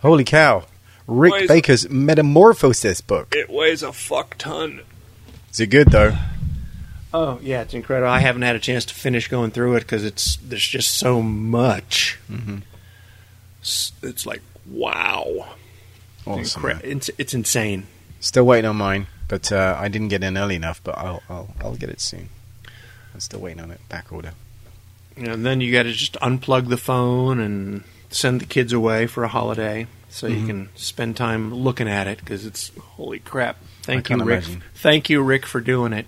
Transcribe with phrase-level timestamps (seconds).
[0.00, 0.64] Holy cow.
[1.06, 3.34] Rick Why is- Baker's Metamorphosis book.
[3.34, 4.82] It weighs a fuck ton.
[5.52, 6.16] Is it good though?
[7.14, 8.10] Oh yeah, it's incredible.
[8.10, 11.22] I haven't had a chance to finish going through it because it's there's just so
[11.22, 12.18] much.
[12.30, 12.58] Mm-hmm.
[13.62, 15.54] It's, it's like wow.
[16.26, 16.62] Awesome.
[16.62, 17.86] Incre- it's, it's insane.
[18.20, 20.80] Still waiting on mine, but uh, I didn't get in early enough.
[20.82, 22.28] But I'll I'll, I'll get it soon.
[23.14, 23.80] I'm still waiting on it.
[23.88, 24.32] Back order.
[25.16, 29.24] And then you got to just unplug the phone and send the kids away for
[29.24, 30.46] a holiday so you Mhm.
[30.46, 33.56] can spend time looking at it because it's holy crap.
[33.82, 34.44] Thank you, Rick.
[34.44, 34.62] imagine.
[34.74, 36.06] Thank you, Rick, for doing it.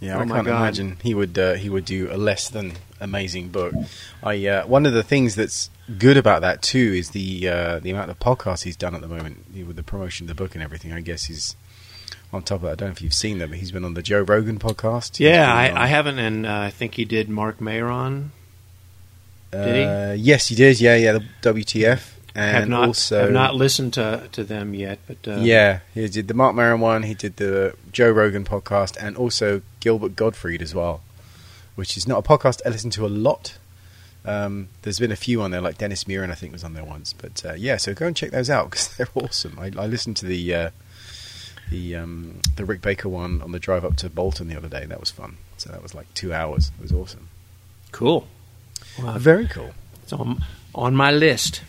[0.00, 0.56] Yeah, Oh I can't God.
[0.60, 3.74] imagine he would uh, he would do a less than amazing book.
[4.22, 7.90] I uh, one of the things that's good about that too is the uh, the
[7.90, 10.62] amount of podcasts he's done at the moment with the promotion of the book and
[10.62, 10.92] everything.
[10.92, 11.56] I guess he's
[12.32, 12.72] on top of that.
[12.72, 15.16] I don't know if you've seen them, but he's been on the Joe Rogan podcast.
[15.16, 18.32] He's Yeah, I, I haven't, and uh, I think he did Mark Maron.
[19.50, 19.82] did he?
[19.82, 20.80] Uh, yes, he did.
[20.80, 24.98] Yeah, yeah, the WTF and have not also have not listened to to them yet,
[25.06, 27.02] but uh, yeah, he did the Mark Maron one.
[27.02, 31.02] He did the Joe Rogan podcast, and also Gilbert Gottfried as well,
[31.74, 33.58] which is not a podcast I listen to a lot.
[34.24, 36.84] Um, there's been a few on there, like Dennis Muren, I think was on there
[36.84, 37.12] once.
[37.12, 39.58] But uh, yeah, so go and check those out because they're awesome.
[39.58, 40.70] I, I listened to the uh,
[41.70, 44.84] the um, the Rick Baker one on the drive up to Bolton the other day.
[44.84, 45.36] That was fun.
[45.56, 46.70] So that was like two hours.
[46.78, 47.28] It was awesome.
[47.92, 48.26] cool.
[49.02, 49.70] Well, Very cool.
[50.02, 51.62] it's on on my list.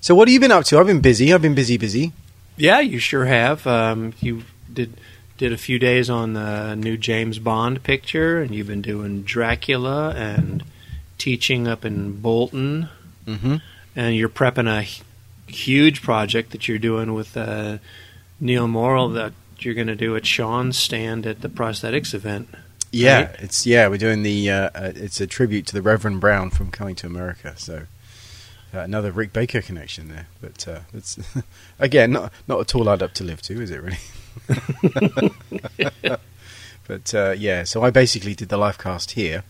[0.00, 0.78] So what have you been up to?
[0.78, 1.32] I've been busy.
[1.32, 2.12] I've been busy, busy.
[2.56, 3.66] Yeah, you sure have.
[3.66, 4.42] Um, you
[4.72, 4.94] did
[5.38, 10.10] did a few days on the new James Bond picture, and you've been doing Dracula
[10.10, 10.62] and
[11.22, 12.88] teaching up in Bolton,
[13.26, 13.56] Mm-hmm.
[13.94, 14.82] and you're prepping a
[15.52, 17.78] huge project that you're doing with uh,
[18.40, 22.48] Neil Morrill that you're going to do at Sean's stand at the prosthetics event.
[22.90, 23.36] Yeah, Right?
[23.38, 23.86] it's yeah.
[23.86, 24.50] We're doing the.
[24.50, 27.54] Uh, uh, it's a tribute to the Reverend Brown from Coming to America.
[27.56, 27.86] So
[28.74, 30.26] uh, another Rick Baker connection there.
[30.40, 31.16] But uh, it's
[31.78, 33.98] again not not a tall add up to live to, is it really?
[36.88, 39.44] but uh, yeah, so I basically did the live cast here,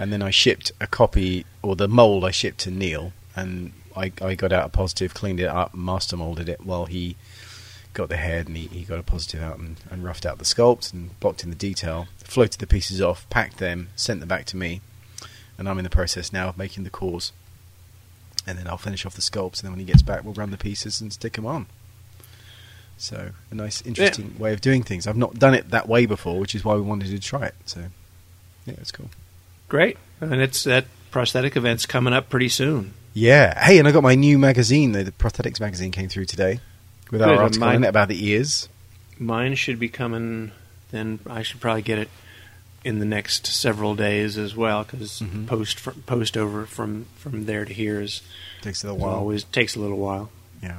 [0.00, 4.10] and then I shipped a copy or the mold I shipped to Neil, and I
[4.22, 7.16] I got out a positive, cleaned it up, master molded it while he
[7.92, 10.44] got the head and he, he got a positive out and, and roughed out the
[10.44, 14.46] sculpt and blocked in the detail, floated the pieces off, packed them, sent them back
[14.46, 14.80] to me,
[15.58, 17.32] and I'm in the process now of making the cores.
[18.46, 20.50] And then I'll finish off the sculpts, and then when he gets back, we'll run
[20.50, 21.66] the pieces and stick them on.
[22.96, 25.06] So a nice, interesting way of doing things.
[25.06, 27.54] I've not done it that way before, which is why we wanted to try it.
[27.66, 27.80] So
[28.64, 29.10] yeah, it's cool.
[29.70, 32.92] Great, and it's that prosthetic event's coming up pretty soon.
[33.14, 33.58] Yeah.
[33.64, 34.92] Hey, and I got my new magazine.
[34.92, 36.60] The, the prosthetics magazine came through today
[37.10, 38.68] with Good, and article in mine- it about the ears.
[39.18, 40.52] Mine should be coming.
[40.90, 42.08] Then I should probably get it
[42.84, 45.46] in the next several days as well, because Mhm.
[45.46, 48.22] post fr- post over from from there to here is
[48.62, 49.14] Takes a little while.
[49.16, 50.30] always takes a little while.
[50.62, 50.78] Yeah.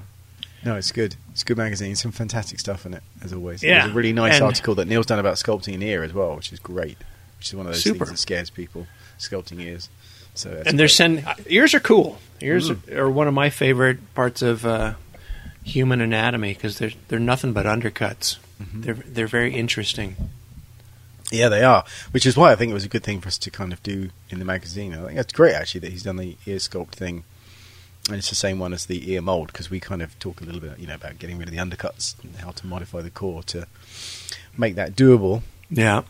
[0.65, 1.15] No, it's good.
[1.31, 1.95] It's a good magazine.
[1.95, 3.63] Some fantastic stuff in it, as always.
[3.63, 6.13] Yeah, There's a really nice and- article that Neil's done about sculpting an ear as
[6.13, 6.97] well, which is great.
[7.41, 8.05] Which is one of those Super.
[8.05, 8.85] things that scares people,
[9.17, 9.89] sculpting ears.
[10.35, 12.19] So and they're sending ears are cool.
[12.39, 12.91] Ears Mm.
[12.95, 14.93] are one of my favorite parts of uh,
[15.63, 18.37] human anatomy because they're they're nothing but undercuts.
[18.61, 18.83] Mhm.
[18.83, 20.17] They're they're very interesting.
[21.31, 21.83] Yeah, they are.
[22.11, 23.81] Which is why I think it was a good thing for us to kind of
[23.81, 24.93] do in the magazine.
[24.93, 27.23] I think that's great, actually, that he's done the ear sculpt thing.
[28.07, 30.43] And it's the same one as the ear mold, because we kind of talk a
[30.43, 33.09] little bit, you know, about getting rid of the undercuts and how to modify the
[33.09, 33.65] core to
[34.57, 35.41] make that doable.
[35.69, 36.01] Yeah,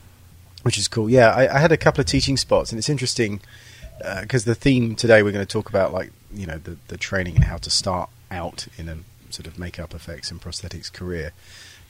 [0.63, 1.09] which is cool.
[1.09, 3.41] Yeah, I, I had a couple of teaching spots, and it's interesting
[4.21, 7.35] because the theme today we're going to talk about, like you know, the the training
[7.35, 8.97] and how to start out in a
[9.29, 11.31] sort of makeup effects and prosthetics career.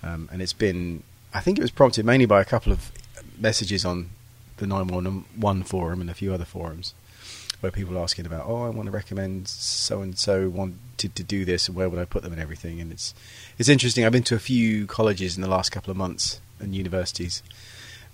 [0.03, 2.91] Um, and it's been, I think it was prompted mainly by a couple of
[3.39, 4.09] messages on
[4.57, 6.93] the 911 forum and a few other forums
[7.59, 11.23] where people are asking about, oh, I want to recommend so and so wanted to
[11.23, 12.81] do this, and where would I put them and everything.
[12.81, 13.13] And it's
[13.57, 14.03] it's interesting.
[14.03, 17.43] I've been to a few colleges in the last couple of months and universities,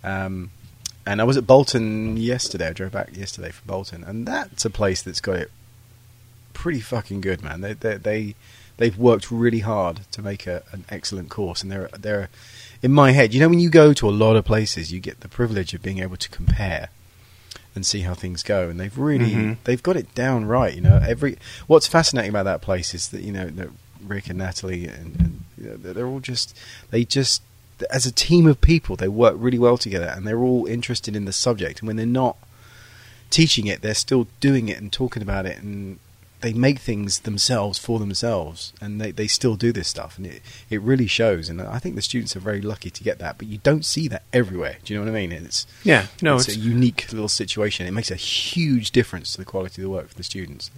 [0.03, 0.51] um,
[1.05, 2.67] and I was at Bolton yesterday.
[2.67, 5.51] I drove back yesterday from Bolton, and that's a place that's got it
[6.53, 7.61] pretty fucking good, man.
[7.61, 8.35] They they, they
[8.77, 12.29] they've worked really hard to make a, an excellent course, and they're they're
[12.81, 13.33] in my head.
[13.33, 15.81] You know, when you go to a lot of places, you get the privilege of
[15.81, 16.89] being able to compare
[17.73, 19.57] and see how things go, and they've really Mhm.
[19.63, 20.73] they've got it down right.
[20.75, 23.69] You know, every what's fascinating about that place is that you know that
[24.05, 26.55] Rick and Natalie and, and you know, they're they're all just
[26.91, 27.41] they just
[27.89, 31.25] as a team of people they work really well together, and they're all interested in
[31.25, 31.79] the subject.
[31.79, 32.37] And when they're not
[33.29, 35.99] teaching it, they're still doing it and talking about it and
[36.41, 40.41] they make things themselves for themselves, and they, they still do this stuff, and it
[40.69, 41.49] it really shows.
[41.49, 44.07] And I think the students are very lucky to get that, but you don't see
[44.09, 44.77] that everywhere.
[44.83, 45.31] Do you know what I mean?
[45.31, 47.87] It's Yeah, no, it's, it's, a unique little situation.
[47.87, 50.69] It makes a huge difference to the quality of the work for the students,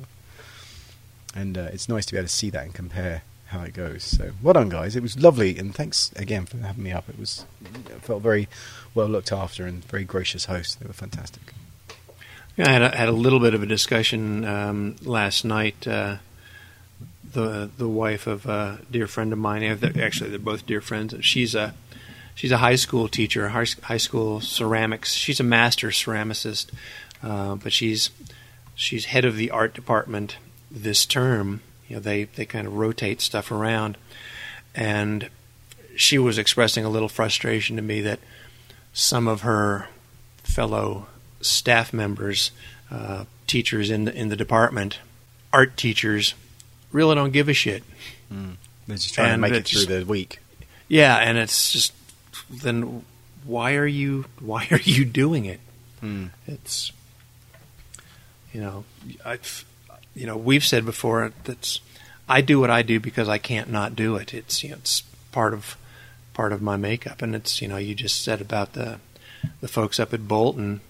[1.36, 4.04] and uh, it's nice to be able to see that and compare how it goes.
[4.04, 4.96] So, well done, guys.
[4.96, 7.10] It was lovely, and thanks again for having me up.
[7.10, 8.48] It was it felt very
[8.94, 10.76] well looked after and very gracious hosts.
[10.76, 11.54] They were fantastic.
[12.58, 15.88] I had a, had a little bit of a discussion um, last night.
[15.88, 16.18] Uh,
[17.34, 21.16] the the wife of a dear friend of mine, actually they're both dear friends.
[21.22, 21.74] She's a
[22.36, 25.14] she's a high school teacher, high, high school ceramics.
[25.14, 26.72] She's a master ceramicist,
[27.24, 28.10] uh, but she's
[28.76, 30.38] she's head of the art department
[30.70, 31.62] this term.
[31.90, 33.98] You know, they they kind of rotate stuff around,
[34.74, 35.30] and
[35.96, 38.20] she was expressing a little frustration to me that
[38.94, 39.88] some of her
[40.44, 41.08] fellow
[41.42, 42.52] staff members,
[42.92, 45.00] uh, teachers in the, in the department,
[45.52, 46.36] art teachers,
[46.92, 47.84] really don't give a shit.
[48.32, 48.56] Mm.
[48.88, 50.40] They're just trying And to make it through the week.
[50.88, 51.94] Yeah, and it's just
[52.50, 53.04] then
[53.46, 55.60] why are you why are you doing it?
[56.04, 56.30] Mm.
[56.48, 56.92] It's
[58.54, 58.86] you know
[59.26, 59.66] I've
[60.20, 61.80] you know we've said before that's
[62.28, 64.34] I do what I do because I can't not do it.
[64.34, 65.02] It's you know it's
[65.32, 65.78] part of
[66.34, 69.00] part of my makeup, and it's you know you just said about the
[69.62, 70.82] the folks up at Bolton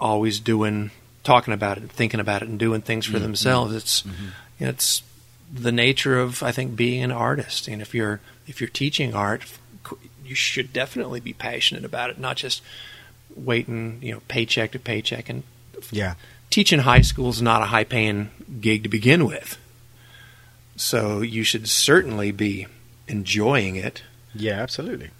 [0.00, 0.90] always doing
[1.22, 3.74] talking about it, and thinking about it, and doing things for Mm, themselves.
[3.74, 4.32] It's Mhm.
[4.58, 5.02] you know, it's
[5.52, 9.42] the nature of I think being an artist, and if you're if you're teaching art,
[10.24, 12.62] you should definitely be passionate about it, not just
[13.34, 15.28] waiting you know paycheck to paycheck.
[15.28, 15.42] And
[15.92, 16.14] Yeah.
[16.50, 19.58] Teaching high school is not a high paying gig to begin with,
[20.76, 22.66] so you should certainly be
[23.08, 24.02] enjoying it.
[24.34, 25.10] Yeah, absolutely.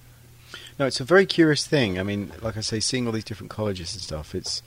[0.78, 1.98] No, it's a very curious thing.
[1.98, 4.34] I mean, like I say, seeing all these different colleges and stuff.
[4.34, 4.62] It's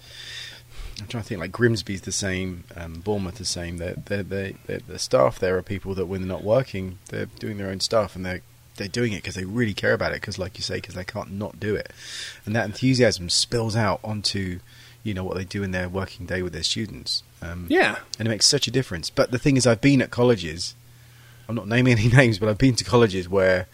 [1.00, 1.42] I'm trying to think.
[1.42, 3.78] Like Grimsby's the same, um, Bournemouth the same.
[3.78, 7.28] They're, they're, they they the staff there are people that when they're not working, they're
[7.28, 8.42] doing their own stuff and they're
[8.76, 10.22] they're doing it because they really care about it.
[10.22, 11.92] Because, like you say, because they can't not do it,
[12.46, 14.60] and that enthusiasm spills out onto
[15.04, 17.24] you know what they do in their working day with their students.
[17.42, 19.10] Um, Yeah, and it makes such a difference.
[19.10, 20.75] But the thing is, I've been at colleges.
[21.48, 23.68] I'm not naming any names, but I've been to colleges where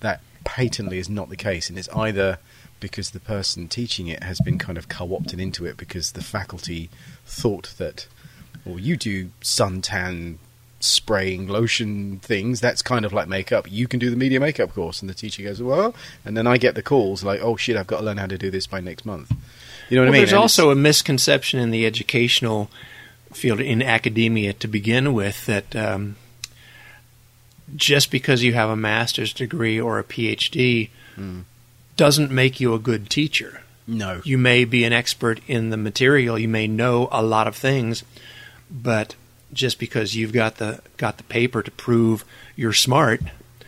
[0.00, 2.38] that patently is not the case, and it's either
[2.80, 6.90] because the person teaching it has been kind of co-opted into it because the faculty
[7.24, 8.08] thought that,
[8.64, 10.38] well, you do suntan
[10.80, 12.60] spraying lotion things.
[12.60, 13.70] That's kind of like makeup.
[13.70, 15.94] You can do the media makeup course, and the teacher goes, well,
[16.24, 18.36] and then I get the calls like, oh shit, I've got to learn how to
[18.36, 19.32] do this by next month.
[19.92, 20.20] You know what well, I mean?
[20.20, 22.70] there's And also a misconception in the educational
[23.32, 26.16] field in academia to begin with that um,
[27.76, 31.42] just because you have a master's degree or a PhD Mm.
[31.98, 33.60] doesn't make you a good teacher.
[33.86, 34.22] no.
[34.24, 38.02] You may be an expert in the material, you may know a lot of things,
[38.70, 39.14] but
[39.52, 42.24] just because you've got the got the paper to prove
[42.56, 43.20] you're smart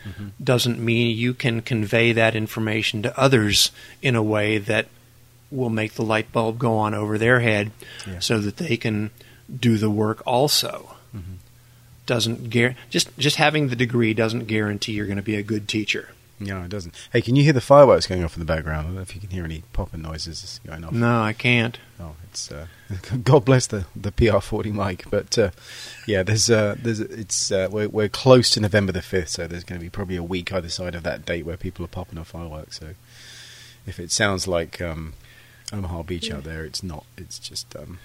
[0.07, 0.27] Mm-hmm.
[0.43, 3.71] doesn't mean you can convey that information to others
[4.03, 4.87] in a way that
[5.51, 7.71] will make the light bulb go on over their head
[8.07, 8.19] Yeah.
[8.19, 9.11] so that they can
[9.59, 10.95] do the work also.
[11.15, 11.37] Mhm.
[12.05, 15.67] Doesn't guar- just just having the degree doesn't guarantee you're going to be a good
[15.67, 16.09] teacher.
[16.37, 16.93] No, it doesn't.
[17.13, 18.79] Hey, can you hear the fireworks going off in the background?
[18.79, 20.91] I don't know if you can hear any popping noises going off.
[20.91, 21.77] No, I can't.
[21.99, 22.67] Oh, it's uh,
[23.23, 25.51] God bless the the PR40 mic, but uh,
[26.05, 29.63] yeah, there's uh, there's it's uh, we're we're close to November the fifth, so there's
[29.63, 32.19] going to be probably a week either side of that date where people are popping
[32.19, 32.79] off fireworks.
[32.79, 32.95] So
[33.87, 35.13] if it sounds like um,
[35.73, 37.05] Omaha Beach out there, it's not.
[37.17, 37.99] It's just um,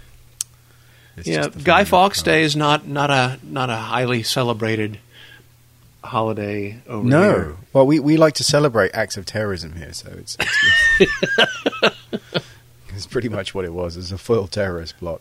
[1.16, 4.98] it's yeah, just Guy Fawkes Day is not not a not a highly celebrated
[6.02, 7.56] holiday over No, here.
[7.74, 10.36] well, we, we like to celebrate acts of terrorism here, so it's
[10.98, 11.90] it's,
[12.94, 13.96] it's pretty much what it was.
[13.96, 15.20] It's a foiled terrorist plot.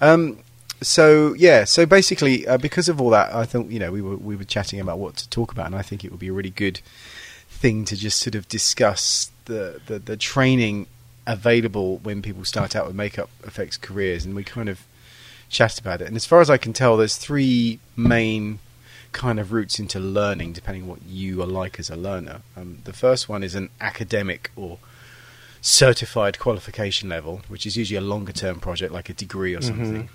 [0.00, 0.38] Um,
[0.80, 4.16] so yeah, so basically, uh, because of all that, I thought you know we were
[4.16, 6.32] we were chatting about what to talk about, and I think it would be a
[6.32, 6.80] really good
[7.48, 10.86] thing to just sort of discuss the the, the training
[11.26, 14.86] available when people start out with makeup effects careers, and we kind of
[15.48, 16.08] chatted about it.
[16.08, 18.58] And as far as I can tell, there's three main
[19.12, 22.42] kind of routes into learning, depending on what you are like as a learner.
[22.56, 24.78] Um, the first one is an academic or
[25.60, 30.08] certified qualification level, which is usually a longer term project like a degree or something.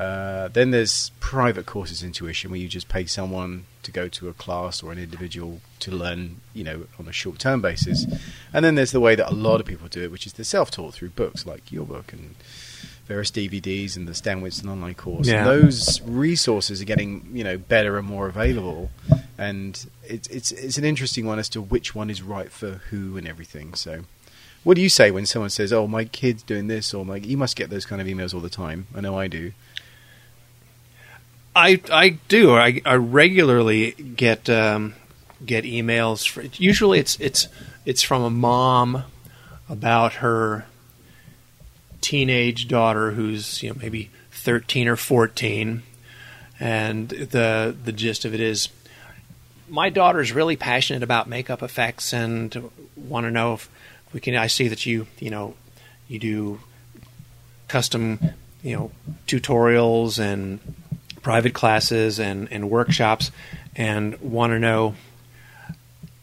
[0.00, 4.30] Uh, then there's private courses in tuition where you just pay someone to go to
[4.30, 8.06] a class or an individual to learn, you know, on a short term basis.
[8.50, 10.44] And then there's the way that a lot of people do it, which is the
[10.44, 12.34] self taught through books like your book and
[13.06, 15.28] various DVDs and the Stan Winston online course.
[15.28, 15.40] Yeah.
[15.40, 18.90] And those resources are getting, you know, better and more available.
[19.36, 23.18] And it's it's it's an interesting one as to which one is right for who
[23.18, 23.74] and everything.
[23.74, 24.04] So
[24.62, 27.36] what do you say when someone says, "Oh, my kid's doing this," or "My," you
[27.36, 28.86] must get those kind of emails all the time.
[28.94, 29.52] I know I do.
[31.54, 32.54] I I do.
[32.54, 34.94] I, I regularly get um,
[35.44, 36.28] get emails.
[36.28, 37.48] For, usually, it's it's
[37.84, 39.04] it's from a mom
[39.68, 40.66] about her
[42.00, 45.82] teenage daughter who's you know maybe thirteen or fourteen,
[46.60, 48.68] and the the gist of it is,
[49.68, 53.68] my daughter's really passionate about makeup effects and want to know if
[54.12, 54.36] we can.
[54.36, 55.54] I see that you you know
[56.06, 56.60] you do
[57.66, 58.20] custom
[58.62, 58.90] you know
[59.26, 60.60] tutorials and
[61.22, 63.30] private classes and, and workshops
[63.76, 64.94] and want to know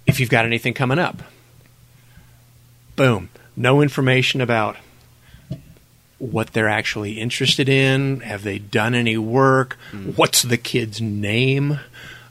[0.06, 1.22] if you've got anything coming up.
[2.96, 3.30] Boom.
[3.56, 4.78] No information about
[6.20, 8.22] what they're actually interested in.
[8.22, 9.78] Have they done any work?
[9.92, 10.18] Mm.
[10.18, 11.80] What's the kid's name?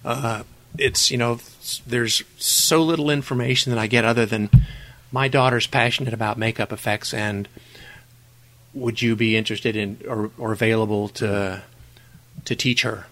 [0.05, 0.43] Uh,
[0.79, 1.39] it's, you know,
[1.87, 4.51] there's so little information that I get other than
[5.13, 7.49] my daughter's passionate about makeup effects and
[8.75, 11.63] would you be interested in or, or available to
[12.45, 13.07] to teach her.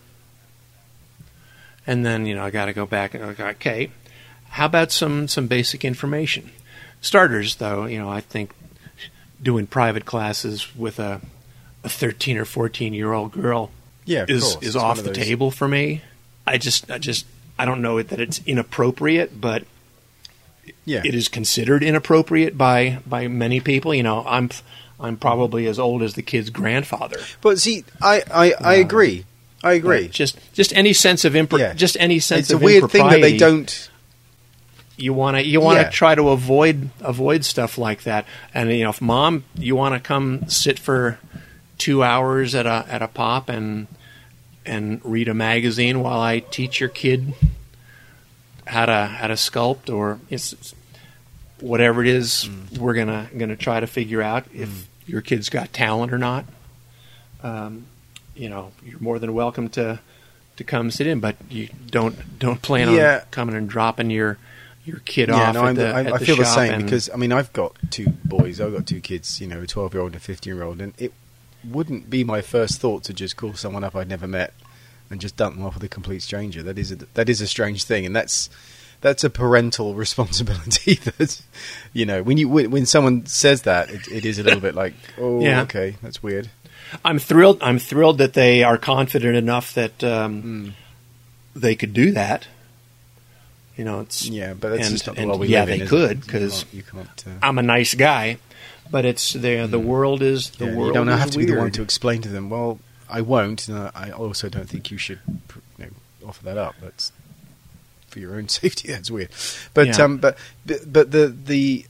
[1.86, 3.90] And then, you know, I got to go back and go, okay,
[4.50, 6.50] how about some, some basic information?
[7.00, 8.52] Starters, though, you know, I think
[9.42, 11.20] doing private classes with a,
[11.82, 13.70] a 13 or 14 year old girl
[14.06, 16.02] yeah, is, is off the table for me.
[16.46, 17.26] I just, I just,
[17.58, 19.64] I don't know that it's inappropriate, but
[20.84, 21.02] yeah.
[21.04, 23.94] it is considered inappropriate by, by many people.
[23.94, 24.50] You know, I'm,
[25.04, 27.18] I'm probably as old as the kid's grandfather.
[27.40, 29.25] But see, I I, I agree.
[29.62, 30.08] I agree.
[30.08, 31.75] Just just any sense of impro- Yeah.
[31.75, 33.90] just any sense It's a of weird thing that they don't.
[34.96, 35.90] You want to you want to Yeah.
[35.90, 38.26] try to avoid avoid stuff like that.
[38.52, 41.18] And you know, if mom, you want to come sit for
[41.78, 43.87] two hours at a at a pop and
[44.66, 47.34] and read a magazine while I teach your kid
[48.66, 50.75] how to how to sculpt or it's
[51.61, 52.78] whatever it is Mm.
[52.78, 56.44] we're gonna gonna try to figure out if your kid's got talent or not.
[57.42, 57.87] Um,
[58.34, 60.00] you know, you're more than welcome to
[60.56, 63.20] to come sit in, but you don't don't plan Yeah.
[63.23, 64.38] on coming and dropping your
[64.84, 66.75] your kid Yeah, off no, at I'm, the, I, at I the feel the same
[66.75, 68.61] and- because I mean I've got two boys.
[68.61, 69.40] I've got two kids.
[69.40, 71.12] You know, a 12 year old and a 15 year old, and it
[71.64, 74.52] wouldn't be my first thought to just call someone up I'd never met
[75.11, 76.62] and just dump them off with a complete stranger.
[76.62, 78.49] That is a, that is a strange thing, and that's
[79.04, 80.94] that's a parental responsibility.
[81.18, 81.40] that
[81.92, 84.75] you know when you when, when someone says that, it, it is a little bit
[84.75, 85.62] like, oh, Yeah.
[85.62, 86.49] okay, that's weird.
[87.04, 87.58] I'm thrilled.
[87.62, 90.68] I'm thrilled that they are confident enough that um, Hmm.
[91.54, 92.46] they could do that.
[93.76, 95.78] You know, it's Yeah, but that's and- just not the world we yeah, live in.
[95.80, 97.25] they could because can't- you can't.
[97.26, 98.38] Uh, I'm a nice guy,
[98.90, 100.70] but it's the the world is the Hmm.
[100.70, 100.88] yeah, world.
[100.88, 102.49] you don't have to be the one to explain to them.
[102.50, 103.68] Well, I won't.
[103.68, 105.18] And I also don't think you should
[105.78, 105.90] you know,
[106.28, 106.75] offer that up.
[106.80, 107.11] That's
[108.14, 108.88] for your own safety.
[108.88, 109.30] That's weird.
[109.75, 110.04] But Yeah.
[110.04, 111.85] um, but but but the the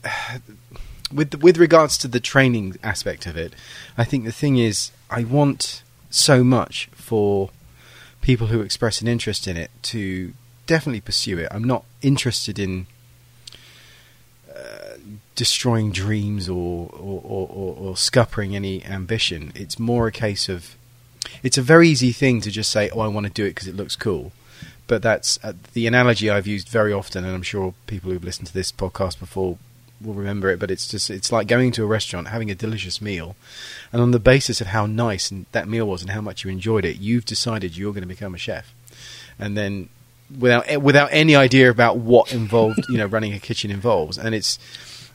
[1.13, 3.53] with with regards to the training aspect of it,
[3.97, 7.51] I think the thing is, I want so much for
[8.21, 10.33] people who express an interest in it to
[10.65, 11.47] definitely pursue it.
[11.51, 12.87] I'm not interested in
[14.53, 14.97] uh,
[15.35, 19.51] destroying dreams or or, or, or or scuppering any ambition.
[19.55, 20.75] It's more a case of
[21.43, 23.67] it's a very easy thing to just say, "Oh, I want to do it because
[23.67, 24.31] it looks cool."
[24.87, 28.47] But that's uh, the analogy I've used very often, and I'm sure people who've listened
[28.47, 29.57] to this podcast before
[30.01, 30.59] will remember it.
[30.59, 33.35] But it's just it's like going to a restaurant, having a delicious meal,
[33.91, 36.51] and on the basis of how nice and that meal was and how much you
[36.51, 38.73] enjoyed it, you've decided you're going to become a chef,
[39.39, 39.89] and then
[40.39, 44.35] without eh, without any idea about what involved, you know, running a kitchen involves, and
[44.35, 44.59] it's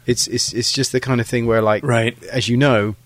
[0.06, 2.20] it's it's it's just the kind of thing where, like, Right.
[2.24, 2.96] as you know,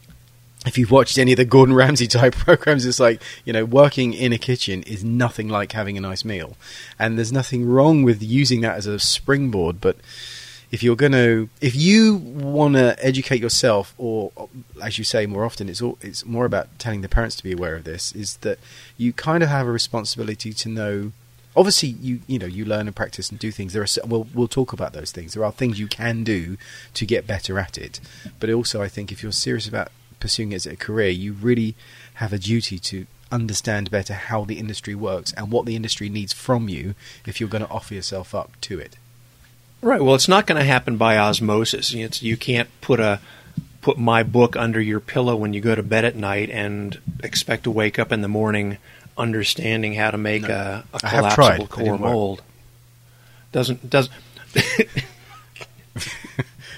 [0.64, 4.14] if you've watched any of the Gordon Ramsay type programs, it's like you know, working
[4.14, 6.56] in a kitchen is nothing like having a nice meal,
[6.99, 9.97] and there's nothing wrong with using that as a springboard, but.
[10.71, 14.33] If you're going to, if you want to educate yourself, or
[14.83, 17.52] as you say more often, it's all, it's more about telling the parents to be
[17.52, 18.11] aware of this.
[18.11, 18.59] Is that
[18.97, 21.12] you kind of have a responsibility to know
[21.56, 24.49] obviously you you know you learn and practice and do things there are we'll we'll
[24.49, 26.56] talk about those things there are things you can do
[26.92, 28.00] to get better at it
[28.40, 29.90] but also i think if you're serious about
[30.25, 31.75] pursuing it as a career you really
[32.14, 36.33] have a duty to understand better how the industry works and what the industry needs
[36.33, 36.95] from you
[37.26, 38.97] if you're going to offer yourself up to it
[39.85, 40.00] Right.
[40.02, 41.93] Well, it's not going to happen by osmosis.
[41.93, 43.21] It's, you can't put a
[43.83, 47.64] put my book under your pillow when you go to bed at night and expect
[47.64, 48.78] to wake up in the morning
[49.19, 51.11] understanding how to make a, a tried.
[51.11, 52.12] collapsible core didn't work.
[52.12, 52.43] mold.
[53.52, 54.09] Doesn't does.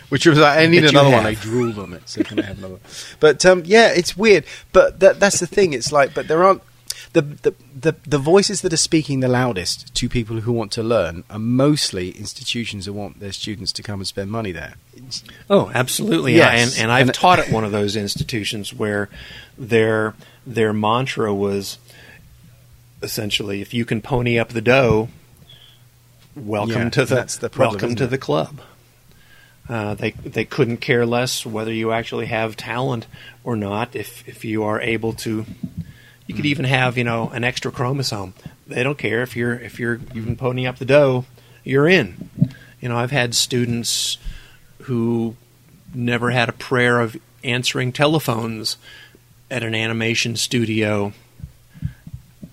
[0.08, 1.26] Which was like, I need another one.
[1.26, 2.74] I drooled on it, so can I have another?
[2.74, 2.82] one?
[3.18, 4.44] But um, yeah, it's weird.
[4.72, 5.72] But that, that's the thing.
[5.72, 6.62] It's like, but there aren't
[7.12, 10.82] the, the the the voices that are speaking the loudest to people who want to
[10.82, 14.74] learn are mostly institutions that want their students to come and spend money there.
[15.50, 16.34] Oh, absolutely.
[16.36, 16.74] Yes.
[16.76, 19.08] And and I've And- taught at one of those institutions where
[19.58, 20.14] their
[20.46, 21.78] their mantra was
[23.02, 25.08] essentially, if you can pony up the dough,
[26.34, 28.06] welcome Yeah, to the that's the problem, welcome to it?
[28.08, 28.60] the club.
[29.68, 33.06] Uh, they they couldn't care less whether you actually have talent
[33.42, 33.96] or not.
[33.96, 35.44] If if you are able to,
[36.26, 38.34] you could even have you know an extra chromosome.
[38.66, 41.24] They don't care if you're if you're you can pony up the dough,
[41.64, 42.30] you're in.
[42.80, 44.18] You know, I've had students
[44.82, 45.34] who
[45.92, 48.76] never had a prayer of answering telephones
[49.50, 51.12] at an animation studio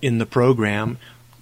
[0.01, 0.97] in the program,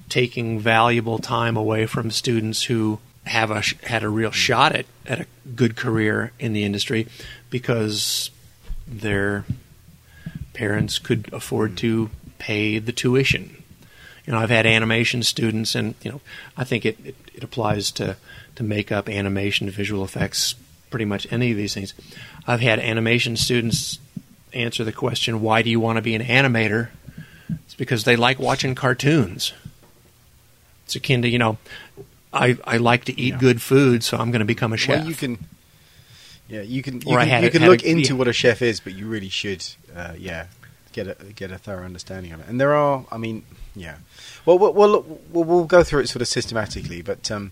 [0.09, 5.21] taking valuable time away from students who have a had a real shot at, at
[5.21, 5.25] a
[5.55, 7.07] good career in the industry
[7.49, 8.31] because
[8.87, 9.45] their
[10.53, 12.09] parents could afford to
[12.39, 13.63] pay the tuition.
[14.25, 16.21] You know, I've had animation students, and you know,
[16.57, 18.17] I think it, it, it applies to
[18.55, 20.55] to makeup, animation, visual effects,
[20.89, 21.93] pretty much any of these things.
[22.45, 23.99] I've had animation students
[24.53, 26.89] answer the question, "Why do you want to be an animator?"
[27.65, 29.53] It's because they like watching cartoons.
[30.85, 31.57] It's akin to you know,
[32.33, 33.39] I I like to eat Yeah.
[33.39, 34.99] good food, so I'm going to become a chef.
[34.99, 35.37] Well, you can.
[36.47, 37.01] Yeah, you can.
[37.01, 38.17] You Or I can, had you can had a- look into yeah.
[38.19, 39.65] what a chef is, but you really should.
[39.95, 40.47] Uh, yeah,
[40.93, 42.47] get a get a thorough understanding of it.
[42.47, 43.43] And there are, I mean,
[43.75, 43.97] yeah.
[44.45, 47.51] Well, we'll we'll, we'll, we'll go through it sort of systematically, but um,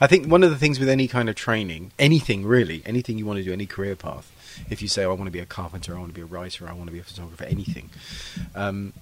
[0.00, 3.26] I think one of the things with any kind of training, anything really, anything you
[3.26, 4.30] want to do, any career path.
[4.70, 6.26] If you say, oh, "I want to be a carpenter," "I want to be a
[6.26, 7.90] writer," "I want to be a photographer," anything.
[8.54, 8.92] Um,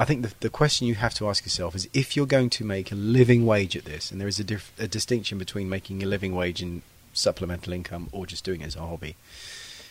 [0.00, 2.64] I think the, the question you have to ask yourself is if you're going to
[2.64, 6.02] make a living wage at this, and there is a, dif- a distinction between making
[6.02, 9.16] a living wage and supplemental income or just doing it as a hobby.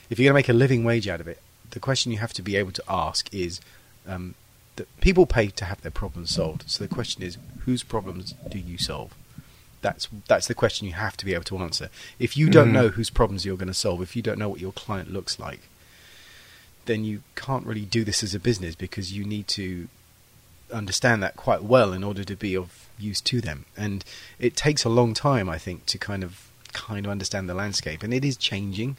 [0.09, 2.31] If you're going to make a living wage out of it, the question you have
[2.33, 3.59] to be able to ask is
[4.07, 4.35] um,
[4.77, 6.63] that people pay to have their problems solved.
[6.67, 9.13] So the question is, whose problems do you solve?
[9.81, 11.89] That's that's the question you have to be able to answer.
[12.17, 12.73] If you don't Mhm.
[12.73, 15.37] know whose problems you're going to solve, if you don't know what your client looks
[15.37, 15.61] like,
[16.85, 19.87] then you can't really do this as a business because you need to
[20.71, 23.65] understand that quite well in order to be of use to them.
[23.75, 24.03] And
[24.39, 28.03] it takes a long time, I think, to kind of kind of understand the landscape,
[28.03, 28.97] and it is changing.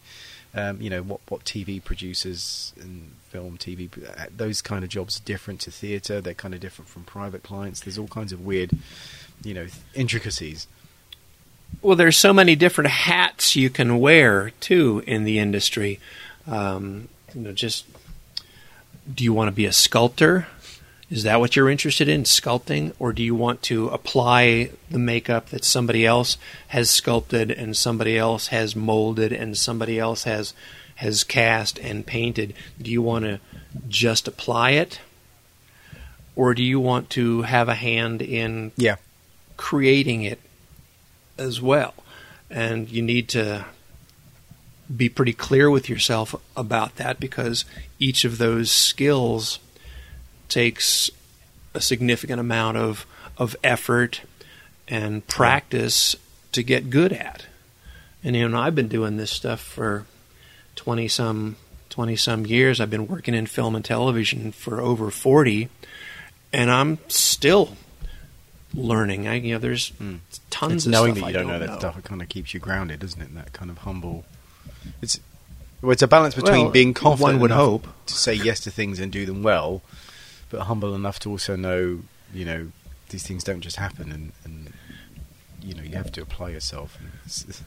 [0.55, 5.21] Um, you know what what TV producers and film TV uh, those kind of jobs
[5.21, 6.21] are different to theatre.
[6.21, 7.81] They're kind of different from private clients.
[7.81, 8.71] There's all kinds of weird,
[9.45, 10.67] you know, intricacies.
[11.83, 16.01] Well, there's so many different hats you can wear too in the industry.
[16.47, 17.85] Um, you know, just
[19.13, 20.47] do you want to be a sculptor?
[21.11, 25.49] Is that what you're interested in, sculpting, or do you want to apply the makeup
[25.49, 26.37] that somebody else
[26.69, 30.53] has sculpted and somebody else has molded and somebody else has
[30.97, 32.53] has cast and painted?
[32.81, 33.41] Do you want to
[33.89, 35.01] just apply it,
[36.37, 38.97] or do you want to have a hand in Yeah,
[39.57, 40.41] creating it
[41.39, 41.95] as well.
[42.51, 43.67] And you need to
[44.95, 47.65] be pretty clear with yourself about that because
[47.99, 49.59] each of those skills
[50.49, 51.11] takes
[51.75, 53.07] a significant amount of,
[53.37, 54.23] of effort
[54.89, 56.17] and practice
[56.53, 57.45] to get good at.
[58.25, 60.05] And you know, I've been doing this stuff for
[60.75, 61.57] twenty some
[61.91, 62.81] twenty some years.
[62.81, 65.69] I've been working in film and television for over forty,
[66.53, 67.77] and I'm still
[68.75, 69.29] learning.
[69.29, 70.19] I you know, there's Mm.
[70.51, 71.99] tons it's of knowing that you don't, know know that stuff.
[71.99, 73.35] It kind of keeps you grounded, doesn't it?
[73.35, 74.25] That kind of humble.
[75.01, 75.21] It's
[75.81, 77.87] well, it's a balance between Well, being confident one would hope.
[78.07, 79.81] to say yes to things and do them well,
[80.51, 82.01] but humble enough to also know,
[82.33, 82.73] you know,
[83.11, 84.73] these things don't just happen, and, and
[85.63, 86.99] you know, you have to apply yourself.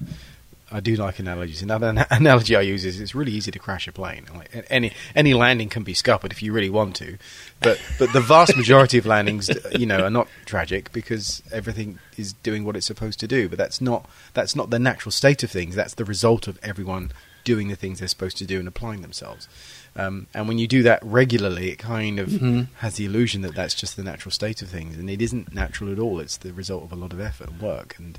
[0.74, 1.62] I do like analogies.
[1.62, 4.26] Another an- analogy I use is it's really easy to crash a plane.
[4.34, 7.18] Like any any landing can be scuppered if you really want to,
[7.60, 12.34] but but the vast majority of landings, you know, are not tragic because everything is
[12.34, 13.50] doing what it's supposed to do.
[13.50, 15.76] But that's not that's not the natural state of things.
[15.76, 17.12] That's the result of everyone
[17.44, 19.48] doing the things they're supposed to do and applying themselves.
[19.96, 22.68] Um, and when you do that regularly, it kind of Mhm.
[22.78, 25.92] has the illusion that that's just the natural state of things, and it isn't natural
[25.92, 26.20] at all.
[26.22, 27.96] It's the result of a lot of effort and work.
[27.98, 28.18] And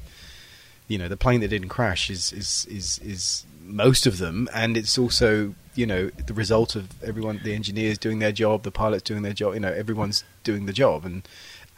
[0.88, 4.76] you know, the plane that didn't crash is is is, is most of them, and
[4.76, 9.04] it's also you know the result of everyone, the engineers doing their job, the pilots
[9.04, 9.54] doing their job.
[9.54, 11.22] You know, everyone's doing the job, and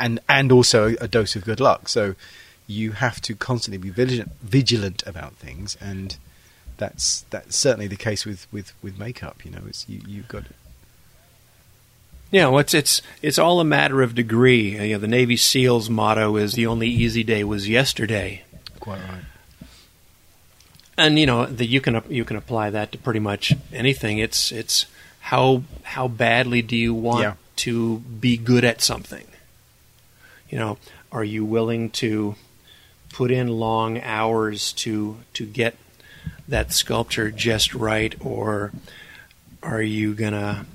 [0.00, 1.88] and and also a dose of good luck.
[1.88, 2.16] So
[2.66, 6.16] you have to constantly be vigilant, vigilant about things, and
[6.76, 9.44] that's that's certainly the case with with with makeup.
[9.44, 10.44] You know, it's you you've got
[12.30, 14.78] Yeah, well, it's it's it's all a matter of degree.
[14.78, 18.42] Uh, You know, the Navy SEALs motto is "the only easy day was yesterday,"
[18.80, 19.24] quite right.
[20.96, 24.18] and you know that you can you can apply that to pretty much anything.
[24.18, 24.86] It's it's
[25.20, 27.34] how how badly do you want Yeah.
[27.56, 29.26] to be good at something?
[30.50, 30.78] You know,
[31.10, 32.36] are you willing to
[33.12, 35.76] put in long hours to to get
[36.48, 38.72] that sculpture just right, or
[39.62, 40.66] are you gonna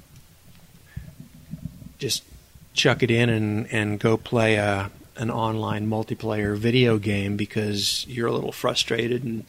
[1.98, 2.24] just
[2.74, 8.28] chuck it in and and go play a an online multiplayer video game because you're
[8.28, 9.44] a little frustrated and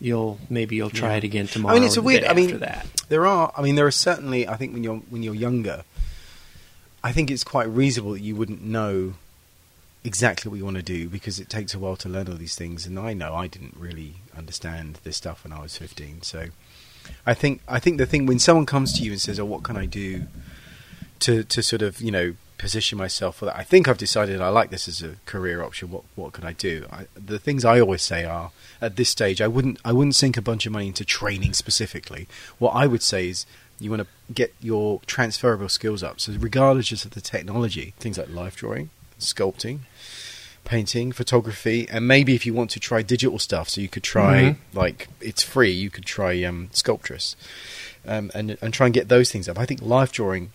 [0.00, 1.16] you'll maybe you'll try Yeah.
[1.18, 1.76] it again tomorrow.
[1.76, 2.24] I mean, it's a weird.
[2.24, 2.86] I mean, that.
[3.08, 3.52] there are.
[3.56, 4.48] I mean, there are certainly.
[4.48, 5.84] I think when you're when you're younger,
[7.04, 9.14] I think it's quite reasonable that you wouldn't know
[10.02, 12.56] exactly what you want to do because it takes a while to learn all these
[12.56, 12.86] things.
[12.86, 16.22] And I know I didn't really understand this stuff when I was 15.
[16.22, 16.46] So
[17.26, 19.62] I think I think the thing when someone comes to you and says, "Oh, what
[19.62, 20.24] can I do
[21.20, 24.48] to to sort of you know position myself for that?" I think I've decided I
[24.48, 25.90] like this as a career option.
[25.90, 26.86] What what can I do?
[26.90, 30.36] I, the things I always say are at this stage, I wouldn't I wouldn't sink
[30.36, 32.28] a bunch of money into training specifically.
[32.58, 33.46] What I would say is
[33.78, 36.20] you want to get your transferable skills up.
[36.20, 39.80] So regardless of the technology, things like life drawing, sculpting,
[40.64, 44.42] painting, photography, and maybe if you want to try digital stuff, so you could try
[44.42, 44.56] Mhm.
[44.72, 45.70] like it's free.
[45.70, 47.34] You could try um, Sculptris,
[48.06, 49.58] um, and and try and get those things up.
[49.58, 50.52] I think life drawing,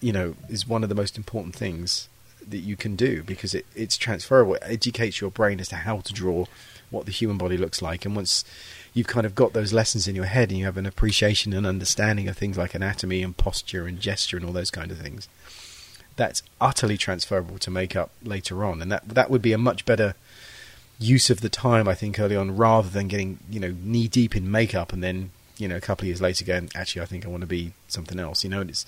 [0.00, 2.08] you know, is one of the most important things
[2.46, 4.54] that you can do because it, it's transferable.
[4.54, 6.46] It educates your brain as to how to draw
[6.90, 8.44] what the human body looks like, and once
[8.92, 11.64] you've kind of got those lessons in your head and you have an appreciation and
[11.66, 15.28] understanding of things like anatomy and posture and gesture and all those kind of things
[16.16, 20.14] that's utterly transferable to makeup later on, and that that would be a much better
[20.98, 24.36] use of the time, I think, early on, rather than getting you know knee deep
[24.36, 27.24] in makeup and then you know a couple of years later going, actually, I think
[27.24, 28.42] I want to be something else.
[28.42, 28.86] You know, and it's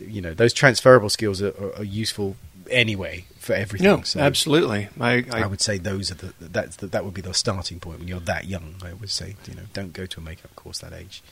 [0.00, 2.36] you know those transferable skills are, are, are useful
[2.70, 3.86] anyway for everything.
[3.86, 4.88] No, so absolutely.
[5.00, 7.80] I, I, I would say those are the that's the, that would be the starting
[7.80, 8.76] point when you're that young.
[8.84, 11.22] I would say you know don't go to a makeup course that age.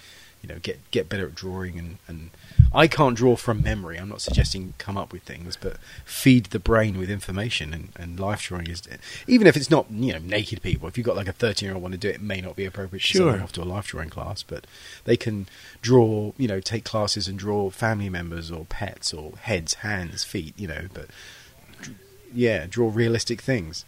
[0.45, 2.29] You know get get better at drawing and, and
[2.75, 3.97] I can't draw from memory.
[3.99, 8.21] I'm not suggesting come up with things, but feed the brain with information and, and
[8.21, 8.83] life drawing is
[9.27, 10.87] even if it's not you know naked people.
[10.87, 12.57] If you've got like a 13 year old want to do it, it may not
[12.57, 13.43] be appropriate to send them Sure.
[13.45, 14.67] off to a life drawing class, but
[15.05, 15.47] they can
[15.81, 20.53] draw you know take classes and draw family members or pets or heads, hands, feet.
[20.59, 21.07] You know, but
[22.35, 23.85] yeah, draw realistic things.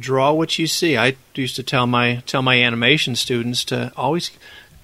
[0.00, 0.96] draw what you see.
[0.96, 4.30] I used to tell my tell my animation students to always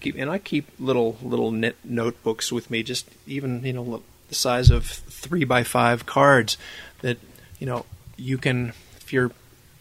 [0.02, 4.34] keep, and I keep little little knit notebooks with me, just even you know the
[4.34, 6.56] size of three by five cards
[7.00, 7.18] that
[7.58, 7.86] you know
[8.16, 9.30] you can if you're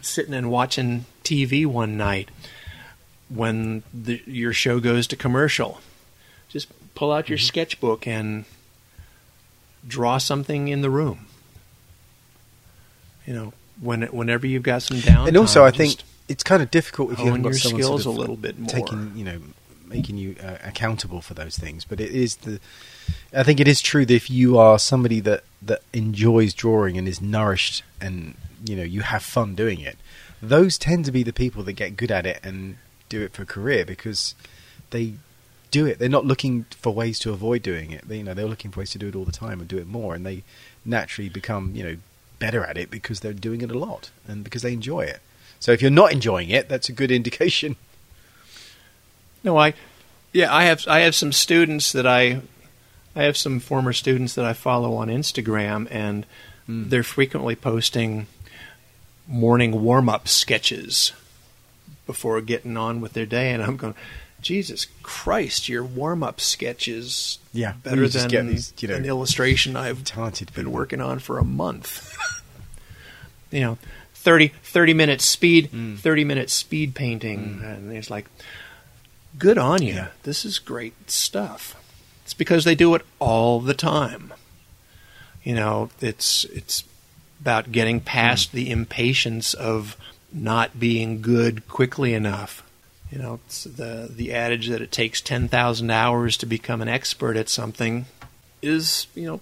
[0.01, 2.29] sitting and watching TV one night
[3.29, 5.79] when the, your show goes to commercial,
[6.49, 7.45] just pull out your mm-hmm.
[7.45, 8.45] sketchbook and
[9.87, 11.27] draw something in the room.
[13.25, 16.71] You know, when whenever you've got some downtime, and also, I think it's kind of
[16.71, 18.69] difficult if you haven't got your skills sort of a little bit more.
[18.69, 19.39] taking, you know,
[19.91, 21.85] making you uh, accountable for those things.
[21.85, 22.59] But it is the,
[23.33, 27.07] I think it is true that if you are somebody that that enjoys drawing and
[27.07, 29.97] is nourished and you know you have fun doing it,
[30.41, 32.77] those tend to be the people that get good at it and
[33.09, 34.33] do it for career because
[34.89, 35.13] they
[35.69, 35.99] do it.
[35.99, 38.07] They're not looking for ways to avoid doing it.
[38.07, 39.77] They, you know, they're looking for ways to do it all the time and do
[39.77, 40.43] it more, and they
[40.83, 41.97] naturally become, you know,
[42.39, 45.21] better at it because they're doing it a lot and because they enjoy it.
[45.59, 47.75] So if you're not enjoying it, that's a good indication.
[49.43, 49.73] No, I,
[50.33, 52.41] yeah, I have I have some students that I,
[53.15, 56.25] I have some former students that I follow on Instagram, and
[56.67, 56.89] Hmm.
[56.89, 58.27] they're frequently posting
[59.27, 61.11] morning warm up sketches
[62.05, 63.95] before getting on with their day, and I'm going,
[64.41, 70.03] Jesus Christ, your warm up sketches Yeah, better than these, you know, an illustration I've
[70.03, 72.15] Talented been working on for a month.
[73.51, 73.77] you know,
[74.13, 75.97] 30, 30 minutes speed, Mm.
[75.97, 78.25] thirty minutes speed painting, and it's like,
[79.37, 79.93] good on you.
[79.93, 80.07] Yeah.
[80.23, 81.75] This is great stuff.
[82.23, 84.33] It's because they do it all the time.
[85.43, 86.83] You know, it's it's
[87.41, 88.53] about getting past Mm.
[88.53, 89.97] the impatience of
[90.31, 92.63] not being good quickly enough.
[93.11, 96.87] You know, it's the the adage that it takes ten thousand hours to become an
[96.87, 98.05] expert at something
[98.61, 99.41] is you know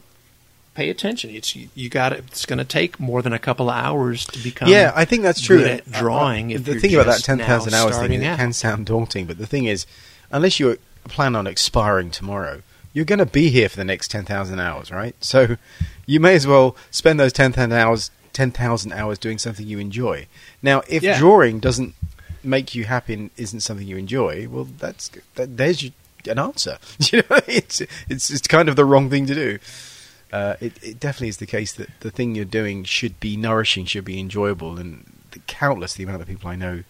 [0.79, 1.29] pay attention.
[1.29, 4.39] It's you, you got It's going to take more than a couple of hours to
[4.39, 4.69] become.
[4.69, 5.63] yeah, I think that's true.
[5.65, 8.53] at Uh, drawing uh, if the thing about that ten thousand hours thing, it can
[8.53, 9.85] sound daunting, but the thing is,
[10.31, 10.77] unless you
[11.15, 12.61] plan on expiring tomorrow,
[12.93, 15.15] you're going to be here for the next ten thousand hours, right?
[15.19, 15.57] So
[16.05, 19.79] you may as well spend those ten thousand hours, ten thousand hours doing something you
[19.79, 20.27] enjoy.
[20.61, 21.19] Now, if Yeah.
[21.19, 21.93] drawing doesn't
[22.41, 25.91] make you happy and isn't something you enjoy, well, that's that, there's your,
[26.27, 26.77] an answer.
[27.11, 29.59] you know, it's it's it's kind of the wrong thing to do.
[30.31, 33.85] Uh, it, it definitely is the case that the thing you're doing should be nourishing,
[33.85, 36.83] should be enjoyable, and the countless the amount of people I know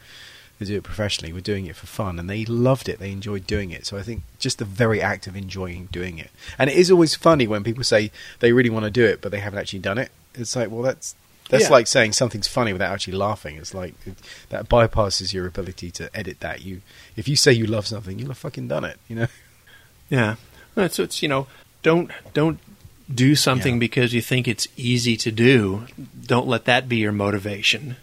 [0.58, 3.00] who do it professionally were doing it for fun, and they loved it.
[3.00, 3.86] They enjoyed doing it.
[3.86, 7.16] So I think just the very act of enjoying doing it, and it is always
[7.16, 9.98] funny when people say they really want to do it, but they haven't actually done
[9.98, 10.12] it.
[10.36, 11.16] It's like, well, that's
[11.50, 11.70] that's Yeah.
[11.70, 13.56] like saying something's funny without actually laughing.
[13.56, 14.16] It's like it,
[14.50, 16.62] that bypasses your ability to edit that.
[16.62, 16.82] You,
[17.16, 19.00] if you say you love something, you'll have fucking done it.
[19.08, 19.28] You know.
[20.10, 20.36] Yeah,
[20.90, 21.48] so it's you know
[21.84, 22.60] don't don't
[23.14, 23.80] do something Yeah.
[23.80, 25.88] because you think it's easy to do.
[26.26, 27.96] Don't let that be your motivation.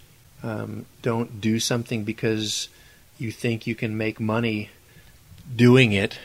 [0.43, 2.69] Um, don't do something because
[3.19, 4.71] you think you can make money
[5.55, 6.19] doing it.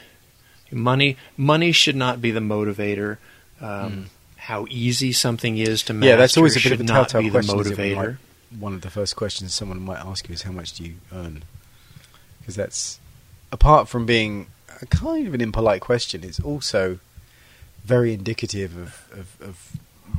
[0.71, 3.17] Money, money should not be the motivator.
[3.59, 6.09] Um, How easy something is to master Hmm.
[6.09, 7.95] yeah, that's always a bit of a telltale question.
[7.95, 8.15] Like,
[8.57, 11.43] one of the first questions someone might ask you is, "How much do you earn?"
[12.39, 12.99] Because that's
[13.51, 14.47] apart from being
[14.81, 16.97] a kind of an impolite question, it's also
[17.83, 19.71] very indicative of, of, of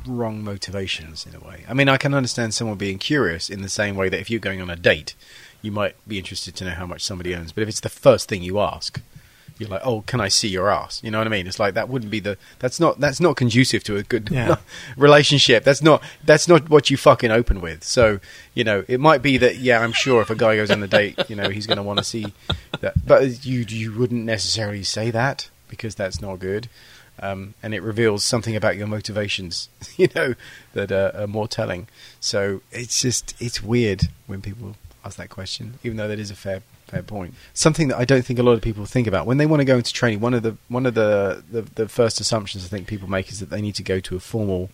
[0.07, 1.65] wrong motivations in a way.
[1.69, 4.41] I mean, I can understand someone being curious in the same way that if you're
[4.41, 5.15] going on a date,
[5.61, 7.53] you might be interested to know how much somebody earns.
[7.53, 9.01] But if it's the first thing you ask,
[9.59, 11.47] you're like, "Oh, can I see your ass?" You know what I mean?
[11.47, 14.57] It's like that wouldn't be the that's not that's not conducive to a good Yeah.
[14.97, 15.63] relationship.
[15.63, 17.85] That's not that's not what you fucking open with.
[17.85, 18.19] So
[18.55, 20.89] you know, it might be that yeah, I'm sure if a guy goes on a
[20.89, 22.33] date, you know, he's going to want to see
[22.81, 26.69] that, but you you wouldn't necessarily say that because that's not good.
[27.21, 30.35] Um, and it reveals something about your motivations, you know,
[30.73, 31.89] that are, are more telling.
[32.21, 36.35] So it's just it's weird when people ask that question, even though that is a
[36.35, 37.35] fair fair point.
[37.55, 39.65] Something that I don't think a lot of people think about when they want to
[39.65, 40.21] go into training.
[40.21, 43.41] One of the one of the, the, the first assumptions I think people make is
[43.41, 44.71] that they need to go to a formal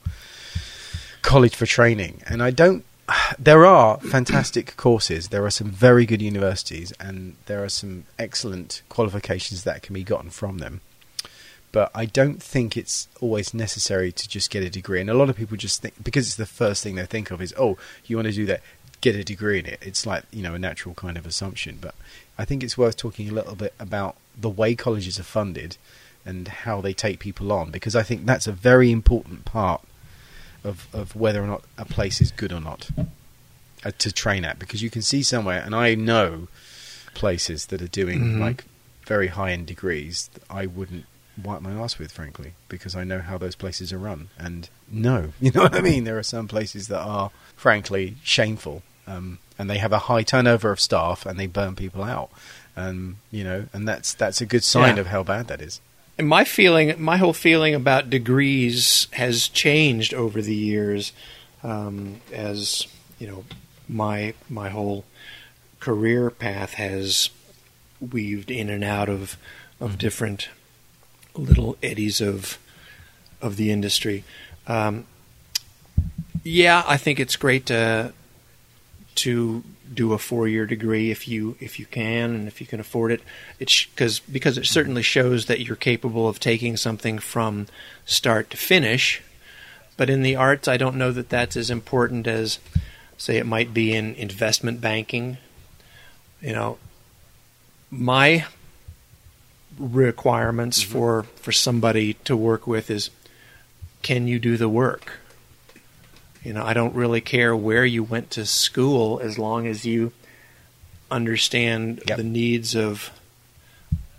[1.23, 2.85] college for training, and I don't.
[3.39, 5.29] There are fantastic courses.
[5.29, 10.03] There are some very good universities, and there are some excellent qualifications that can be
[10.03, 10.81] gotten from them.
[11.71, 15.01] But I don't think it's always necessary to just get a degree.
[15.01, 17.43] And a lot of people just think because it's the first thing they think of
[17.43, 17.77] is, oh,
[18.07, 18.63] you want to do that,
[19.03, 19.79] get a degree in it.
[19.83, 21.79] It's like you know a natural kind of assumption.
[21.81, 21.95] But
[22.39, 25.77] I think it's worth talking a little bit about the way colleges are funded
[26.25, 29.83] and how they take people on because I think that's a very important part
[30.65, 32.91] of of whether or not a place is good or not
[33.85, 36.49] uh, to train at because you can see somewhere and I know
[37.15, 38.41] places that are doing Mhm.
[38.41, 38.65] like
[39.07, 41.07] very high end degrees that I wouldn't
[41.43, 44.29] wipe my ass with frankly because I know how those places are run.
[44.39, 46.05] And no you know what I mean?
[46.05, 48.83] There are some places that are frankly shameful.
[49.07, 52.31] Um, and they have a high turnover of staff and they burn people out.
[52.77, 55.01] And, you know and that's that's a good sign Yeah.
[55.03, 55.81] of how bad that is.
[56.19, 61.13] And my feeling, my whole feeling about degrees has changed over the years,
[61.63, 62.87] um, as
[63.21, 63.45] you know,
[63.89, 65.05] my my whole
[65.81, 67.31] career path has
[68.01, 69.37] weaved in and out of
[69.81, 70.49] of different
[71.35, 72.59] little eddies of
[73.41, 74.25] of the industry.
[74.67, 75.07] Um,
[76.43, 78.13] yeah, I think it's great to
[79.17, 82.81] to do a four year degree if you if you can and if you can
[82.81, 83.21] afford it.
[83.59, 87.67] It's because because it certainly shows that you're capable of taking something from
[88.05, 89.23] start to finish.
[89.97, 92.61] But in the arts, I don't know that that's as important as,
[93.17, 95.39] say, it might be in investment banking.
[96.41, 96.79] You know,
[97.91, 98.47] my
[99.79, 103.11] requirements for for somebody to work with is,
[104.03, 105.21] can you do the work?
[106.43, 110.13] You know, I don't really care where you went to school as long as you
[111.11, 112.17] understand Yep.
[112.17, 113.11] the needs of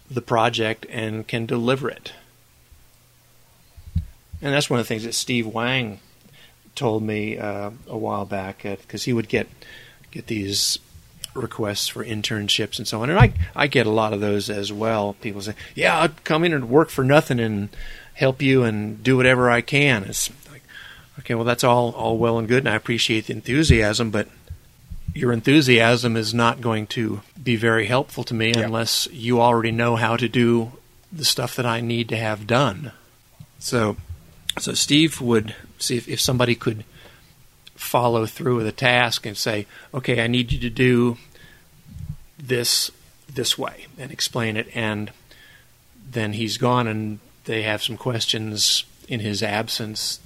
[0.09, 2.13] the project and can deliver it.
[4.41, 5.99] And that's one of the things that Steve Wang
[6.75, 9.47] told me uh, a while back because he would get
[10.11, 10.79] get these
[11.41, 14.71] requests for internships and so on, and I I get a lot of those as
[14.71, 15.13] well.
[15.21, 17.69] People say, "Yeah, I'll come in and work for nothing and
[18.13, 20.61] help you and do whatever I can." It's like,
[21.19, 24.27] okay, well that's all all well and good, and I appreciate the enthusiasm, but
[25.15, 28.61] your enthusiasm is not going to be very helpful to me Yeah.
[28.61, 30.73] unless you already know how to do
[31.11, 32.91] the stuff that I need to have done.
[33.57, 33.97] So,
[34.59, 36.83] so Steve would see if, if somebody could
[37.75, 41.17] follow through with a task and say, "Okay, I need you to do
[42.39, 42.89] this
[43.31, 45.11] this way," and explain it, and
[46.11, 50.19] then he's gone, and they have some questions in his absence,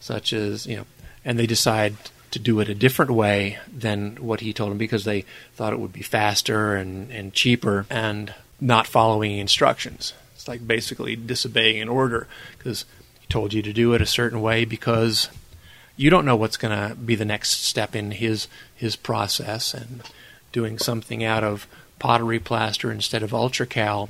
[0.00, 0.86] such as you know,
[1.24, 1.96] and they decide
[2.30, 5.78] to do it a different way than what he told them because they thought it
[5.78, 10.12] would be faster and, and cheaper and not following instructions.
[10.34, 12.26] It's like basically disobeying an order
[12.58, 12.84] because
[13.20, 15.28] he told you to do it a certain way because
[15.96, 20.02] you don't know what's going to be the next step in his his process and
[20.52, 21.66] doing something out of
[21.98, 24.08] pottery plaster instead of ultracal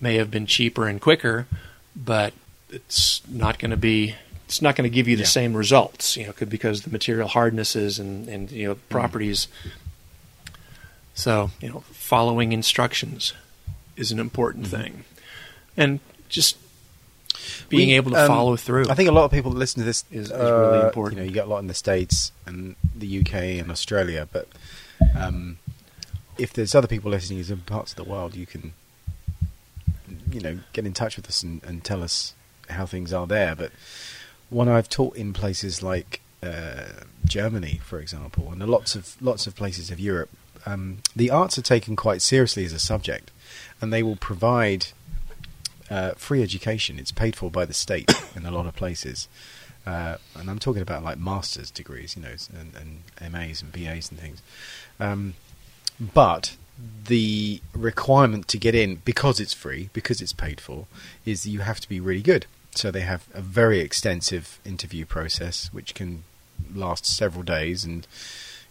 [0.00, 1.46] may have been cheaper and quicker
[1.96, 2.32] but
[2.70, 4.14] it's not going to be
[4.46, 5.28] it's not going to give you the Yeah.
[5.28, 9.48] same results you know because the material hardnesses and and you know properties
[11.14, 13.32] so you know following instructions
[13.96, 15.04] is an important thing
[15.76, 16.56] and just
[17.68, 19.80] being We, able to um, follow through I think a lot of people that listen
[19.80, 21.18] to this Is- is really uh, important.
[21.18, 24.48] You know, you got a lot in the states and the UK and Australia, but
[25.16, 25.58] um,
[26.38, 28.72] if there's other people listening in parts of the world, you can,
[30.30, 32.34] you know, get in touch with us and, and tell us
[32.70, 33.54] how things are there.
[33.54, 33.72] But
[34.48, 36.84] when I've taught in places like uh,
[37.24, 40.30] Germany, for example, and lots of lots of places of Europe,
[40.64, 43.30] um, the arts are taken quite seriously as a subject,
[43.80, 44.86] and they will provide
[45.90, 46.98] uh, free education.
[46.98, 49.28] It's paid for by the state in a lot of places.
[49.86, 54.10] Uh, and I'm talking about like master's degrees, you know, and, and MAs and BAs
[54.10, 54.42] and things.
[55.00, 55.34] Um,
[56.00, 56.56] but
[57.04, 60.86] the requirement to get in, because it's free, because it's paid for,
[61.24, 62.46] is you have to be really good.
[62.74, 66.24] So they have a very extensive interview process, which can
[66.74, 68.06] last several days, and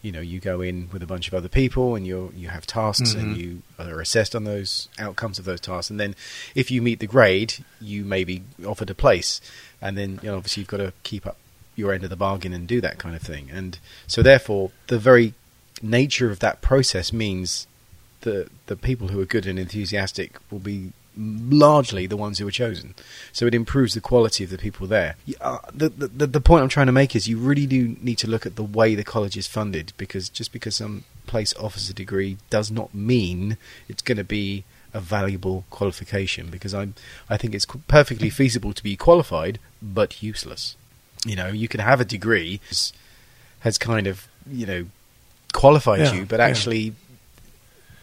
[0.02, 2.66] you know you go in with a bunch of other people, and you you have
[2.68, 3.38] tasks, and Mhm.
[3.40, 6.16] you are assessed on those outcomes of those tasks, and then
[6.56, 9.42] if you meet the grade, you may be offered a place,
[9.82, 11.38] and then you know obviously you've got to keep up
[11.76, 15.00] your end of the bargain and do that kind of thing, and so therefore the
[15.00, 15.34] very
[15.82, 17.68] nature of that process means
[18.22, 22.52] the the people who are good and enthusiastic will be largely the ones who are
[22.52, 22.94] chosen.
[23.32, 25.16] So it improves the quality of the people there.
[25.42, 28.30] Uh, the, the the point I'm trying to make is you really do need to
[28.30, 31.94] look at the way the college is funded because just because some place offers a
[31.94, 33.58] degree does not mean
[33.90, 34.64] it's going to be
[34.94, 36.90] a valuable qualification because I
[37.30, 40.76] I think it's perfectly feasible to be qualified but useless.
[41.26, 42.62] You know, you can have a degree
[43.62, 44.86] has kind of, you know,
[45.58, 46.46] qualified Yeah, you, but yeah.
[46.46, 46.94] actually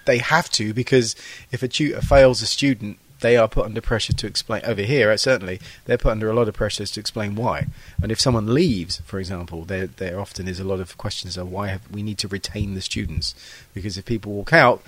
[0.07, 1.15] they have to because
[1.53, 4.61] if a tutor fails a student, they are put under pressure to explain.
[4.65, 7.69] Over here, uh, certainly, they're put under a lot of pressures to explain why.
[8.03, 11.51] And if someone leaves, for example, there there often is a lot of questions of
[11.51, 13.35] why have, we need to retain the students
[13.73, 14.83] because if people walk out,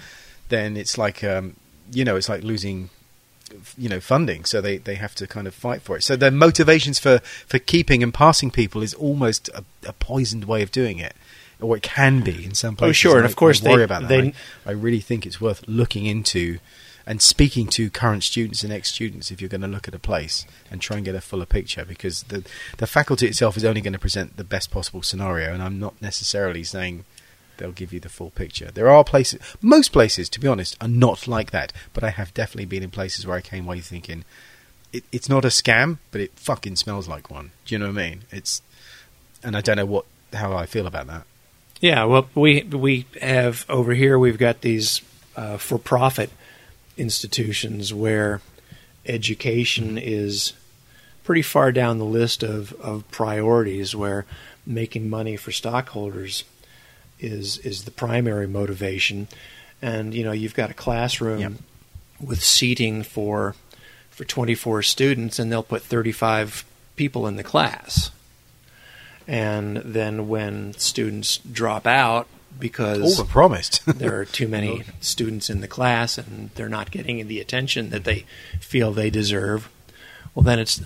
[0.49, 1.55] then it's like um,
[1.93, 2.91] you know it's like losing
[3.79, 6.33] you know funding so they they have to kind of fight for it so their
[6.33, 10.99] motivations for for keeping and passing people is almost a, a poisoned way of doing
[10.99, 11.15] it
[11.61, 13.69] or it can be in some oh, places Oh, sure, and I- of course I
[13.71, 14.29] worry they- about that they-
[14.67, 16.59] I, I really think it's worth looking into
[17.09, 20.45] and speaking to current students and ex-students if you're going to look at a place
[20.73, 22.45] and try and get a fuller picture because the
[22.79, 25.95] the faculty itself is only going to present the best possible scenario and I'm not
[26.03, 27.05] necessarily saying
[27.59, 28.71] they'll give you the full picture.
[28.71, 31.73] There are places, most places, to be honest, are not like that.
[31.95, 34.25] But I have definitely been in places where I came away thinking,
[34.93, 37.53] it, it's not a scam, but it fucking smells like one.
[37.65, 38.25] Do you know what I mean?
[38.31, 38.61] It's,
[39.43, 41.25] and I don't know what how I feel about that.
[41.81, 45.03] Yeah, well, we we have over here we've got these
[45.37, 46.31] uh, for-profit
[46.97, 48.41] institutions where
[49.05, 50.55] education is
[51.23, 53.95] pretty far down the list of, of priorities.
[53.95, 54.25] Where
[54.67, 56.45] making money for stockholders
[57.21, 59.29] is is the primary motivation,
[59.83, 61.53] and you know you've got a classroom Yep.
[62.21, 63.55] with seating for
[64.11, 66.65] for 24 students, and they'll put 35
[66.97, 68.11] people in the class
[69.27, 73.85] and then when students drop out because Overpromised.
[73.99, 78.05] there are too many students in the class and they're not getting the attention that
[78.05, 78.25] they
[78.61, 79.69] feel they deserve,
[80.35, 80.81] well then it's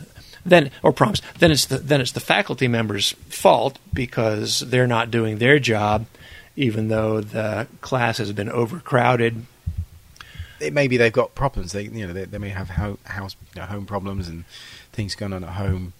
[0.44, 5.10] then or promise then it's the then it's the faculty members' fault because they're not
[5.10, 6.06] doing their job,
[6.56, 9.44] even though the class has been overcrowded.
[10.60, 11.72] it maybe they've got problems.
[11.72, 14.44] They you know they, they may have ho- house you know, home problems and
[14.92, 15.92] things going on at home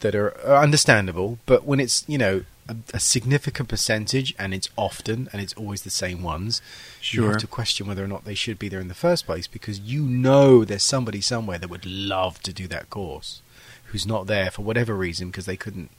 [0.00, 1.38] that are, are understandable.
[1.46, 5.82] But when it's you know a, a significant percentage and it's often and it's always
[5.82, 6.60] the same ones,
[7.10, 9.46] you have to question whether or not they should be there in the first place
[9.46, 13.40] because you know there's somebody somewhere that would love to do that course
[13.86, 15.90] who's not there for whatever reason because they couldn't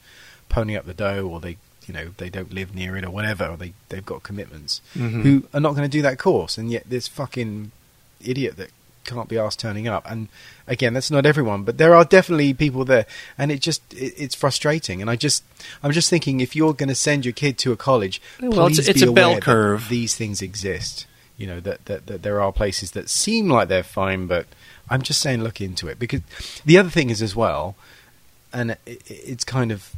[0.48, 1.56] pony up the dough or they
[1.88, 5.22] you know they don't live near it or whatever or they they've got commitments Mhm.
[5.22, 7.72] who are not going to do that course and yet this fucking
[8.20, 8.70] idiot that
[9.10, 10.10] can't be asked turning up.
[10.10, 10.28] And
[10.66, 13.06] again that's not everyone but there are definitely people there.
[13.36, 15.00] And it just it, it's frustrating.
[15.00, 15.44] And i just
[15.82, 18.88] i'm just thinking if you're going to send your kid to a college Well, please
[18.88, 19.88] it's be a bell aware that curve.
[19.88, 21.06] these things exist.
[21.36, 24.46] You know that, that that there are places that seem like they're fine but
[24.88, 25.98] i'm just saying look into it.
[25.98, 26.20] Because
[26.64, 27.76] the other thing is as well
[28.52, 29.94] and it, it's kind of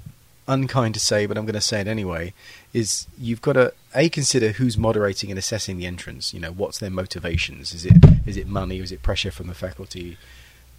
[0.48, 2.34] unkind to say, but I'm going to say it anyway,
[2.72, 6.32] is you've got to a consider who's moderating and assessing the entrance.
[6.32, 7.74] You know, what's their motivations?
[7.74, 8.78] Is it is it money?
[8.80, 10.16] Is it pressure from the faculty?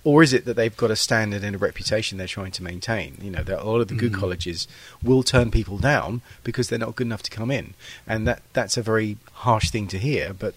[0.05, 3.17] Or is it that they've got a standard and a reputation they're trying to maintain?
[3.21, 4.19] You know, that a lot of the good Mhm.
[4.19, 4.67] colleges
[5.01, 7.73] will turn people down because they're not good enough to come in,
[8.05, 10.33] and that that's a very harsh thing to hear.
[10.33, 10.55] But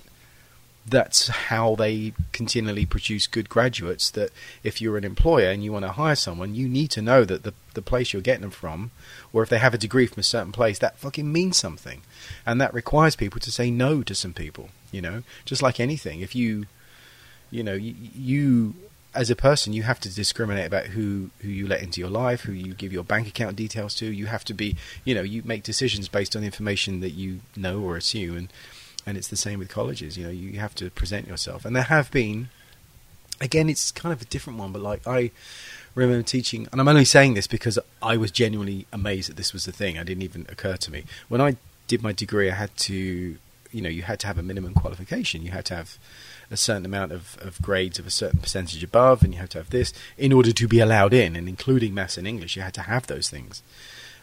[0.88, 4.10] that's how they continually produce good graduates.
[4.10, 4.30] That
[4.62, 7.42] if you're an employer and you want to hire someone, you need to know that
[7.42, 8.90] the the place you're getting them from,
[9.32, 12.02] or if they have a degree from a certain place, that fucking means something,
[12.46, 14.68] and that requires people to say no to some people.
[14.92, 16.66] You know, just like anything, if you,
[17.50, 18.74] you know, you, you
[19.16, 22.42] as a person, you have to discriminate about who who you let into your life,
[22.42, 24.06] who you give your bank account details to.
[24.06, 27.80] You have to be, you know, you make decisions based on information that you know
[27.80, 28.48] or assume, and
[29.06, 30.18] and it's the same with colleges.
[30.18, 32.48] You know, you have to present yourself, and there have been.
[33.38, 35.30] Again, it's kind of a different one, but like I,
[35.96, 39.64] remember teaching, and I'm only saying this because I was genuinely amazed that this was
[39.64, 39.98] the thing.
[39.98, 41.56] I didn't even occur to me when I
[41.88, 42.50] did my degree.
[42.50, 43.36] I had to,
[43.72, 45.42] you know, you had to have a minimum qualification.
[45.42, 45.98] You had to have
[46.50, 49.58] a certain amount of, of grades of a certain percentage above, and you had to
[49.58, 52.74] have this in order to be allowed in, and including maths and English, you had
[52.74, 53.62] to have those things.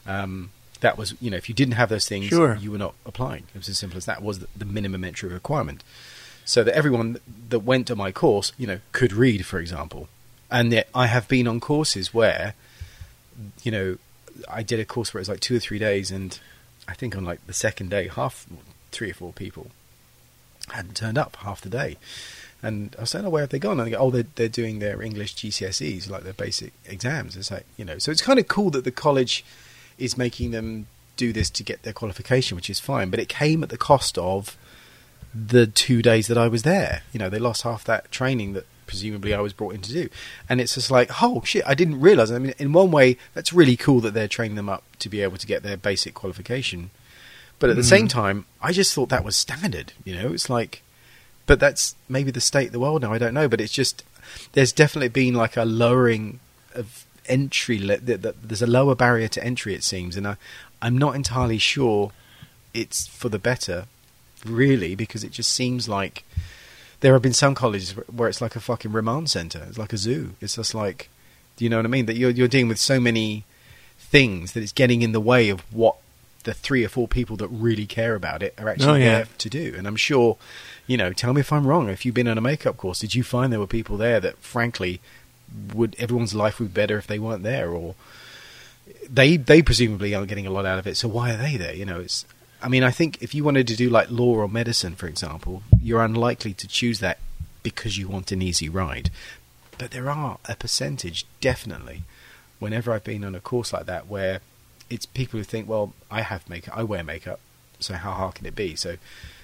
[0.05, 0.51] Um,
[0.83, 2.55] that was, you know, if you didn't have those things, Sure.
[2.57, 3.43] you were not applying.
[3.55, 4.21] It was as simple as that.
[4.21, 5.83] Was the, minimum entry requirement,
[6.45, 7.17] so that everyone
[7.49, 10.07] that went to my course, you know, could read, for example.
[10.51, 12.53] And yet, I have been on courses where,
[13.63, 13.97] you know,
[14.49, 16.39] I did a course where it was like two or three days, and
[16.87, 18.45] I think on like the second day, half,
[18.91, 19.67] three or four people
[20.69, 21.97] hadn't turned up half the day.
[22.61, 23.79] And I was saying, oh, where have they gone?
[23.79, 27.35] And they go, oh, they're, they're doing their English GCSEs, like their basic exams.
[27.35, 29.43] It's like, you know, so it's kind of cool that the college
[29.97, 33.09] is making them do this to get their qualification, which is fine.
[33.09, 34.57] But it came at the cost of
[35.33, 37.03] the two days that I was there.
[37.11, 40.09] You know, they lost half that training that presumably I was brought in to do.
[40.49, 42.31] And it's just like, oh shit, I didn't realize.
[42.31, 45.21] I mean, in one way, that's really cool that they're training them up to be
[45.21, 46.91] able to get their basic qualification.
[47.59, 48.11] But at the same mm.
[48.11, 49.93] time, I just thought that was standard.
[50.03, 50.81] You know, it's like,
[51.45, 53.13] but that's maybe the state of the world now.
[53.13, 54.03] I don't know, but it's just
[54.53, 56.39] there's definitely been like a lowering
[56.73, 57.79] of entry.
[57.79, 60.35] Le- th- th- there's a lower barrier to entry, it seems, and I,
[60.81, 62.11] I'm not entirely sure
[62.73, 63.85] it's for the better,
[64.45, 66.23] really, because it just seems like
[67.01, 69.63] there have been some colleges where it's like a fucking remand center.
[69.67, 70.31] It's like a zoo.
[70.41, 71.09] It's just like,
[71.57, 72.05] do you know what I mean?
[72.07, 73.43] That you're you're dealing with so many
[73.99, 75.95] things that it's getting in the way of what
[76.43, 79.11] the three or four people that really care about it are actually Oh, yeah.
[79.19, 79.73] there to do.
[79.77, 80.37] And I'm sure,
[80.87, 81.87] you know, tell me if I'm wrong.
[81.89, 84.37] If you've been on a makeup course, did you find there were people there that,
[84.39, 84.99] frankly,
[85.73, 87.95] would everyone's life would be better if they weren't there, or
[89.09, 90.97] they they presumably aren't getting a lot out of it.
[90.97, 91.75] So why are they there?
[91.75, 92.25] You know, it's.
[92.61, 95.63] I mean, I think if you wanted to do like law or medicine, for example,
[95.81, 97.19] you're unlikely to choose that
[97.61, 99.09] because you want an easy ride.
[99.77, 102.03] But there are a percentage, definitely,
[102.59, 104.39] whenever I've been on a course like that, where
[104.89, 107.39] it's people who think, well, I have makeup, I wear makeup,
[107.79, 108.75] so how hard can it be?
[108.75, 108.97] So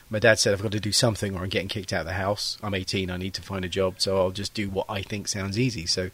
[0.09, 2.13] my dad said, I've got to do something or I'm getting kicked out of the
[2.13, 2.57] house.
[2.63, 5.27] I'm 18, I need to find a job, so I'll just do what I think
[5.27, 5.85] sounds easy.
[5.85, 6.09] So,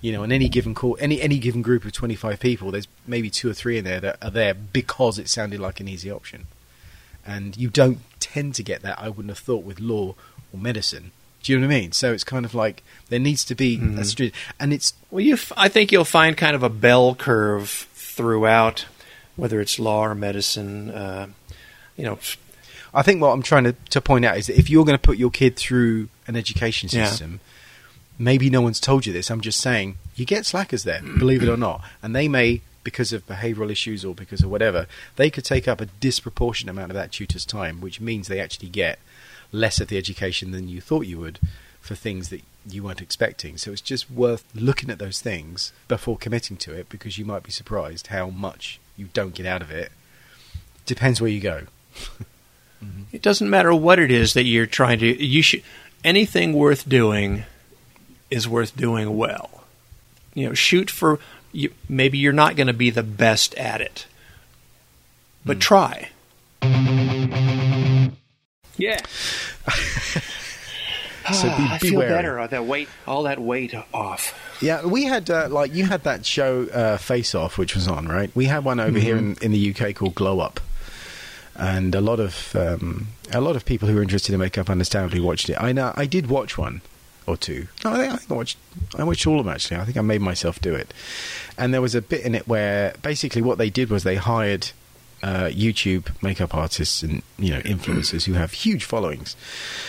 [0.00, 3.30] you know, in any given call, any any given group of 25 people, there's maybe
[3.30, 6.46] two or three in there that are there because it sounded like an easy option.
[7.26, 10.14] And you don't tend to get that, I wouldn't have thought, with law
[10.52, 11.10] or medicine.
[11.42, 11.92] Do you know what I mean?
[11.92, 15.34] So it's kind of like there needs to be a street, and it's Well, you,
[15.34, 18.86] f- I think you'll find kind of a bell curve throughout,
[19.36, 20.90] whether it's law or medicine.
[20.90, 21.26] Uh,
[21.96, 22.18] you know,
[22.94, 25.02] I think what I'm trying to, to point out is that if you're going to
[25.02, 27.06] put your kid through an education Yeah.
[27.06, 27.40] system,
[28.18, 29.30] maybe no one's told you this.
[29.30, 33.12] I'm just saying you get slackers there, believe it or not, and they may, because
[33.12, 34.86] of behavioural issues or because of whatever,
[35.16, 38.68] they could take up a disproportionate amount of that tutor's time, which means they actually
[38.68, 38.98] get
[39.50, 41.38] less of the education than you thought you would
[41.80, 43.56] for things that you weren't expecting.
[43.58, 47.42] So it's just worth looking at those things before committing to it because you might
[47.42, 49.90] be surprised how much you don't get out of it.
[50.86, 51.62] Depends where you go.
[53.12, 55.24] it doesn't matter what it is that you're trying to.
[55.24, 55.62] You should
[56.02, 57.44] anything worth doing
[58.30, 59.64] is worth doing well.
[60.34, 61.18] You know, shoot for.
[61.52, 64.06] You, maybe you're not going to be the best at it,
[65.44, 66.08] but try.
[68.76, 68.98] Yeah.
[71.32, 72.10] So be, I be feel wary.
[72.10, 72.46] better.
[72.46, 74.38] That weight, all that weight off.
[74.60, 78.06] Yeah, we had uh, like you had that show uh, Face Off, which was on,
[78.06, 78.30] right?
[78.34, 80.60] We had one over here in, in the UK called Glow Up,
[81.56, 85.20] and a lot of um, a lot of people who are interested in makeup understandably
[85.20, 85.56] watched it.
[85.60, 86.80] I know I did watch one
[87.26, 87.68] or two.
[87.84, 88.58] No, I think, I watched
[88.98, 89.78] I watched all of them actually.
[89.78, 90.92] I think I made myself do it,
[91.56, 94.70] and there was a bit in it where basically what they did was they hired.
[95.22, 99.36] Uh, YouTube makeup artists and you know influencers who have huge followings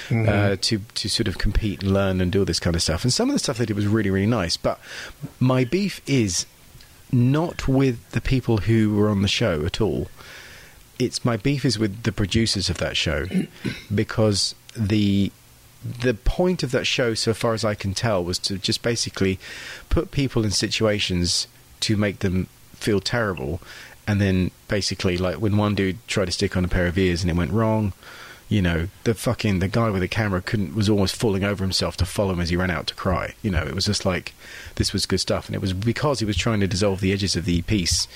[0.09, 3.03] uh, to to sort of compete and learn and do all this kind of stuff.
[3.03, 4.55] And some of the stuff they did was really really nice.
[4.55, 4.79] But
[5.37, 6.45] my beef is
[7.11, 10.07] not with the people who were on the show at all.
[10.97, 13.25] It's my beef is with the producers of that show
[13.93, 15.31] because the
[16.01, 19.39] the point of that show, so far as I can tell, was to just basically
[19.89, 21.47] put people in situations
[21.81, 23.61] to make them feel terrible,
[24.07, 27.21] and then basically, like when one dude tried to stick on a pair of ears
[27.21, 27.93] and it went wrong,
[28.49, 31.97] you know, the fucking the guy with the camera couldn't was almost falling over himself
[31.97, 33.33] to follow him as he ran out to cry.
[33.41, 34.33] You know, it was just like
[34.75, 37.35] this was good stuff, and it was because he was trying to dissolve the edges
[37.35, 38.07] of the piece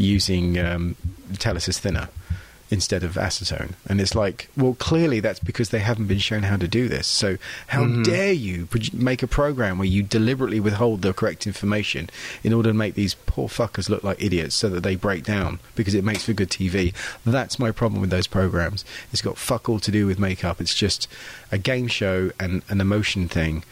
[0.00, 0.96] using um,
[1.34, 2.08] Telesis thinner
[2.70, 3.72] instead of acetone.
[3.88, 7.06] And it's like, well, clearly that's because they haven't been shown how to do this.
[7.08, 7.36] So
[7.68, 12.08] how dare you make a program where you deliberately withhold the correct information
[12.44, 15.58] in order to make these poor fuckers look like idiots so that they break down
[15.74, 16.94] because it makes for good TV.
[17.26, 18.84] That's my problem with those programs.
[19.12, 20.60] It's got fuck all to do with makeup.
[20.60, 21.08] It's just
[21.50, 23.64] a game show and an emotion thing.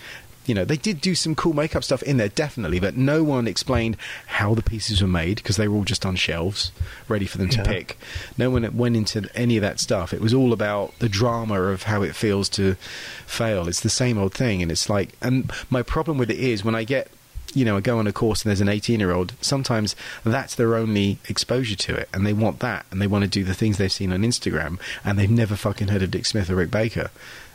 [0.49, 3.47] You know, they did do some cool makeup stuff in there, definitely, but no one
[3.47, 3.97] explained
[4.27, 6.73] how the pieces were made because they were all just on shelves,
[7.07, 7.65] ready for them to Yeah.
[7.65, 7.99] pick.
[8.37, 10.13] No one went into any of that stuff.
[10.15, 12.77] It was all about the drama of how it feels to
[13.27, 13.69] fail.
[13.69, 16.75] It's the same old thing, and it's like, and my problem with it is when
[16.75, 17.09] I get
[17.55, 20.55] you know, I go on a course and there's an 18 year old, sometimes that's
[20.55, 23.55] their only exposure to it and they want that and they want to do the
[23.55, 26.71] things they've seen on Instagram and they've never fucking heard of Dick Smith or Rick
[26.71, 27.11] Baker.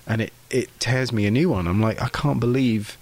[0.07, 1.67] And it, it tears me a new one.
[1.67, 2.97] I'm like, I can't believe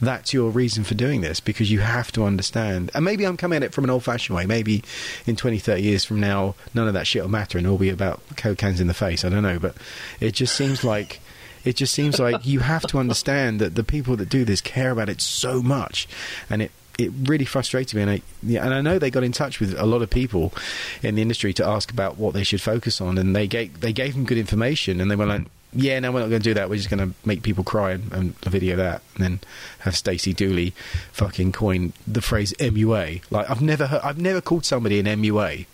[0.00, 2.90] that's your reason for doing this because you have to understand.
[2.94, 4.46] And maybe I'm coming at it from an old fashioned way.
[4.46, 4.84] Maybe
[5.26, 7.90] in 20, 30 years from now, none of that shit will matter and it'll be
[7.90, 9.24] about coke cans in the face.
[9.24, 9.58] I don't know.
[9.58, 9.74] But
[10.20, 11.20] it just seems like
[11.66, 14.92] it just seems like you have to understand that the people that do this care
[14.92, 16.06] about it so much,
[16.48, 18.02] and it it really frustrated me.
[18.02, 20.54] And I yeah, and I know they got in touch with a lot of people
[21.02, 23.92] in the industry to ask about what they should focus on, and they gave they
[23.92, 25.42] gave them good information, and they were like.
[25.76, 26.70] Yeah, no, we're not going to do that.
[26.70, 29.40] We're just going to make people cry and, and video that, and then
[29.80, 30.72] have Stacey Dooley
[31.12, 33.22] fucking coin the phrase MUA.
[33.30, 35.66] Like I've never heard, I've never called somebody an MUA.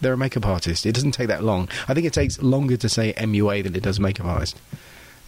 [0.00, 0.86] They're a makeup artist.
[0.86, 1.68] It doesn't take that long.
[1.86, 4.58] I think it takes longer to say MUA than it does makeup artist.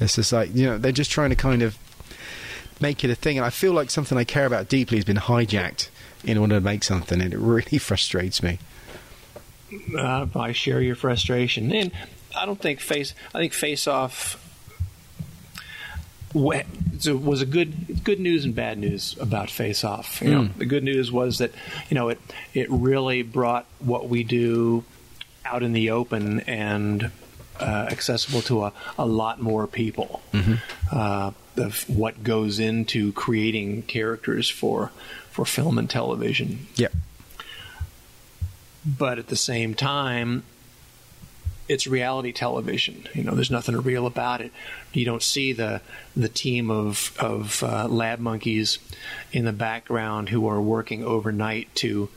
[0.01, 1.79] It's just like you know they're just trying to kind of
[2.81, 5.17] make it a thing, and I feel like something I care about deeply has been
[5.17, 5.89] hijacked
[6.25, 8.59] in order to make something, and it really frustrates me.
[9.97, 11.93] Uh, I share your frustration, and
[12.37, 13.15] I don't think face.
[13.35, 14.41] I think Face Off
[16.35, 20.21] was a good good news and bad news about Face Off.
[20.21, 20.59] You know, Mm.
[20.59, 21.53] the good news was that
[21.89, 22.21] you know it
[22.55, 24.85] it really brought what we do
[25.45, 27.11] out in the open and
[27.61, 30.23] uh, accessible to a, a lot more people.
[30.91, 34.91] Uh, of what goes into creating characters for
[35.31, 36.89] for film and television Yeah,
[38.85, 40.43] but at the same time
[41.69, 43.07] it's reality television.
[43.15, 44.53] You know there's nothing real about it.
[44.93, 45.81] You don't see the
[46.17, 48.79] the team of of uh, lab monkeys
[49.33, 52.09] in the background who are working overnight to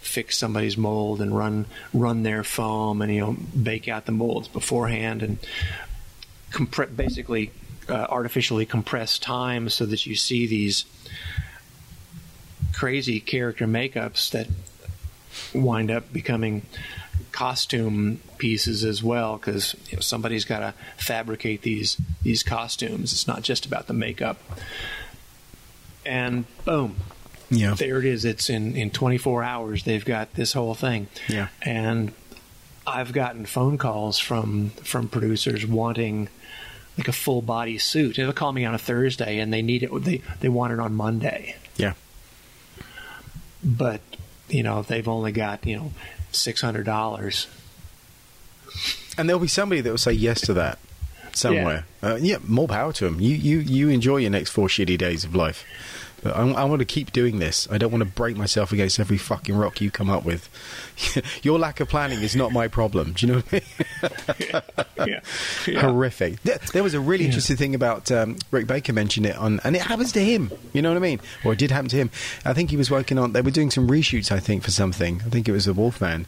[0.00, 4.48] fix somebody's mold and run run their foam and you know bake out the molds
[4.48, 5.38] beforehand and
[6.52, 7.50] compre- basically
[7.88, 10.84] uh, artificially compress time so that you see these
[12.72, 14.46] crazy character makeups that
[15.54, 16.62] wind up becoming
[17.32, 23.12] costume pieces as well because you know, somebody's got to fabricate these these costumes.
[23.12, 24.38] It's not just about the makeup.
[26.04, 26.96] And boom,
[27.50, 28.24] yeah, there it is.
[28.24, 29.84] It's in in 24 hours.
[29.84, 31.08] They've got this whole thing.
[31.28, 31.48] Yeah.
[31.62, 32.12] And
[32.86, 36.28] I've gotten phone calls from from producers wanting
[36.96, 38.16] like a full body suit.
[38.16, 39.90] They'll call me on a Thursday and they need it.
[40.04, 41.92] They they want it on Monday yeah.
[43.62, 44.00] but
[44.48, 45.92] you know they've only got you know
[46.36, 47.46] six hundred dollars.
[49.18, 50.78] And there'll be somebody that will say yes to that
[51.32, 51.86] somewhere.
[52.02, 53.20] Yeah, uh, yeah more power to them.
[53.20, 55.64] You, you, you enjoy your next four shitty days of life.
[56.26, 57.68] But I, I want to keep doing this.
[57.70, 60.48] I don't want to break myself against every fucking rock you come up with.
[61.44, 63.12] Your lack of planning is not my problem.
[63.12, 63.62] Do you know what
[64.98, 65.10] I mean?
[65.66, 65.80] yeah.
[65.80, 66.42] horrific.
[66.42, 67.28] There, there was a really Yeah.
[67.28, 70.50] interesting thing about um, Rick Baker mentioned it on, and it happens to him.
[70.72, 71.20] You know what I mean?
[71.44, 72.10] Or it did happen to him.
[72.44, 73.32] I think he was working on.
[73.32, 74.32] They were doing some reshoots.
[74.32, 75.22] I think for something.
[75.24, 76.26] I think it was a Wolfman,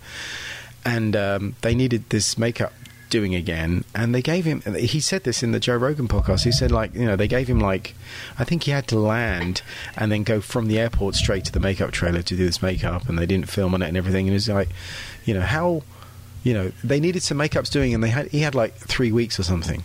[0.85, 2.73] and um, they needed this makeup
[3.11, 6.53] doing again and they gave him he said this in the Joe Rogan podcast he
[6.53, 7.95] said like you know they gave him like
[8.39, 9.63] I think he had to land
[9.97, 13.09] and then go from the airport straight to the makeup trailer to do this makeup
[13.09, 14.69] and they didn't film on it and everything and it was like
[15.25, 15.83] you know how
[16.43, 19.39] you know they needed some makeups doing and they had he had like three weeks
[19.39, 19.83] or something.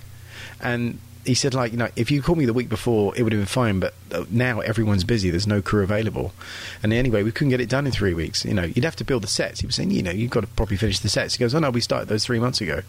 [0.62, 3.32] And he said like you know if you called me the week before it would
[3.32, 5.30] have been fine but uh, now everyone's busy.
[5.30, 6.34] There's no crew available.
[6.82, 8.46] And anyway we couldn't get it done in three weeks.
[8.46, 9.62] You know you'd have to build the sets.
[9.62, 11.36] He was saying you know you've got to probably finish the sets.
[11.36, 12.82] He goes oh no we started those three months ago.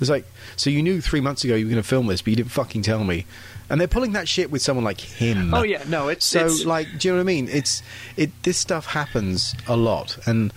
[0.00, 0.24] It's like
[0.56, 2.52] so you knew three months ago you were going to film this but you didn't
[2.52, 3.26] fucking tell me.
[3.68, 5.54] And they're pulling that shit with someone like him.
[5.54, 7.48] Oh yeah, no, it's so it's, like do you know what I mean?
[7.48, 7.82] It's
[8.16, 10.18] it this stuff happens a lot.
[10.26, 10.52] And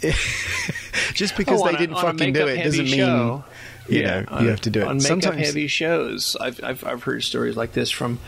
[1.12, 3.44] just because oh, they didn't a fucking do it doesn't mean show.
[3.88, 6.36] You Yeah, know you have to do it on makeup sometimes heavy shows.
[6.40, 8.18] I've, I've I've heard stories like this from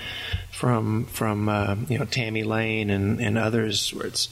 [0.51, 4.29] from from uh, you know Tami Lane and and others where it's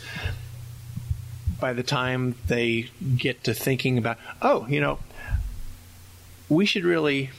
[1.61, 4.99] by the time they get to thinking about oh you know
[6.49, 7.31] we should really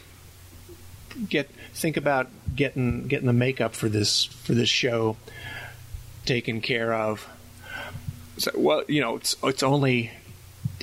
[1.28, 5.18] get think about getting getting the makeup for this for this show
[6.26, 7.28] taken care of.
[8.38, 10.12] So, well, you know, it's it's only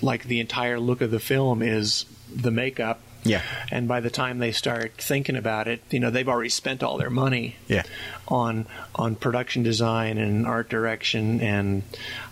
[0.03, 2.05] like the entire look of the film is
[2.35, 3.01] the makeup.
[3.25, 3.43] Yeah.
[3.73, 6.97] And by the time they start thinking about it, you know, they've already spent all
[6.97, 7.83] their money Yeah.
[8.29, 11.83] on on production design and art direction and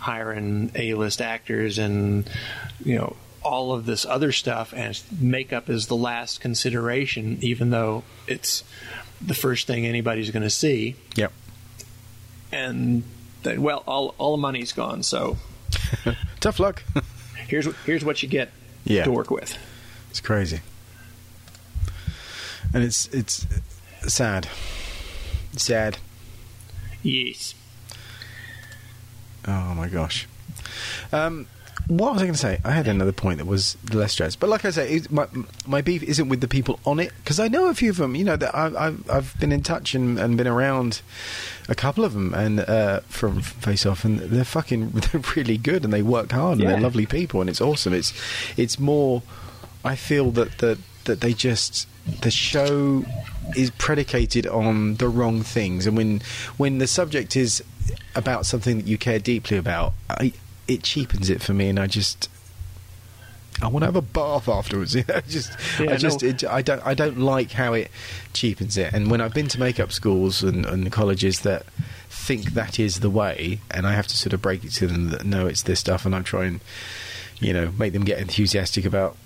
[0.00, 2.30] hiring A-list actors and
[2.84, 8.04] you know all of this other stuff and makeup is the last consideration even though
[8.28, 8.62] it's
[9.20, 11.32] the first thing anybody's going to see, Yep.
[12.52, 13.02] and
[13.42, 15.02] then well, all all the money's gone.
[15.02, 15.36] So
[16.40, 16.82] Tough luck.
[17.48, 18.50] here's what here's what you get
[18.84, 19.04] Yeah.
[19.04, 19.56] to work with.
[20.14, 20.60] It's crazy,
[22.72, 23.48] and it's it's
[24.06, 24.46] sad,
[25.56, 25.98] sad.
[27.02, 27.56] Yes.
[29.48, 30.28] Oh my gosh.
[31.12, 31.48] Um,
[31.88, 32.60] what was I going to say?
[32.64, 35.26] I had another point that was less stress, but like I say, my
[35.66, 38.14] my beef isn't with the people on it because I know a few of them.
[38.14, 41.02] You know that I, I've I've been in touch and, and been around
[41.68, 45.82] a couple of them and uh, from Face Off, and they're fucking they're really good
[45.82, 46.70] and they work hard and Yeah.
[46.70, 47.92] they're lovely people and it's awesome.
[47.92, 48.12] It's
[48.56, 49.24] it's more.
[49.84, 51.86] I feel that that that they just
[52.20, 53.04] the show
[53.56, 56.22] is predicated on the wrong things, and when
[56.56, 57.62] when the subject is
[58.14, 60.32] about something that you care deeply about, I,
[60.66, 62.30] it cheapens it for me, and I just.
[63.62, 64.94] I want to have a bath afterwards.
[64.96, 66.28] You know, just, Yeah, I just, no.
[66.28, 67.88] it, I don't, I don't like how it
[68.32, 68.92] cheapens it.
[68.92, 71.64] And when I've been to makeup schools and, and colleges that
[72.08, 75.10] think that is the way, and I have to sort of break it to them
[75.10, 76.60] that no, it's this stuff, and I try and,
[77.38, 79.16] you know, make them get enthusiastic about,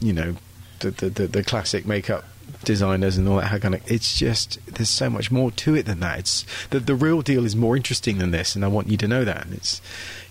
[0.00, 0.36] you know,
[0.80, 2.24] the the, the, the classic makeup
[2.64, 3.90] designers and all that kind of.
[3.90, 6.18] It's just there's so much more to it than that.
[6.18, 9.08] It's the the real deal is more interesting than this, and I want you to
[9.08, 9.46] know that.
[9.46, 9.80] And it's,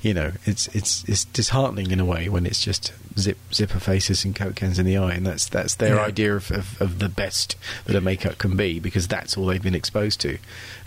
[0.02, 4.24] you know, it's it's it's disheartening in a way when it's just zip zipper faces
[4.26, 6.02] and coke cans in the eye, and that's that's their Yeah.
[6.06, 7.56] idea of, of, of the best
[7.86, 10.38] that a makeup can be because that's all they've been exposed to,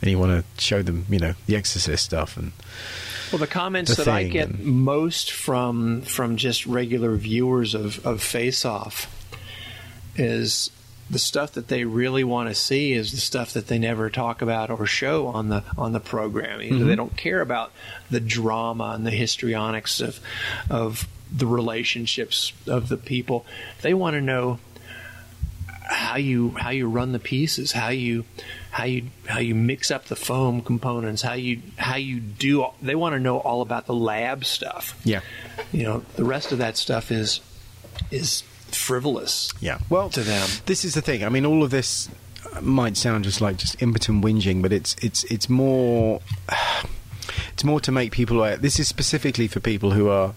[0.01, 2.53] and you want to show them, you know, the Exorcist stuff and
[3.33, 8.05] Well, the comments The that I get and- most from from just regular viewers of
[8.07, 9.09] of Face Off
[10.16, 10.70] is
[11.11, 14.41] the stuff that they really want to see is the stuff that they never talk
[14.41, 16.61] about or show on the on the program.
[16.62, 16.87] Either Mm-hmm.
[16.89, 17.72] They don't care about
[18.11, 20.20] the drama and the histrionics of
[20.70, 23.45] of the relationships of the people.
[23.80, 24.59] They want to know
[25.85, 28.24] how you how you run the pieces, how you
[28.73, 32.66] how you how you mix up the foam components, how you how you do.
[32.81, 34.99] They want to know all about the lab stuff.
[35.05, 35.20] yeah,
[35.73, 37.41] You know, the rest of that stuff is
[38.11, 39.53] is frivolous.
[39.61, 39.79] Yeah.
[39.91, 40.49] Well, to them.
[40.64, 41.23] this is the thing.
[41.23, 42.09] I mean, all of this
[42.55, 46.23] uh, might sound just like just impotent whinging, but it's it's it's more
[47.53, 48.57] it's more to make people aware.
[48.57, 50.33] This is specifically for people who are,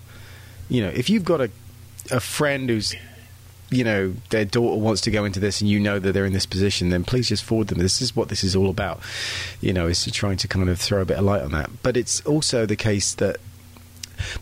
[0.67, 1.49] you know, if you've got a
[2.11, 2.93] a friend who's
[3.69, 6.33] you know their daughter wants to go into this and you know that they're in
[6.33, 7.79] this position then please just forward them.
[7.79, 8.99] This is what this is all about.
[9.61, 11.69] You know is trying to kind of throw a bit of light on that.
[11.83, 13.37] But it's also the case that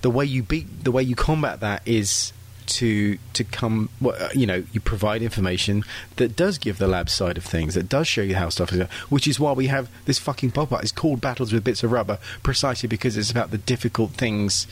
[0.02, 2.34] the way you beat the way you combat that is
[2.66, 5.84] to to come well, uh, you know you provide information
[6.16, 8.80] that does give the lab side of things that does show you how stuff is
[8.80, 11.84] done, which is why we have this fucking pop up it's called battles with bits
[11.84, 14.68] of rubber precisely because it's about the difficult things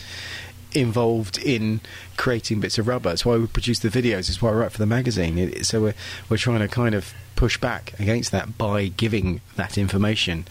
[0.74, 1.82] involved in
[2.18, 3.12] creating bits of rubber.
[3.12, 4.30] It's why we produce the videos.
[4.30, 5.38] It's why we write for the magazine.
[5.38, 5.94] It, so we're,
[6.30, 10.46] we're trying to kind of push back against that by giving that information.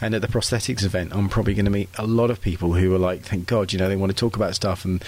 [0.00, 2.94] And at the prosthetics event i'm probably going to meet a lot of people who
[2.94, 5.02] are like thank god you know they want to talk about stuff and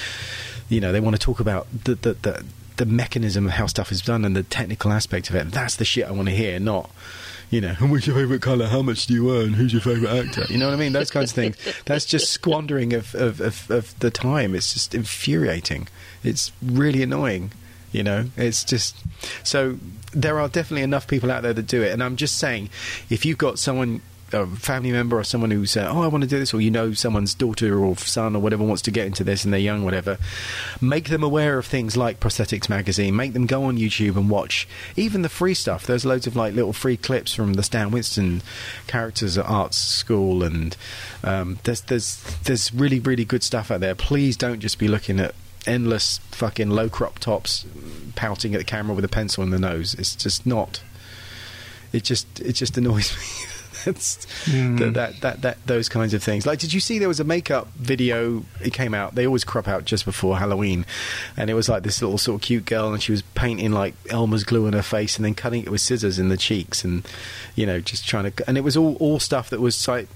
[0.68, 2.44] you know they want to talk about the the, the
[2.76, 5.50] the mechanism of how stuff is done and the technical aspect of it.
[5.50, 6.90] That's the shit i want to hear not
[7.50, 8.66] you know, and what's your favourite colour?
[8.66, 9.54] How much do you earn?
[9.54, 10.44] Who's your favourite actor?
[10.48, 10.92] You know what I mean?
[10.92, 11.56] Those kinds of things.
[11.84, 14.54] That's just squandering of, of, of, of the time.
[14.54, 15.88] It's just infuriating.
[16.22, 17.52] It's really annoying.
[17.92, 18.96] You know, it's just
[19.42, 19.76] so
[20.12, 21.92] there are definitely enough people out there that do it.
[21.92, 22.70] And I'm just saying,
[23.08, 24.00] if you've got someone,
[24.32, 26.70] a family member or someone who's, uh, oh, I want to do this, or you
[26.70, 29.84] know someone's daughter or son or whatever wants to get into this and they're young,
[29.84, 30.18] whatever,
[30.80, 33.16] make them aware of things like Prosthetics Magazine.
[33.16, 35.86] Make them go on YouTube and watch even the free stuff.
[35.86, 38.42] There's loads of like little free clips from the Stan Winston
[38.86, 40.76] characters at Arts School, and
[41.24, 43.94] um, there's there's there's really really good stuff out there.
[43.94, 45.34] Please don't just be looking at
[45.66, 47.66] endless fucking low crop tops
[48.14, 49.94] pouting at the camera with a pencil in the nose.
[49.94, 50.82] It's just not.
[51.92, 53.49] It just it just annoys me.
[53.84, 54.16] That's
[54.46, 56.46] that, that that that those kinds of things.
[56.46, 58.44] Like, did you see there was a makeup video?
[58.60, 59.14] It came out.
[59.14, 60.84] They always crop out just before Halloween,
[61.36, 63.94] and it was like this little sort of cute girl, and she was painting like
[64.10, 67.06] Elmer's glue on her face, and then cutting it with scissors in the cheeks, and
[67.54, 68.48] you know, just trying to.
[68.48, 70.08] And it was all all stuff that was like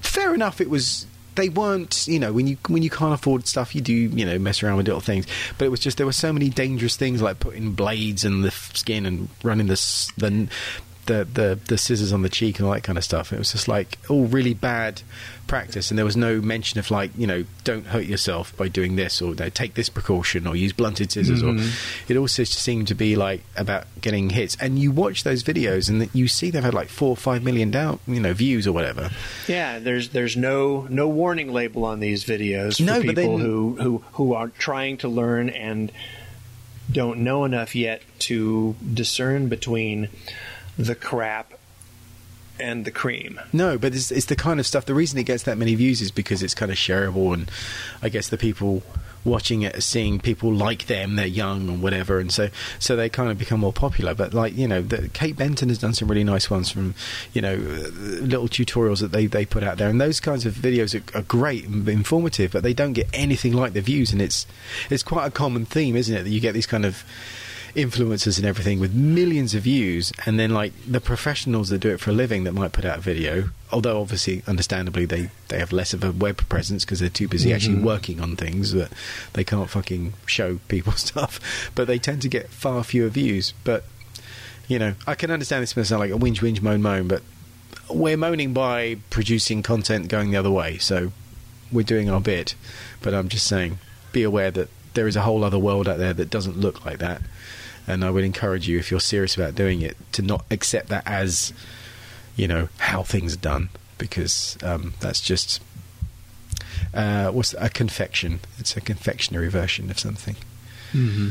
[0.00, 0.60] fair enough.
[0.60, 1.06] It was
[1.36, 4.38] they weren't you know when you when you can't afford stuff you do you know
[4.38, 5.26] mess around with little things
[5.58, 8.50] but it was just there were so many dangerous things like putting blades in the
[8.50, 10.48] skin and running the the
[11.06, 13.32] the, the the scissors on the cheek and all that kind of stuff.
[13.32, 15.02] It was just like all really bad
[15.46, 15.90] practice.
[15.90, 19.22] And there was no mention of like you know don't hurt yourself by doing this
[19.22, 22.12] or no, take this precaution or use blunted scissors or mm-hmm.
[22.12, 24.56] it also seemed to be like about getting hits.
[24.60, 27.70] And you watch those videos and you see they've had like four or five million
[27.70, 29.10] down you know views or whatever.
[29.48, 34.04] Yeah, there's there's no no warning label on these videos for No, people who, who
[34.12, 35.92] who are trying to learn and
[36.90, 40.08] don't know enough yet to discern between
[40.78, 41.52] the crap
[42.58, 43.40] and the cream.
[43.52, 44.86] No, but it's, it's the kind of stuff.
[44.86, 47.50] The reason it gets that many views is because it's kind of shareable, and
[48.02, 48.82] I guess the people
[49.24, 51.16] watching it are seeing people like them.
[51.16, 52.48] They're young and whatever, and so
[52.78, 54.14] so they kind of become more popular.
[54.14, 56.94] But like you know, the, Kate Benton has done some really nice ones from
[57.32, 60.94] you know little tutorials that they they put out there, and those kinds of videos
[60.94, 64.46] are, are great and informative, but they don't get anything like the views, and it's
[64.88, 66.22] it's quite a common theme, isn't it?
[66.22, 67.04] That you get these kind of
[67.76, 72.00] influencers and everything with millions of views, and then like the professionals that do it
[72.00, 75.72] for a living that might put out a video, although obviously, understandably, they they have
[75.72, 77.86] less of a web presence because they're too busy actually mm-hmm.
[77.86, 78.90] working on things that
[79.34, 83.52] they can't fucking show people stuff, but they tend to get far fewer views.
[83.62, 83.84] But
[84.68, 87.22] you know, I can understand this may sound like a whinge, whinge, moan, moan, but
[87.90, 91.12] we're moaning by producing content going the other way, so
[91.70, 92.54] we're doing our bit.
[93.02, 93.78] But I'm just saying,
[94.12, 96.98] be aware that there is a whole other world out there that doesn't look like
[96.98, 97.20] that.
[97.86, 101.06] And I would encourage you, if you're serious about doing it, to not accept that
[101.06, 101.52] as,
[102.34, 103.68] you know, how things are done,
[103.98, 105.60] because um, that's just
[106.94, 108.40] uh, what's a confection?
[108.58, 110.36] It's a confectionery version of something.
[110.92, 111.28] Mm-hmm.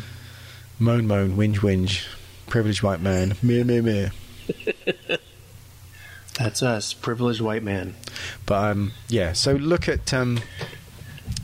[0.80, 2.06] Moan, moan, whinge, whinge,
[2.48, 4.10] privileged white man, meh, meh, meh.
[6.38, 7.96] That's us, privileged white man.
[8.46, 10.42] But um, yeah, so look at um,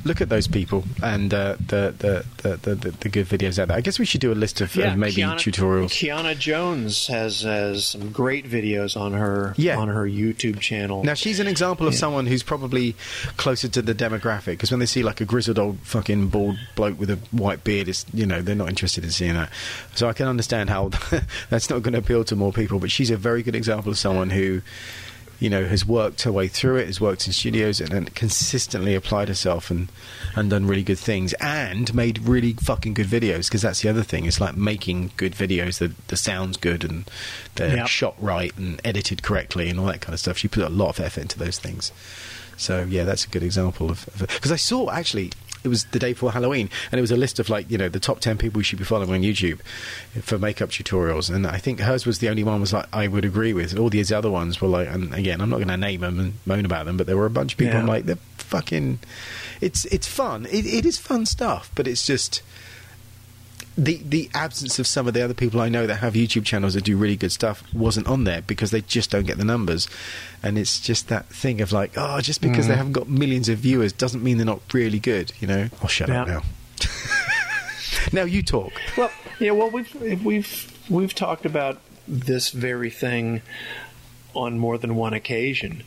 [0.04, 2.26] look at those people and uh, the, the,
[2.58, 3.78] the, the, the good videos out there.
[3.78, 5.90] I guess we should do a list of, of maybe Kiana, tutorials.
[5.90, 9.78] Kiana Jones has has some great videos on her Yeah.
[9.78, 11.04] on her YouTube channel.
[11.04, 12.00] Now she's an example of Yeah.
[12.00, 12.96] someone who's probably
[13.38, 17.00] closer to the demographic because when they see like a grizzled old fucking bald bloke
[17.00, 19.50] with a white beard, it's you know they're not interested in seeing that.
[19.96, 20.90] So I can understand how
[21.50, 22.80] that's not going to appeal to more people.
[22.80, 24.62] But she's a very good example of someone who,
[25.42, 28.94] you know, has worked her way through it, has worked in studios, and, and consistently
[28.96, 29.90] applied herself and
[30.36, 33.48] and done really good things and made really fucking good videos.
[33.50, 34.26] Because that's the other thing.
[34.26, 35.80] It's like making good videos.
[35.80, 37.10] that the sounds good and
[37.56, 37.88] they're Yep.
[37.88, 40.38] shot right and edited correctly and all that kind of stuff.
[40.38, 41.92] She put a lot of effort into those things.
[42.56, 45.32] So yeah, that's a good example of because I saw actually
[45.64, 47.90] it was the day before Halloween and it was a list of like you know
[47.90, 49.60] the top ten people you should be following on YouTube
[50.22, 53.26] for makeup tutorials and I think hers was the only one was like I would
[53.26, 53.78] agree with.
[53.78, 56.34] All these other ones were like and again I'm not going to name them and
[56.46, 59.00] moan about them, but there were a bunch of people I'm like they're fucking.
[59.62, 60.46] It's it's fun.
[60.46, 62.42] It, it is fun stuff, but it's just
[63.84, 66.74] the the absence of some of the other people I know that have YouTube channels
[66.76, 69.88] that do really good stuff wasn't on there because they just don't get the numbers,
[70.44, 72.78] and it's just that thing of like, oh, just because they Mhm.
[72.78, 75.70] haven't got millions of viewers doesn't mean they're not really good, you know.
[75.82, 76.44] I'll shut up now.
[78.14, 78.74] now you talk.
[78.98, 83.42] Well, yeah, well, we've we've we've talked about this very thing
[84.34, 85.84] on more than one occasion,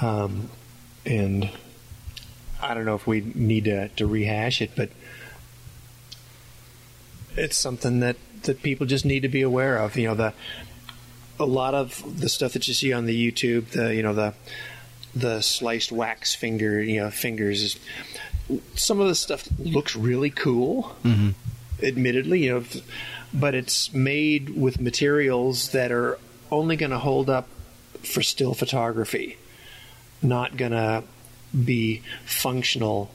[0.00, 0.48] um,
[1.04, 1.50] and
[2.62, 4.90] I don't know if we need to, to rehash it, but
[7.36, 9.96] it's something that that people just need to be aware of.
[9.96, 10.34] You know, the
[11.38, 14.34] a lot of the stuff that you see on the YouTube, the you know the
[15.14, 17.62] the sliced wax finger, you know, fingers.
[17.62, 17.80] Is,
[18.74, 21.30] some of the stuff looks really cool mm-hmm.
[21.82, 22.64] admittedly, you know,
[23.32, 26.18] but it's made with materials that are
[26.50, 27.48] only going to hold up
[28.02, 29.38] for still photography,
[30.22, 31.04] not going to
[31.64, 33.10] be functional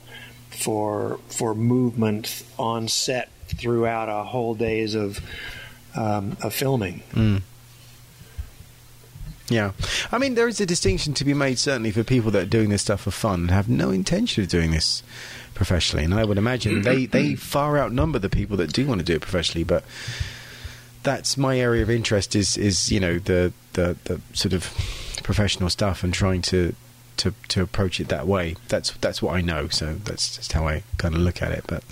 [0.49, 5.20] for for movement on set throughout a whole days of
[5.95, 7.02] um, of filming.
[9.50, 9.72] Yeah,
[10.12, 12.70] I mean there is a distinction to be made certainly for people that are doing
[12.70, 15.04] this stuff for fun and have no intention of doing this
[15.54, 16.04] professionally.
[16.04, 19.16] And I would imagine they they far outnumber the people that do want to do
[19.16, 19.64] it professionally.
[19.64, 19.84] But
[21.04, 24.64] that's my area of interest is is you know the the, the sort of
[25.24, 26.76] professional stuff and trying to.
[27.18, 29.68] To, to approach it that way, that's that's what I know.
[29.70, 31.63] So that's just how I kind of look at it.
[31.68, 31.84] But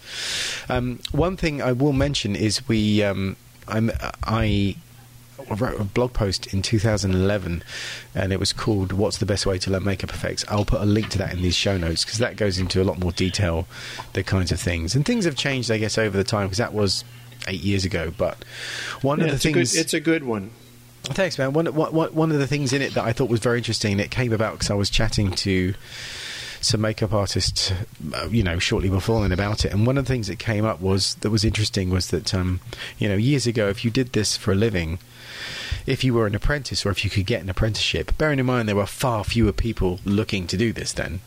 [0.70, 3.36] um, one thing I will mention is we um,
[3.68, 3.92] I'm,
[4.24, 4.76] I
[5.50, 7.64] wrote a blog post in 2011
[8.16, 10.46] and it was called What's the Best Way to Learn Makeup Effects?
[10.48, 12.86] I'll put a link to that in these show notes because that goes into a
[12.86, 13.68] lot more detail,
[14.14, 14.96] the kinds of things.
[14.96, 17.04] And things have changed, I guess, over the time because that was
[17.48, 18.12] eight years ago.
[18.18, 18.44] But
[19.02, 19.72] one Yeah, of the it's, a things.
[19.74, 20.52] good, it's a good one.
[21.14, 21.54] Thanks, man.
[21.54, 24.12] One, one, one of the things in it that I thought was very interesting, it
[24.12, 25.74] came about because I was chatting to
[26.62, 27.72] some makeup artists,
[28.14, 29.72] uh, you know, shortly before then about it.
[29.72, 32.60] And one of the things that came up was that was interesting was that, um,
[32.98, 34.98] you know, years ago, if you did this for a living,
[35.86, 38.68] if you were an apprentice or if you could get an apprenticeship, bearing in mind
[38.68, 41.22] there were far fewer people looking to do this then.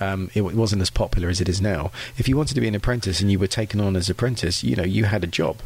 [0.00, 1.92] Um, it, w- wasn't as popular as it is now.
[2.18, 4.74] If you wanted to be an apprentice and you were taken on as apprentice, you
[4.74, 5.58] know, you had a job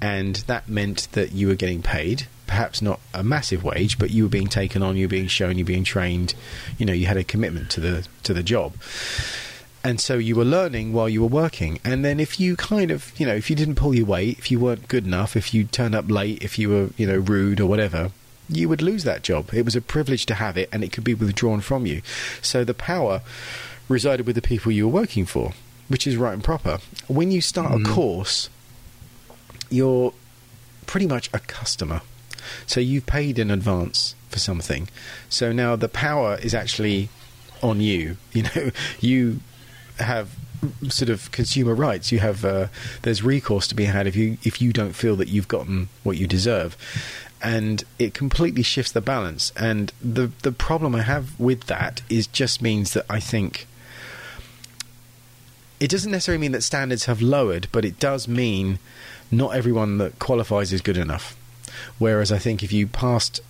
[0.00, 4.24] and that meant that you were getting paid perhaps not a massive wage but you
[4.24, 6.34] were being taken on you were being shown you were being trained
[6.78, 8.74] you know you had a commitment to the to the job
[9.84, 11.80] and so you were learning while you were working.
[11.84, 14.50] And then if you kind of, you know, if you didn't pull your weight, if
[14.50, 17.60] you weren't good enough, if you turned up late, if you were, you know, rude
[17.60, 18.12] or whatever,
[18.48, 19.52] you would lose that job.
[19.52, 22.02] It was a privilege to have it, and it could be withdrawn from you.
[22.40, 23.22] So the power
[23.88, 25.52] resided with the people you were working for,
[25.88, 26.78] which is right and proper.
[27.08, 27.92] When you start a mm-hmm.
[27.92, 28.48] course,
[29.68, 30.12] you're
[30.86, 32.02] pretty much a customer.
[32.66, 34.88] So you've paid in advance for something.
[35.28, 37.08] So now the power is actually
[37.62, 38.16] on you.
[38.32, 39.40] You know, you
[39.98, 40.34] have
[40.88, 42.12] sort of consumer rights.
[42.12, 42.68] You have uh,
[43.02, 46.16] there's recourse to be had if you if you don't feel that you've gotten what
[46.16, 46.76] you deserve,
[47.42, 49.52] and it completely shifts the balance.
[49.56, 53.66] And the the problem I have with that is just means that I think
[55.80, 58.78] it doesn't necessarily mean that standards have lowered, but it does mean
[59.30, 61.36] not everyone that qualifies is good enough.
[61.98, 63.40] Whereas I think if you passed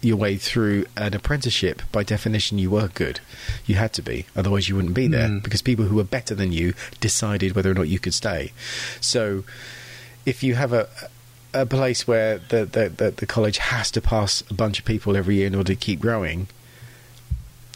[0.00, 3.18] your way through an apprenticeship, by definition, you were good.
[3.66, 5.42] You had to be, otherwise, you wouldn't be there Mm.
[5.42, 8.52] because people who were better than you decided whether or not you could stay.
[9.00, 9.42] So,
[10.24, 10.88] if you have a
[11.54, 15.16] a place where the the, the, the college has to pass a bunch of people
[15.16, 16.46] every year in order to keep growing,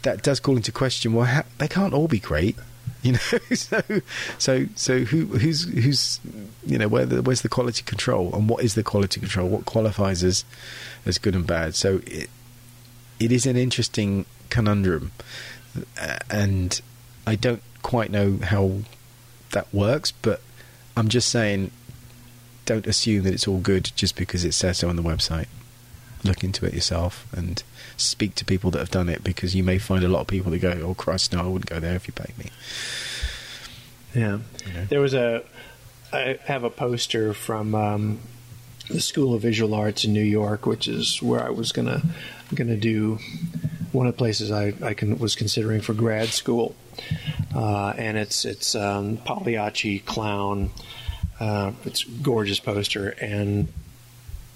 [0.03, 1.13] that does call into question.
[1.13, 2.55] Well, how, they can't all be great,
[3.03, 3.19] you know.
[3.53, 3.81] so,
[4.37, 6.19] so, so who who's who's
[6.65, 9.49] you know where the, where's the quality control and what is the quality control?
[9.49, 10.45] What qualifies as
[11.05, 11.75] as good and bad?
[11.75, 12.29] So it
[13.19, 15.11] it is an interesting conundrum,
[16.01, 16.81] uh, and
[17.27, 18.79] I don't quite know how
[19.51, 20.41] that works, but
[20.97, 21.71] I'm just saying.
[22.65, 25.47] Don't assume that it's all good just because it says so on the website
[26.23, 27.61] look into it yourself and
[27.97, 30.51] speak to people that have done it because you may find a lot of people
[30.51, 32.49] that go, "Oh Christ, no, I wouldn't go there if you paid me."
[34.13, 34.39] Yeah.
[34.65, 34.85] You know?
[34.85, 35.43] There was a.
[36.11, 38.19] I have a poster from um,
[38.89, 42.01] the School of Visual Arts in New York, which is where I was gonna
[42.53, 43.19] gonna do
[43.91, 46.75] one of the places I, I can, was considering for grad school,
[47.55, 50.71] uh, and it's it's um, Pagliacci clown.
[51.39, 53.67] Uh, it's a gorgeous poster, and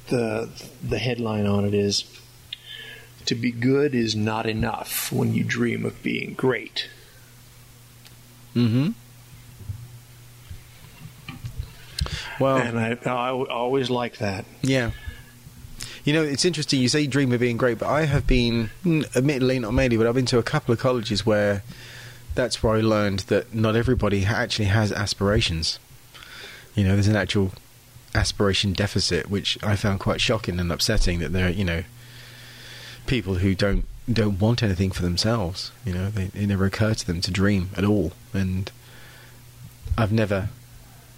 [0.09, 0.49] the
[0.83, 2.03] the headline on it is
[3.27, 6.87] "To be good is not enough when you dream of being great."
[8.55, 8.89] Mm-hmm.
[12.39, 14.45] Well, And I, I always like that.
[14.61, 14.91] yeah.
[16.03, 16.79] You know, it's interesting.
[16.79, 19.97] You say you dream of being great, but I have been, mm, admittedly, not mainly,
[19.97, 21.63] but I've been to a couple of colleges where
[22.33, 25.79] that's where I learned that not everybody actually has aspirations.
[26.75, 27.51] You know, there's an actual
[28.15, 31.19] aspiration deficit, which I found quite shocking and upsetting.
[31.19, 31.83] That there, you know,
[33.07, 35.71] people who don't don't want anything for themselves.
[35.85, 38.71] You know, they, it never occurred to them to dream at all, and
[39.97, 40.49] I've never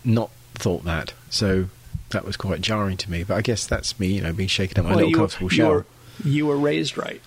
[0.03, 1.13] not thought that.
[1.29, 1.65] So
[2.09, 3.23] that was quite jarring to me.
[3.23, 5.49] But I guess that's me, you know, being shaken up my Well, little you, comfortable
[5.49, 5.85] shell.
[6.23, 7.21] you were raised right.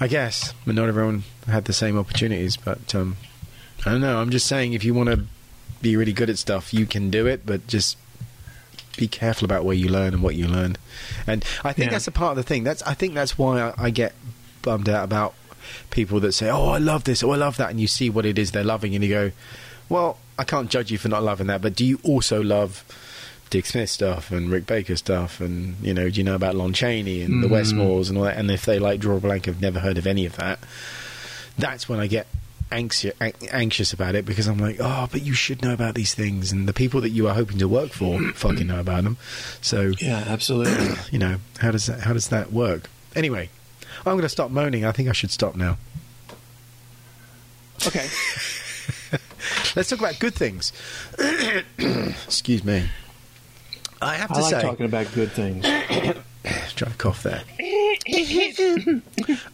[0.00, 2.56] I guess, but not everyone had the same opportunities.
[2.56, 3.16] But um,
[3.86, 4.20] I don't know.
[4.20, 5.24] I'm just saying, if you want to
[5.82, 7.96] be really good at stuff, you can do it, but just
[8.98, 10.76] be careful about where you learn and what you learn.
[11.26, 11.92] And I think Yeah.
[11.92, 12.64] that's a part of the thing.
[12.64, 14.12] That's I think that's why I, I get
[14.60, 15.34] bummed out about
[15.90, 18.26] people that say, "Oh, I love this," or "I love that," and you see what
[18.26, 19.30] it is they're loving, and you go,
[19.88, 22.84] "Well, I can't judge you for not loving that, but do you also love?"
[23.50, 26.74] Dick Smith stuff and Rick Baker stuff, and you know, do you know about Lon
[26.74, 27.52] Chaney and the Mm.
[27.52, 28.36] Westmores and all that?
[28.36, 30.58] And if they like Draw a Blank, have never heard of any of that.
[31.56, 32.26] That's when I get
[32.70, 33.14] anxious,
[33.50, 36.68] anxious about it because I'm like, oh, but you should know about these things, and
[36.68, 39.16] the people that you are hoping to work for fucking know about them.
[39.60, 40.96] So Yeah, absolutely.
[41.10, 42.88] you know, how does that how does that work?
[43.14, 43.50] Anyway,
[43.98, 44.84] I'm going to stop moaning.
[44.84, 45.76] I think I should stop now.
[47.86, 48.08] okay.
[49.76, 50.72] Let's talk about good things.
[51.78, 52.88] Excuse me.
[54.00, 55.64] I have to I like say, talking about good things.
[56.74, 57.42] try to cough there.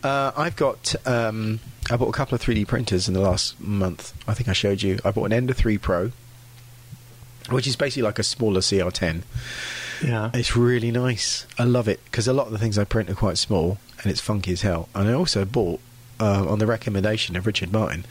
[0.02, 0.94] uh, I've got.
[1.06, 1.60] Um,
[1.90, 4.14] I bought a couple of 3D printers in the last month.
[4.26, 4.98] I think I showed you.
[5.04, 6.12] I bought an Ender 3 Pro,
[7.50, 9.22] which is basically like a smaller CR10.
[10.02, 10.30] Yeah.
[10.34, 11.46] It's really nice.
[11.58, 14.10] I love it because a lot of the things I print are quite small and
[14.10, 14.88] it's funky as hell.
[14.94, 15.80] And I also bought,
[16.18, 18.04] uh, on the recommendation of Richard Martin,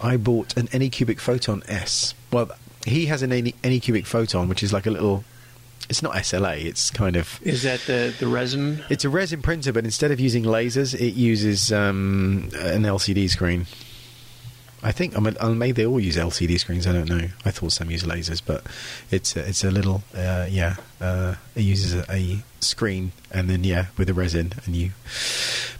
[0.00, 2.14] I bought an Anycubic Photon S.
[2.30, 2.50] Well,
[2.84, 5.24] he has an Any- Anycubic Photon, which is like a little.
[5.88, 6.64] It's not SLA.
[6.64, 7.40] It's kind of.
[7.42, 8.84] Is that the, the resin?
[8.90, 13.66] It's a resin printer, but instead of using lasers, it uses um, an LCD screen.
[14.82, 16.86] I think I mean, uh, maybe they all use LCD screens.
[16.86, 17.28] I don't know.
[17.44, 18.64] I thought some use lasers, but
[19.10, 20.76] it's a, it's a little uh, yeah.
[21.00, 24.90] Uh, it uses a, a screen and then yeah with a resin and you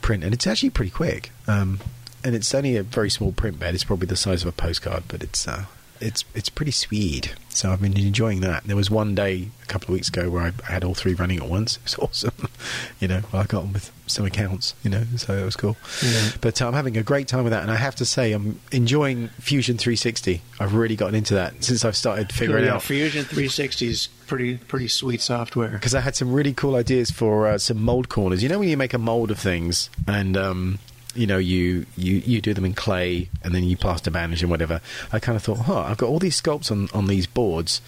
[0.02, 1.30] print, and it's actually pretty quick.
[1.46, 1.80] Um,
[2.24, 3.74] and it's only a very small print bed.
[3.74, 5.66] It's probably the size of a postcard, but it's uh,
[6.00, 7.34] it's it's pretty sweet.
[7.48, 8.64] So I've been enjoying that.
[8.64, 11.14] There was one day a couple of weeks ago where I, I had all three
[11.14, 11.78] running at once.
[11.86, 12.48] It was awesome.
[13.00, 14.74] you know, I got on with some accounts.
[14.82, 15.76] You know, so it was cool.
[16.02, 16.30] Yeah.
[16.40, 18.60] But uh, I'm having a great time with that, and I have to say I'm
[18.72, 20.42] enjoying Fusion 360.
[20.60, 24.56] I've really gotten into that since I've started figuring yeah, out Fusion 360 is pretty
[24.56, 25.70] pretty sweet software.
[25.70, 28.42] because I had some really cool ideas for uh, some mold corners.
[28.42, 30.78] You know, when you make a mold of things and um,
[31.16, 34.50] you know you, you you do them in clay and then you plaster bandage and
[34.50, 34.80] whatever.
[35.12, 37.80] I kind of thought, huh, I've got all these sculpts on on these boards.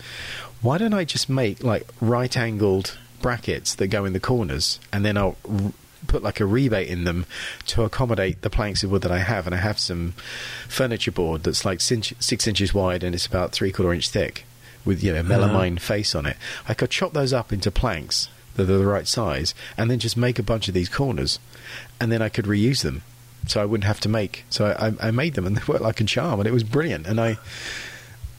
[0.60, 5.04] Why don't I just make like right angled brackets that go in the corners and
[5.04, 5.72] then I'll r-
[6.06, 7.26] put like a rebate in them
[7.66, 9.46] to accommodate the planks of wood that I have.
[9.46, 10.12] And I have some
[10.68, 14.44] furniture board that's like cinch, six inches wide and it's about three quarter inch thick
[14.84, 15.48] with you know uh-huh.
[15.48, 16.36] melamine face on it.
[16.68, 20.16] I could chop those up into planks that are the right size and then just
[20.16, 21.38] make a bunch of these corners
[22.00, 23.02] and then I could reuse them.
[23.48, 24.44] So I wouldn't have to make.
[24.50, 27.06] So I, I, made them and they worked like a charm and it was brilliant.
[27.06, 27.38] And I,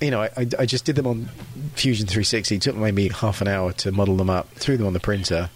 [0.02, 1.30] you know, I, I just did them on
[1.74, 2.56] Fusion 360.
[2.56, 5.50] It took maybe half an hour to model them up, threw them on the printer.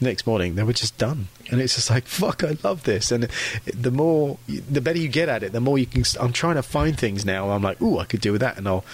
[0.00, 2.44] Next morning, they were just done, and it's just like fuck.
[2.44, 3.28] I love this, and
[3.66, 6.04] the more, the better you get at it, the more you can.
[6.20, 7.50] I'm trying to find things now.
[7.50, 8.84] I'm like, ooh, I could do with that, and I'll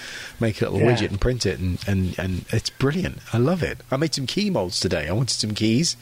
[0.40, 0.96] make a little Yeah.
[0.96, 3.18] widget and print it, and, and and it's brilliant.
[3.34, 3.80] I love it.
[3.90, 5.06] I made some key molds today.
[5.06, 5.98] I wanted some keys,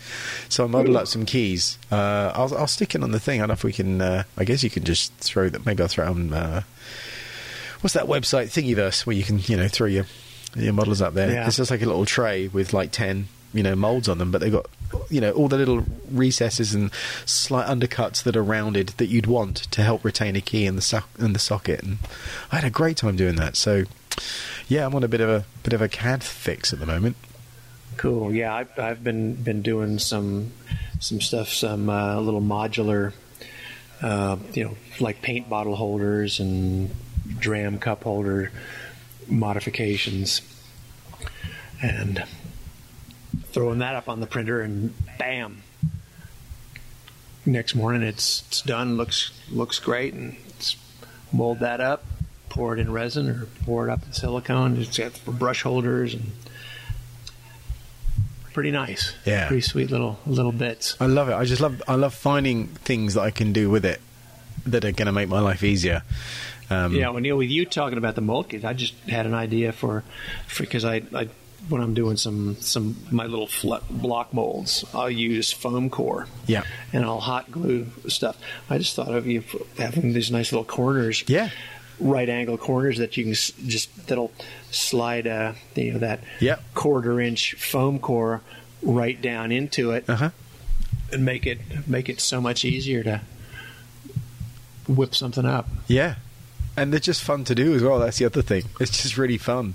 [0.48, 1.78] so I modeled up some keys.
[1.90, 3.40] Uh, I'll I'll stick it on the thing.
[3.40, 4.00] I don't know if we can.
[4.00, 5.66] Uh, I guess you can just throw that.
[5.66, 6.32] Maybe I'll throw them.
[6.32, 6.60] Uh,
[7.80, 10.06] what's that website Thingiverse where you can you know throw your
[10.54, 11.32] your models up there.
[11.32, 11.46] Yeah.
[11.48, 14.40] It's just like a little tray with like ten you know molds on them, but
[14.40, 14.66] they've got
[15.10, 16.90] you know all the little recesses and
[17.26, 20.82] slight undercuts that are rounded that you'd want to help retain a key in the
[20.82, 21.82] so- in the socket.
[21.82, 21.98] And
[22.50, 23.56] I had a great time doing that.
[23.56, 23.84] So
[24.68, 27.16] yeah, I'm on a bit of a bit of a CAD fix at the moment.
[27.96, 28.32] Cool.
[28.32, 30.52] Yeah, I've, I've been been doing some
[31.00, 33.12] some stuff, some uh, little modular,
[34.00, 36.90] uh, you know, like paint bottle holders and
[37.38, 38.50] dram cup holder
[39.28, 40.42] modifications,
[41.82, 42.24] and
[43.52, 45.62] throwing that up on the printer, and bam.
[47.44, 48.96] Next morning, it's it's done.
[48.96, 50.76] looks looks great, and it's
[51.32, 52.04] mold that up,
[52.48, 54.76] pour it in resin, or pour it up in silicone.
[54.80, 56.30] It's got for brush holders and
[58.52, 59.14] pretty nice.
[59.24, 59.48] Yeah.
[59.48, 60.96] pretty sweet little little bits.
[61.00, 61.34] I love it.
[61.34, 64.00] I just love I love finding things that I can do with it
[64.66, 66.02] that are going to make my life easier.
[66.70, 69.34] Um, Yeah, when you with you talking about the mold kit, I just had an
[69.34, 70.04] idea for
[70.58, 71.28] because I, I
[71.68, 73.48] when I'm doing some some my little
[73.90, 76.26] block molds, I'll use foam core.
[76.46, 76.64] Yeah.
[76.92, 78.36] and I'll hot glue stuff.
[78.68, 79.44] I just thought of you
[79.78, 81.24] having these nice little corners.
[81.28, 81.50] Yeah.
[82.00, 84.32] Right angle corners that you can just that'll
[84.70, 86.56] slide uh you know that Yeah.
[86.74, 88.40] quarter inch foam core
[88.82, 90.30] right down into it Uh huh.
[91.12, 93.20] and make it make it so much easier to
[94.88, 95.68] whip something up.
[95.86, 96.16] Yeah.
[96.76, 97.98] And they're just fun to do as well.
[97.98, 98.64] That's the other thing.
[98.80, 99.74] It's just really fun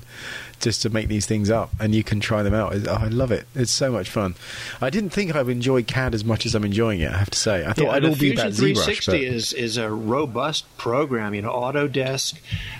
[0.59, 2.73] just to make these things up and you can try them out.
[2.75, 3.45] It- I love it.
[3.55, 4.35] It's so much fun.
[4.81, 7.29] I didn't think I would enjoy CAD as much as I'm enjoying it, I have
[7.29, 7.63] to say.
[7.65, 8.57] I thought Yeah, I'd all be about ZBrush.
[8.57, 11.33] 360 But is is a robust program.
[11.33, 12.35] You know, Autodesk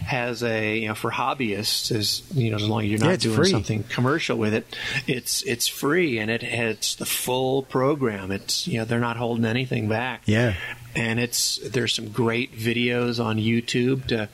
[0.05, 3.23] has a you know for hobbyists is you know as long as you're not it's
[3.23, 3.49] doing free.
[3.49, 4.75] something commercial with it,
[5.05, 8.32] it's it's free and it it's the full program.
[8.32, 10.23] It's you know they're not holding anything back.
[10.25, 10.55] Yeah.
[10.95, 14.30] and it's there's some great videos on YouTube to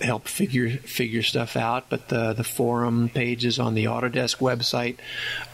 [0.00, 1.88] help figure figure stuff out.
[1.88, 4.96] But the the forum pages on the Autodesk website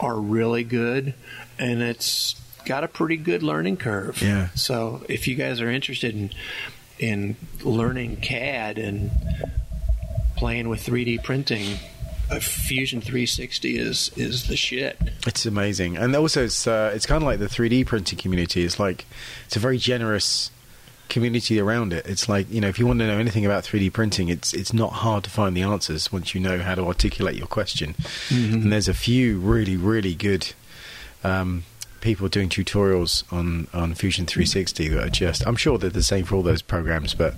[0.00, 1.14] are really good,
[1.58, 4.22] and it's got a pretty good learning curve.
[4.22, 4.48] Yeah.
[4.54, 6.30] So if you guys are interested in
[6.98, 9.10] in learning CAD and
[10.36, 11.78] playing with 3D printing,
[12.40, 14.98] Fusion 360 is is the shit.
[15.26, 18.64] It's amazing, and also it's uh, it's kind of like the 3D printing community.
[18.64, 19.04] It's like
[19.46, 20.50] it's a very generous
[21.08, 22.06] community around it.
[22.06, 24.72] It's like you know, if you want to know anything about 3D printing, it's it's
[24.72, 27.94] not hard to find the answers once you know how to articulate your question.
[28.54, 30.52] And there's a few really really good
[31.22, 31.64] um,
[32.00, 35.46] people doing tutorials on on Fusion 360 that are just.
[35.46, 37.34] I'm sure they're the same for all those programs, but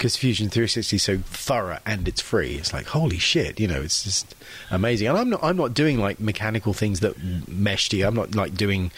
[0.00, 3.82] because Fusion 360 is so thorough and it's free, it's like holy shit, you know,
[3.82, 4.34] it's just
[4.70, 5.08] amazing.
[5.08, 8.08] And I'm not, I'm not doing like mechanical things that mesh together.
[8.08, 8.92] I'm not like doing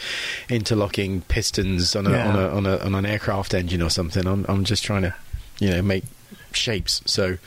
[0.48, 2.28] interlocking pistons on a, Yeah.
[2.28, 4.28] on, a, on a on an aircraft engine or something.
[4.28, 5.12] I'm I'm just trying to,
[5.59, 6.05] you know, make
[6.53, 7.03] shapes.
[7.05, 7.38] So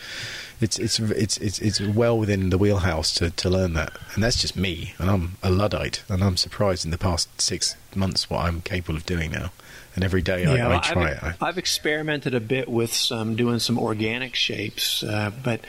[0.60, 4.42] it's it's it's it's it's well within the wheelhouse to, to learn that, and that's
[4.42, 4.96] just me.
[5.00, 8.98] And I'm a luddite, and I'm surprised in the past six months what I'm capable
[8.98, 9.52] of doing now.
[9.96, 11.24] And every day I, I, try I've, it.
[11.24, 15.62] I, I've experimented a bit with some doing some organic shapes, uh, but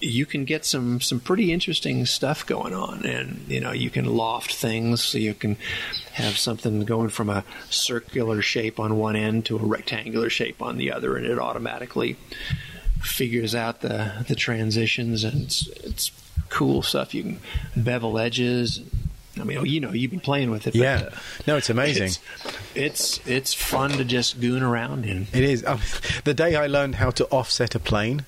[0.00, 4.06] you can get some some pretty interesting stuff going on, and you know you can
[4.06, 5.56] loft things, so you can
[6.12, 10.78] have something going from a circular shape on one end to a rectangular shape on
[10.78, 12.16] the other, and it automatically
[13.02, 16.12] figures out the the transitions, and it's it's
[16.48, 17.14] cool stuff.
[17.14, 17.40] You can
[17.76, 18.80] bevel edges.
[19.40, 20.72] I mean, you know, you've been playing with it.
[20.72, 21.08] but, Yeah.
[21.12, 21.16] uh,
[21.46, 22.04] No, it's amazing.
[22.08, 22.18] It's,
[22.74, 25.26] it's it's fun to just goon around in.
[25.32, 25.64] It is.
[25.64, 25.80] Um,
[26.24, 28.24] the day I learned how to offset a plane,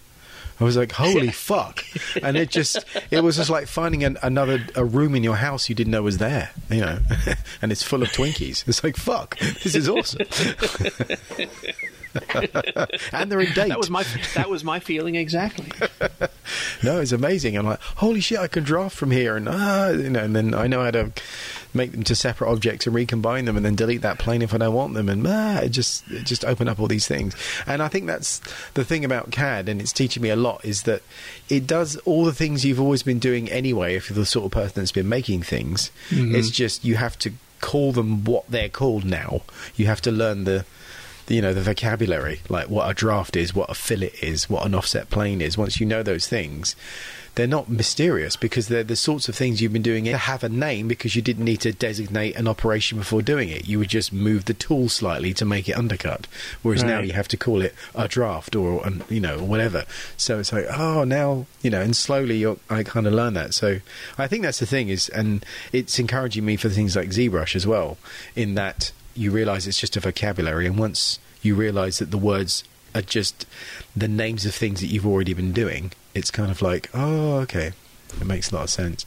[0.61, 1.85] I was like, "Holy fuck!"
[2.23, 2.79] And it just,
[3.11, 6.03] it was just like finding an, another a room in your house you didn't know
[6.03, 6.99] was there, you know,
[7.63, 8.67] and it's full of Twinkies.
[8.69, 10.27] It's like, "Fuck, this is awesome."
[13.13, 13.69] and they're in date.
[13.69, 14.05] That was my
[14.35, 15.71] that was my feeling exactly.
[16.83, 17.57] no, it's amazing.
[17.57, 20.55] I'm like, "Holy shit, I can draft from here," and ah, you know, and then
[20.55, 21.13] I know how to
[21.75, 24.59] make them to separate objects and recombine them, and then delete that plane if I
[24.59, 27.35] don't want them, and ah, it just it just open up all these things.
[27.67, 28.41] And I think that's
[28.75, 31.03] the thing about CAD, and it's teaching me a lot, is that
[31.49, 33.95] it does all the things you've always been doing anyway.
[33.95, 37.33] If you're the sort of person that's been making things, it's just you have to
[37.63, 39.41] call them what they're called now.
[39.77, 40.67] You have to learn the,
[41.29, 44.75] you know the vocabulary like what a draft is what a fillet is what an
[44.75, 45.57] offset plane is.
[45.57, 46.77] Once you know those things
[47.35, 50.49] they're not mysterious because they're the sorts of things you've been doing to have a
[50.49, 53.67] name because you didn't need to designate an operation before doing it.
[53.67, 56.27] You would just move the tool slightly to make it undercut
[56.63, 59.85] whereas now you have to call it a draft or an, you know whatever.
[60.17, 63.55] So it's like oh now you know and slowly you're, I kind of learn that.
[63.55, 63.81] So
[64.19, 67.67] I think that's the thing is and it's encouraging me for things like ZBrush as
[67.67, 67.97] well
[68.37, 72.65] in that you realize it's just a vocabulary and once you realize that the words
[72.95, 73.47] are just
[73.97, 77.73] the names of things that you've already been doing it's kind of like oh okay
[78.21, 79.07] it makes a lot of sense.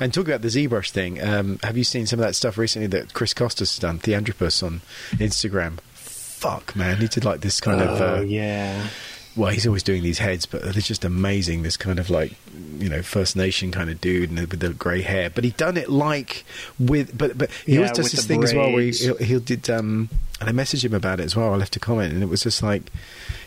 [0.00, 2.86] And talk about the ZBrush thing um, have you seen some of that stuff recently
[2.88, 4.80] that Chris Costas has done Theandropus on
[5.12, 5.80] Instagram?
[5.80, 8.88] Fuck man he did like this kind of oh uh, yeah,
[9.36, 11.62] well, he's always doing these heads, but they're just amazing.
[11.62, 12.32] This kind of like,
[12.78, 15.28] you know, First Nation kind of dude and with the grey hair.
[15.30, 16.44] But he done it like
[16.78, 19.40] with, but but he Yeah, always does this thing as well where he, he'll, he'll
[19.40, 19.68] did.
[19.68, 20.08] Um,
[20.40, 21.52] and I messaged him about it as well.
[21.52, 22.92] I left a comment, and it was just like,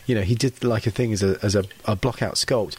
[0.06, 2.76] you know, he did like a thing as a as a, a block out sculpt.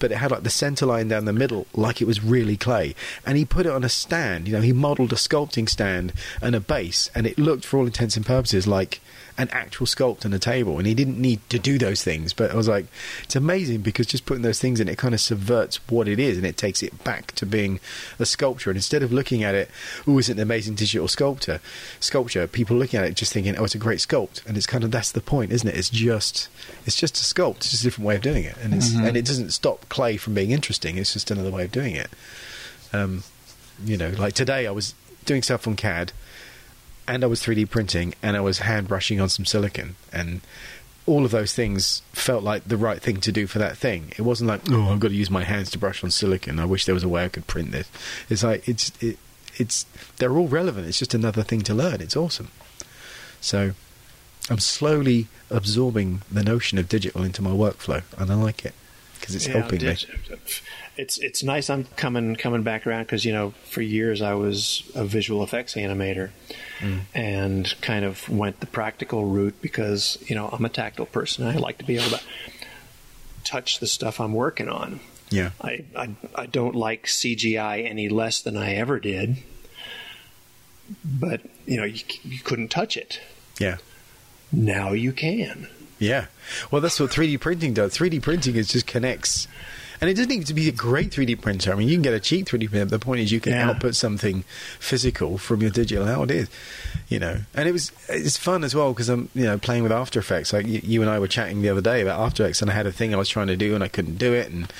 [0.00, 2.94] But it had like the center line down the middle, like it was really clay,
[3.24, 4.48] and he put it on a stand.
[4.48, 7.86] You know, he modelled a sculpting stand and a base, and it looked, for all
[7.86, 9.00] intents and purposes, like
[9.36, 12.32] an actual sculpt and a table, and he didn't need to do those things.
[12.32, 12.86] But I was like,
[13.24, 16.36] it's amazing because just putting those things in, it kind of subverts what it is,
[16.36, 17.80] and it takes it back to being
[18.18, 18.70] a sculpture.
[18.70, 19.70] And instead of looking at it,
[20.06, 21.60] oh, isn't it an amazing digital sculptor
[21.98, 22.46] sculpture?
[22.46, 24.90] People looking at it just thinking, oh, it's a great sculpt, and it's kind of
[24.90, 25.76] that's the point, isn't it?
[25.76, 26.48] It's just
[26.86, 29.16] it's just a sculpt, it's just a different way of doing it, and it's and
[29.16, 30.96] it doesn't stop clay from being interesting.
[30.96, 32.10] It's just another way of doing it.
[32.92, 33.24] Um,
[33.84, 36.12] you know, like today I was doing stuff on CAD
[37.06, 40.40] and I was 3D printing and I was hand brushing on some silicon and
[41.06, 44.12] all of those things felt like the right thing to do for that thing.
[44.16, 46.58] It wasn't like, oh, I've got to use my hands to brush on silicon.
[46.58, 47.90] I wish there was a way I could print this.
[48.30, 49.18] It's like it's it,
[49.56, 49.84] it's
[50.16, 50.86] they're all relevant.
[50.86, 52.00] It's just another thing to learn.
[52.00, 52.48] It's awesome.
[53.42, 53.72] So
[54.48, 58.72] I'm slowly absorbing the notion of digital into my workflow and I like it
[59.20, 59.96] because it's Yeah, helping me.
[60.96, 61.70] It's it's nice.
[61.70, 65.74] I'm coming coming back around because you know for years I was a visual effects
[65.74, 66.30] animator
[66.80, 67.00] Mm.
[67.14, 71.46] and kind of went the practical route because you know I'm a tactile person.
[71.46, 72.20] I like to be able to
[73.44, 74.98] touch the stuff I'm working on.
[75.30, 75.50] Yeah.
[75.60, 79.36] I, I I don't like CGI any less than I ever did,
[81.04, 83.20] but you know you, you couldn't touch it.
[83.58, 83.78] Yeah.
[84.52, 85.68] Now you can.
[85.98, 86.26] Yeah.
[86.70, 87.96] Well, that's what 3D printing does.
[87.96, 89.48] 3D printing is just connects.
[90.04, 91.72] And it doesn't need to be a great 3D printer.
[91.72, 92.84] I mean, you can get a cheap 3D printer.
[92.84, 93.70] The point is, you can Yeah.
[93.70, 94.44] output something
[94.78, 96.04] physical from your digital.
[96.04, 96.48] How it is,
[97.08, 97.38] you know.
[97.54, 100.52] And it was it's fun as well because I'm you know playing with After Effects.
[100.52, 102.74] Like you, you and I were chatting the other day about After Effects, and I
[102.74, 104.70] had a thing I was trying to do and I couldn't do it, and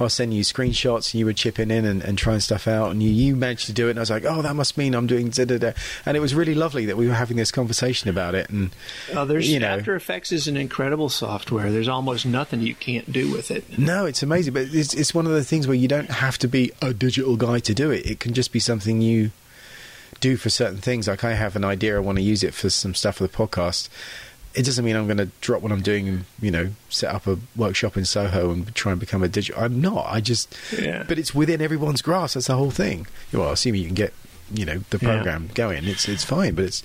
[0.00, 2.90] I was sending you screenshots, and you were chipping in and, and trying stuff out,
[2.90, 4.94] and you, you managed to do it, and I was like, oh, that must mean
[4.94, 5.72] I'm doing da da da.
[6.06, 8.70] And it was really lovely that we were having this conversation about it, and
[9.12, 9.68] Uh, there's you know.
[9.68, 11.72] After Effects is an incredible software.
[11.72, 13.78] There's almost nothing you can't do with it.
[13.78, 16.48] No, it's amazing, but it's it's one of the things where you don't have to
[16.48, 18.06] be a digital guy to do it.
[18.06, 19.32] It can just be something you
[20.20, 21.06] do for certain things.
[21.08, 23.28] Like I have an idea, I want to use it for some stuff for the
[23.28, 23.88] podcast.
[24.54, 27.26] It doesn't mean I'm going to drop what I'm doing and you know set up
[27.26, 29.62] a workshop in Soho and try and become a digital.
[29.62, 30.06] I'm not.
[30.08, 30.54] I just.
[30.76, 31.04] Yeah.
[31.06, 32.34] But it's within everyone's grasp.
[32.34, 33.06] That's the whole thing.
[33.32, 34.14] Well, assuming you can get
[34.52, 35.14] you know the Yeah.
[35.14, 36.54] program going, it's it's fine.
[36.54, 36.82] But it's.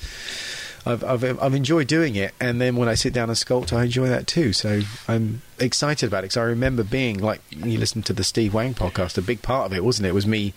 [0.86, 3.86] I've, I've I've enjoyed doing it, and then when I sit down and sculpt, I
[3.86, 4.52] enjoy that too.
[4.52, 8.54] So I'm excited about it because I remember being like you listened to the Steve
[8.54, 9.18] Wang podcast.
[9.18, 10.10] A big part of it wasn't it?
[10.10, 10.54] it was me.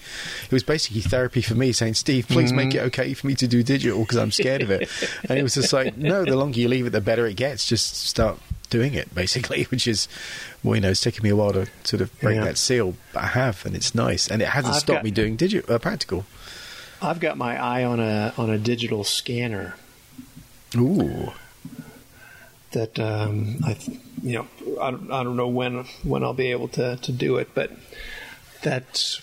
[0.46, 3.46] It was basically therapy for me, saying, "Steve, please make it okay for me to
[3.46, 4.88] do digital because I'm scared of it."
[5.28, 7.66] and it was just like, no, the longer you leave it, the better it gets.
[7.68, 8.38] Just start
[8.68, 10.08] doing it, basically, which is,
[10.64, 12.44] well, you know, it's taken me a while to sort of break Yeah.
[12.46, 15.12] that seal, but I have, and it's nice, and it hasn't I've stopped got- me
[15.12, 16.26] doing digital uh, practical.
[17.00, 19.76] I've got my eye on a on a digital scanner.
[20.76, 21.32] Ooh,
[22.72, 23.76] that um, I,
[24.22, 24.48] you know,
[24.80, 27.70] I don't, I don't know when when I'll be able to to do it, but
[28.62, 29.20] that's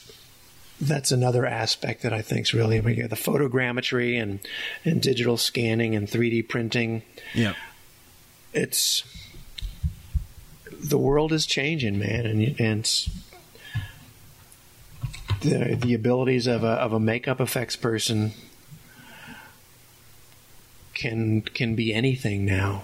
[0.81, 4.39] that's another aspect that I think is really I mean, the photogrammetry and
[4.83, 7.03] and digital scanning and 3D printing.
[7.33, 7.53] Yeah.
[8.53, 9.03] It's
[10.71, 13.09] the world is changing, man, and and
[15.41, 18.33] the the abilities of a of a makeup effects person
[21.03, 22.83] can can be anything now.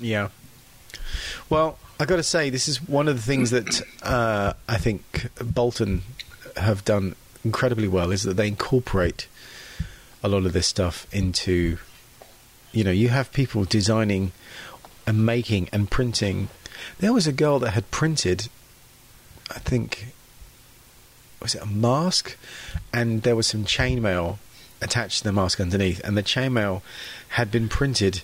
[0.00, 0.28] Yeah.
[1.50, 5.30] Well, I got to say, this is one of the things that uh, I think
[5.44, 6.02] Bolton
[6.56, 9.26] have done incredibly well is that they incorporate
[10.22, 11.78] a lot of this stuff into.
[12.70, 14.30] You know, you have people designing
[15.06, 16.48] and making and printing.
[16.98, 18.48] There was a girl that had printed,
[19.50, 20.12] I think,
[21.40, 22.36] was it a mask,
[22.92, 24.38] and there was some chainmail
[24.80, 26.82] attached to the mask underneath, and the chainmail
[27.30, 28.22] had been printed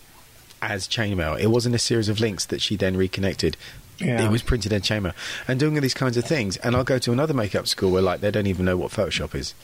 [0.63, 1.39] as chainmail.
[1.39, 3.57] It wasn't a series of links that she then reconnected.
[3.99, 4.25] Yeah.
[4.25, 5.15] It was printed in chainmail,
[5.47, 6.57] and doing all these kinds of things.
[6.57, 9.37] And I'll go to another makeup school where like they don't even know what Photoshop
[9.37, 9.55] is,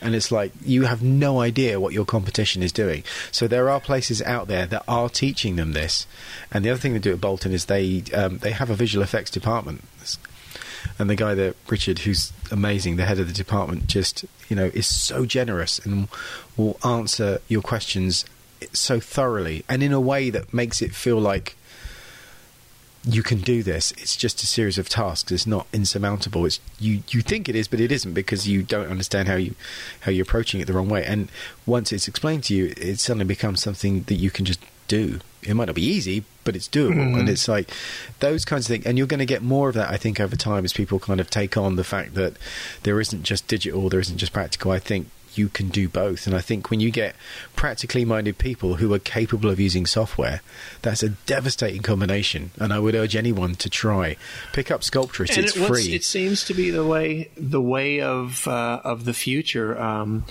[0.00, 3.02] and it's like you have no idea what your competition is doing.
[3.32, 6.06] So there are places out there that are teaching them this.
[6.52, 9.02] And the other thing they do at Bolton is they um, they have a visual
[9.02, 9.82] effects department
[11.00, 14.66] and the guy there, Richard, who's amazing, the head of the department, just you know
[14.74, 16.08] is so generous and
[16.58, 18.26] will answer your questions
[18.74, 21.56] so thoroughly and in a way that makes it feel like
[23.02, 23.92] you can do this.
[23.92, 25.32] It's just a series of tasks.
[25.32, 26.44] It's not insurmountable.
[26.44, 29.54] It's you you think it is, but it isn't because you don't understand how you
[30.00, 31.02] how you're approaching it the wrong way.
[31.06, 31.30] And
[31.64, 35.20] once it's explained to you, it suddenly becomes something that you can just do.
[35.42, 37.18] It might not be easy, but it's doable.
[37.18, 37.70] And it's like
[38.18, 38.86] those kinds of things.
[38.86, 41.20] And you're going to get more of that, I think, over time as people kind
[41.20, 42.34] of take on the fact that
[42.82, 44.70] there isn't just digital, there isn't just practical.
[44.70, 46.26] I think you can do both.
[46.26, 47.14] And I think when you get
[47.56, 50.40] practically minded people who are capable of using software,
[50.82, 52.50] that's a devastating combination.
[52.56, 54.16] And I would urge anyone to try.
[54.52, 55.94] Pick up Sculptris, and it's it, free.
[55.94, 59.80] It seems to be the way the way of uh, of the future.
[59.80, 60.24] Um,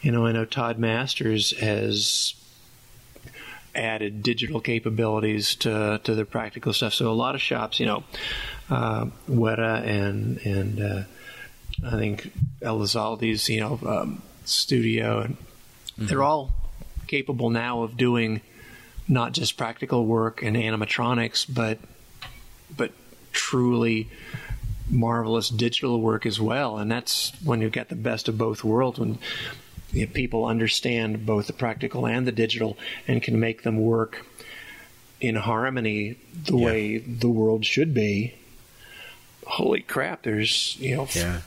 [0.00, 2.34] you know, I know Todd Masters has
[3.76, 6.94] added digital capabilities to to their practical stuff.
[6.94, 8.04] So a lot of shops, you know,
[8.70, 11.02] uh, Weta and and uh,
[11.84, 12.32] I think
[12.62, 15.36] Elizalde's, you know, um, studio, and
[15.98, 16.50] they're all
[17.06, 18.40] capable now of doing
[19.08, 21.78] not just practical work and animatronics, but
[22.76, 22.92] but
[23.32, 24.08] truly
[24.88, 26.78] marvelous digital work as well.
[26.78, 29.18] And that's when you get the best of both worlds when
[30.12, 32.76] people understand both the practical and the digital
[33.08, 34.26] and can make them work
[35.20, 36.66] in harmony the Yeah.
[36.66, 38.34] way the world should be.
[39.46, 40.22] Holy crap!
[40.24, 41.40] There's you know yeah.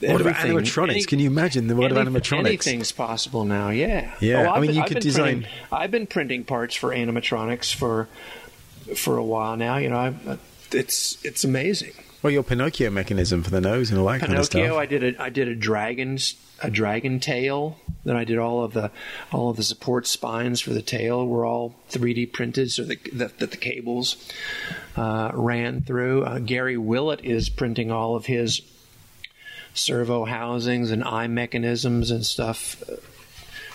[0.00, 0.90] What about animatronics?
[0.90, 2.46] any- Can you imagine the world of any- animatronics?
[2.46, 3.70] Anything's possible now.
[3.70, 4.12] Yeah.
[4.20, 6.74] Yeah, Oh, I I've mean, been- you I've could design- printing- I've been printing parts
[6.74, 8.08] for animatronics for
[8.94, 9.78] for a while now.
[9.78, 10.36] You know, I,
[10.72, 11.92] it's it's amazing.
[12.22, 14.66] Well, your Pinocchio mechanism for the nose and all that kind of Pinocchio.
[14.66, 14.78] stuff.
[14.78, 17.78] I did a I did a dragon's a dragon tail.
[18.04, 18.90] Then I did all of the
[19.32, 23.30] all of the support spines for the tail were all 3D printed, so that the,
[23.38, 24.16] the, the cables
[24.96, 26.24] uh, ran through.
[26.24, 28.62] Uh, Gary Willett is printing all of his
[29.74, 32.96] servo housings and eye mechanisms and stuff uh,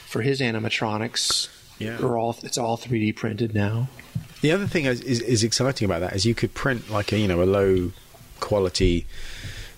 [0.07, 1.49] for his animatronics.
[1.77, 1.99] Yeah.
[1.99, 3.88] Are all it's all 3D printed now.
[4.41, 7.19] The other thing is, is, is exciting about that is you could print like a
[7.19, 7.91] you know a low
[8.41, 9.05] quality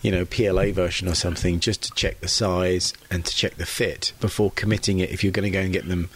[0.02, 3.66] you know PLA version or something just to check the size and to check the
[3.66, 5.12] fit before committing it.
[5.12, 6.10] If you're going to go and get them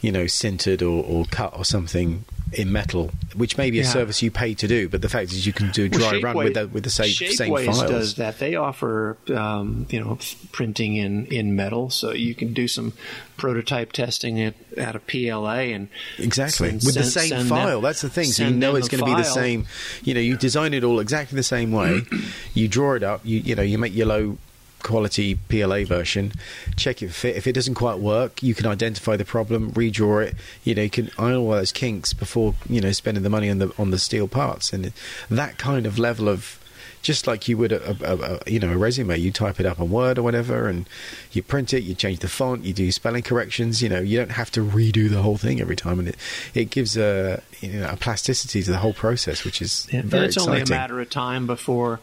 [0.00, 3.88] you know sintered or, or cut or something in metal which may be a Yeah.
[3.88, 6.20] service you pay to do but the fact is you can do a dry Well,
[6.22, 8.38] run with the, with the same, same Shapeways files does that.
[8.38, 10.18] They offer um, you know
[10.52, 12.92] printing in, in metal, so you can do some
[13.36, 15.88] prototype testing at, at a PLA and
[16.18, 16.68] Exactly.
[16.68, 17.66] send- With the send- same send file.
[17.80, 18.26] them- That's the thing.
[18.26, 19.66] So you know it's going to be the same.
[20.04, 22.02] You know, you design it all exactly the same way.
[22.54, 23.22] you draw it up.
[23.24, 24.38] You you know, you make your low
[24.84, 26.30] quality PLA version.
[26.76, 27.34] Check it fit.
[27.34, 30.36] If it doesn't quite work, you can identify the problem, redraw it.
[30.62, 33.58] You know, you can iron all those kinks before you know spending the money on
[33.58, 34.72] the on the steel parts.
[34.72, 34.92] And
[35.28, 36.60] that kind of level of
[37.02, 39.78] just like you would a, a, a, you know a resume you type it up
[39.78, 40.88] on word or whatever and
[41.32, 44.30] you print it you change the font you do spelling corrections you know you don't
[44.32, 46.16] have to redo the whole thing every time and it
[46.54, 50.26] it gives a you know a plasticity to the whole process which is Yeah, very
[50.26, 52.00] it's exciting only a matter of time before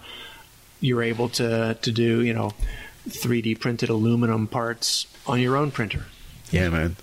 [0.82, 2.52] you're able to to do you know
[3.08, 6.06] 3D printed aluminum parts on your own printer
[6.52, 6.96] yeah man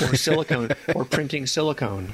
[0.00, 2.12] or silicone or printing silicone.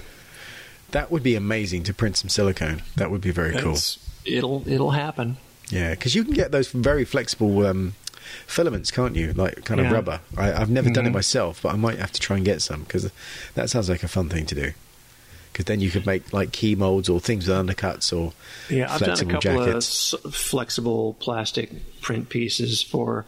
[0.90, 3.76] that would be amazing to print some silicone that would be very cool
[4.24, 5.36] It'll it'll happen.
[5.68, 7.94] Yeah, because you can get those very flexible um,
[8.46, 9.32] filaments, can't you?
[9.32, 9.92] Like kind of Yeah.
[9.94, 10.20] rubber.
[10.36, 11.14] I, I've never done it Mhm.
[11.14, 13.10] myself, but I might have to try and get some because
[13.54, 14.72] that sounds like a fun thing to do.
[15.52, 18.32] Because then you could make like key molds or things with undercuts or
[18.74, 20.12] Yeah, I've done a flexible couple jackets.
[20.14, 23.24] of flexible plastic print pieces for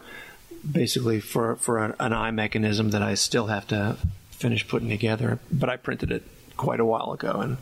[0.69, 3.97] basically for for an, an eye mechanism that I still have to
[4.31, 5.39] finish putting together.
[5.51, 6.23] But I printed it
[6.57, 7.57] quite a while ago, and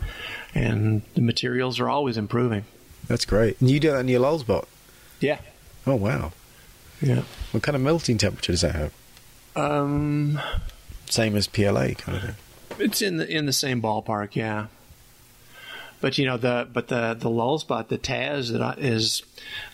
[0.56, 2.64] and the materials are always improving.
[3.08, 3.60] That's great.
[3.60, 4.66] And you do that in your Lulzbot?
[5.20, 5.40] Yeah,
[5.86, 6.32] Oh wow!
[7.02, 7.24] yeah.
[7.52, 8.94] What kind of melting temperature does that have?
[9.56, 10.40] Um,
[11.10, 12.36] Same as PLA kind of thing.
[12.80, 14.68] It's in the in the same ballpark, yeah.
[16.02, 19.24] But you know the but the the Lulzbot, the Taz that I, is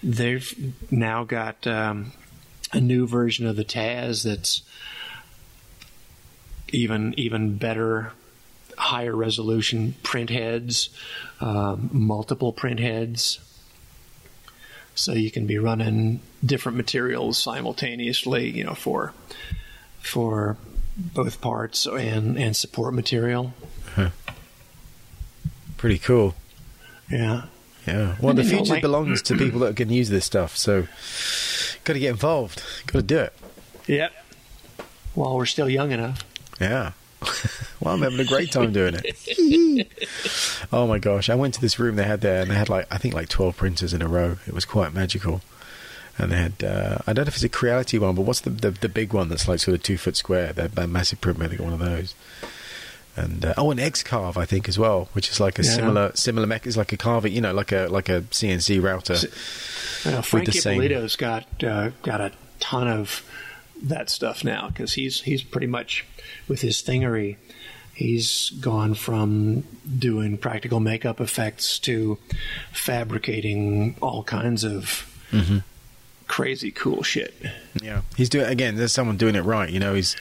[0.04, 2.12] they've now got um,
[2.72, 4.62] a new version of the Taz that's
[6.72, 8.12] even even better,
[8.78, 10.90] higher resolution print heads,
[11.42, 13.40] um, multiple print heads.
[14.94, 19.14] So you can be running different materials simultaneously, you know, for
[20.00, 20.58] for
[21.00, 23.54] both parts and and support material.
[25.78, 26.36] Pretty cool.
[27.10, 27.44] Yeah.
[27.88, 28.16] Yeah.
[28.20, 30.58] Well, And the future like- belongs to people that can use this stuff.
[30.58, 30.88] So,
[31.86, 32.62] got to get involved.
[32.88, 33.34] Got to do it.
[33.88, 34.12] Yep.
[35.16, 36.22] While we're still young enough.
[36.60, 36.92] Yeah.
[37.80, 39.88] well, I'm having a great time doing it.
[40.72, 41.30] oh my gosh!
[41.30, 43.28] I went to this room they had there, and they had like I think like
[43.28, 44.38] 12 printers in a row.
[44.48, 45.42] It was quite magical.
[46.20, 48.50] And they had uh, I don't know if it's a Creality one, but what's the
[48.50, 50.52] the, the big one that's like sort of two foot square?
[50.54, 51.40] That, that massive print.
[51.40, 52.14] They got one of those.
[53.16, 55.72] And uh, oh, an X-Carve I think as well, which is like a Yeah.
[55.76, 56.68] similar similar mech.
[56.68, 59.14] It's like a carver, you know, like a like a CNC router.
[59.14, 63.24] Uh, Frank Ippolito's got uh, got a ton of
[63.82, 66.06] that stuff now because he's he's pretty much
[66.48, 67.38] with his thingery.
[67.94, 69.64] He's gone from
[69.98, 72.18] doing practical makeup effects to
[72.72, 75.60] fabricating all kinds of Mm-hmm.
[76.40, 77.34] Crazy cool shit.
[77.82, 78.76] Yeah, he's doing again.
[78.76, 79.94] There's someone doing it right, you know.
[79.94, 80.16] He's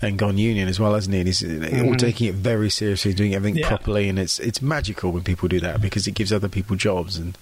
[0.00, 1.20] and gone union as well, hasn't he?
[1.20, 3.62] And he's uh, all taking it very seriously, doing everything Mm-hmm.
[3.62, 3.68] Yeah.
[3.76, 7.16] properly, and it's it's magical when people do that because it gives other people jobs,
[7.16, 7.36] and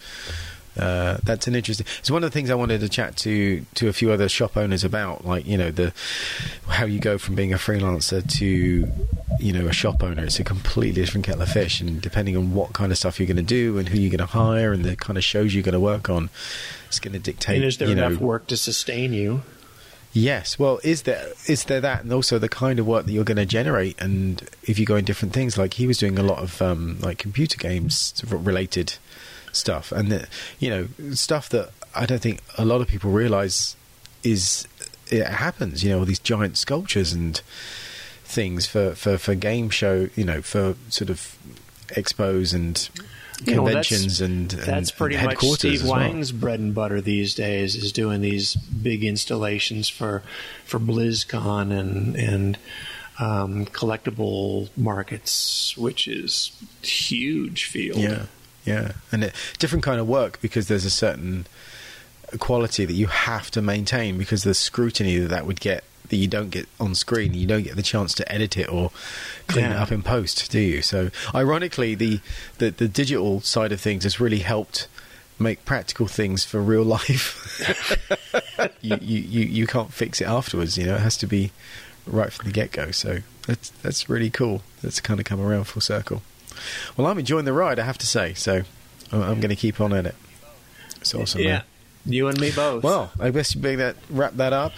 [0.78, 1.86] uh, that's an interesting.
[1.98, 4.56] It's one of the things I wanted to chat to to a few other shop
[4.56, 5.92] owners about, like you know the
[6.68, 8.46] how you go from being a freelancer to
[9.40, 10.24] you know a shop owner.
[10.24, 13.26] It's a completely different kettle of fish, and depending on what kind of stuff you're
[13.26, 15.62] going to do and who you're going to hire and the kind of shows you're
[15.62, 16.30] going to work on,
[16.96, 17.56] it's going to dictate.
[17.56, 19.42] And is there you know, enough work to sustain you?
[20.12, 20.58] Yes.
[20.58, 23.36] Well, is there is there that, and also the kind of work that you're going
[23.36, 26.38] to generate, and if you go in different things, like he was doing a lot
[26.38, 28.94] of um, like computer games related
[29.52, 30.26] stuff, and the,
[30.58, 33.76] you know stuff that I don't think a lot of people realize
[34.22, 34.66] is
[35.08, 35.84] it happens.
[35.84, 37.36] You know, all these giant sculptures and
[38.24, 40.08] things for for for game show.
[40.16, 41.36] You know, for sort of
[41.88, 42.88] expos and
[43.44, 45.92] You know, conventions and, and That's pretty and much Steve well.
[45.92, 50.22] Wang's bread and butter these days is doing these big installations for
[50.64, 52.58] for BlizzCon and and
[53.18, 56.50] um, collectible markets, which is
[56.82, 57.98] huge field.
[57.98, 58.26] Yeah,
[58.64, 61.46] yeah, and it, different kind of work because there's a certain
[62.38, 66.28] quality that you have to maintain because the scrutiny that that would get that you
[66.28, 68.90] don't get on screen, you don't get the chance to edit it or
[69.46, 70.82] clean it up in post, do you?
[70.82, 72.20] So, ironically, the,
[72.58, 74.88] the the digital side of things has really helped
[75.38, 77.42] make practical things for real life.
[78.80, 80.78] you, you you you can't fix it afterwards.
[80.78, 81.52] You know, it has to be
[82.06, 82.90] right from the get go.
[82.90, 84.62] So that's that's really cool.
[84.82, 86.22] That's kind of come around full circle.
[86.96, 88.34] Well, I'm enjoying the ride, I have to say.
[88.34, 88.62] So
[89.12, 90.14] I'm, I'm going to keep on in it.
[91.00, 91.42] It's awesome.
[91.42, 91.48] yeah.
[91.48, 91.62] man.
[92.06, 92.82] You and me both.
[92.84, 94.72] Well, I guess you better that wrap that up.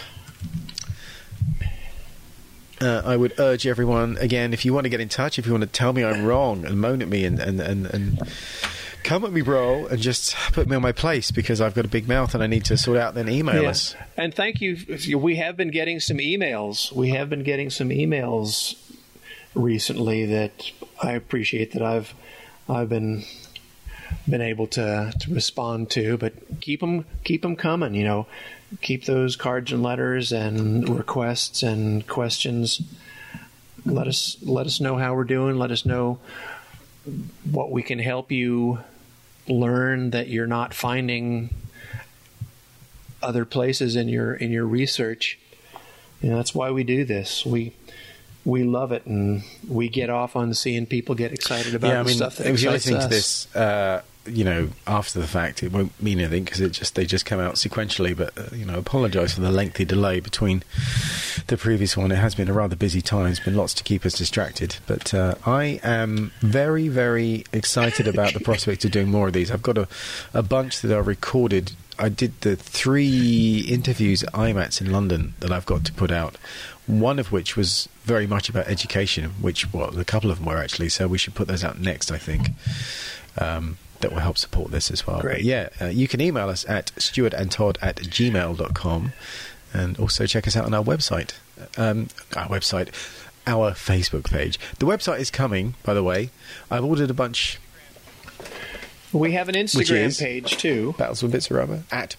[2.80, 5.52] Uh, I would urge everyone again if you want to get in touch, if you
[5.52, 8.20] want to tell me I'm wrong and moan at me and and, and, and
[9.02, 11.88] come at me, bro, and just put me on my place because I've got a
[11.88, 13.14] big mouth and I need to sort out.
[13.14, 13.70] Then email Yeah.
[13.70, 13.96] us.
[14.16, 14.74] And thank you.
[14.88, 16.92] you- We have been getting some emails.
[16.92, 18.76] We have been getting some emails
[19.54, 20.70] recently that
[21.02, 22.14] I appreciate that I've
[22.68, 23.24] I've been
[24.28, 26.16] been able to, to respond to.
[26.18, 27.94] But keep them keep them coming.
[27.94, 28.26] You know,
[28.80, 32.82] keep those cards and letters and requests and questions.
[33.84, 35.56] Let us let us know how we're doing.
[35.56, 36.18] Let us know
[37.50, 38.80] what we can help you
[39.48, 41.50] learn that you're not finding
[43.22, 45.38] other places in your in your research.
[46.22, 47.46] Know, that's why we do this.
[47.46, 47.72] We
[48.48, 52.02] we love it, and we get off on seeing people get excited about yeah, I
[52.02, 55.26] the mean, stuff that if you're excites listening to this, uh, you know, after the
[55.26, 58.16] fact, it won't mean anything because it just they just come out sequentially.
[58.16, 60.62] But uh, you know, apologise for the lengthy delay between
[61.48, 62.10] the previous one.
[62.10, 63.24] It has been a rather busy time.
[63.24, 64.76] There's been lots to keep us distracted.
[64.86, 69.50] But uh, I am very, very excited about the prospect of doing more of these.
[69.50, 69.88] I've got a,
[70.32, 75.50] a bunch that are recorded I did the three interviews at IMATS in London that
[75.50, 76.36] I've got to put out.
[76.86, 80.56] One of which was very much about education, which well, a couple of them were
[80.56, 80.88] actually.
[80.88, 82.50] So we should put those out next, I think.
[83.36, 85.20] Um, that will help support this as well.
[85.20, 85.38] Great.
[85.38, 89.12] But yeah, uh, you can email us at stuartandtodd at gmail.com
[89.74, 91.32] and also check us out on our website.
[91.76, 92.90] Um, our website,
[93.46, 94.58] our Facebook page.
[94.78, 96.30] The website is coming, by the way.
[96.70, 97.58] I've ordered a bunch
[99.12, 100.94] We have an Instagram page too.
[100.98, 102.16] battles with bits of rubber at.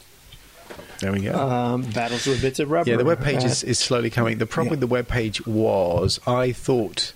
[0.99, 1.33] There we go.
[1.33, 2.89] Um, Battles with Bits of Rubber.
[2.89, 4.37] Yeah, the web page is, Uh, is slowly coming.
[4.37, 7.13] The problem with the web page was I thought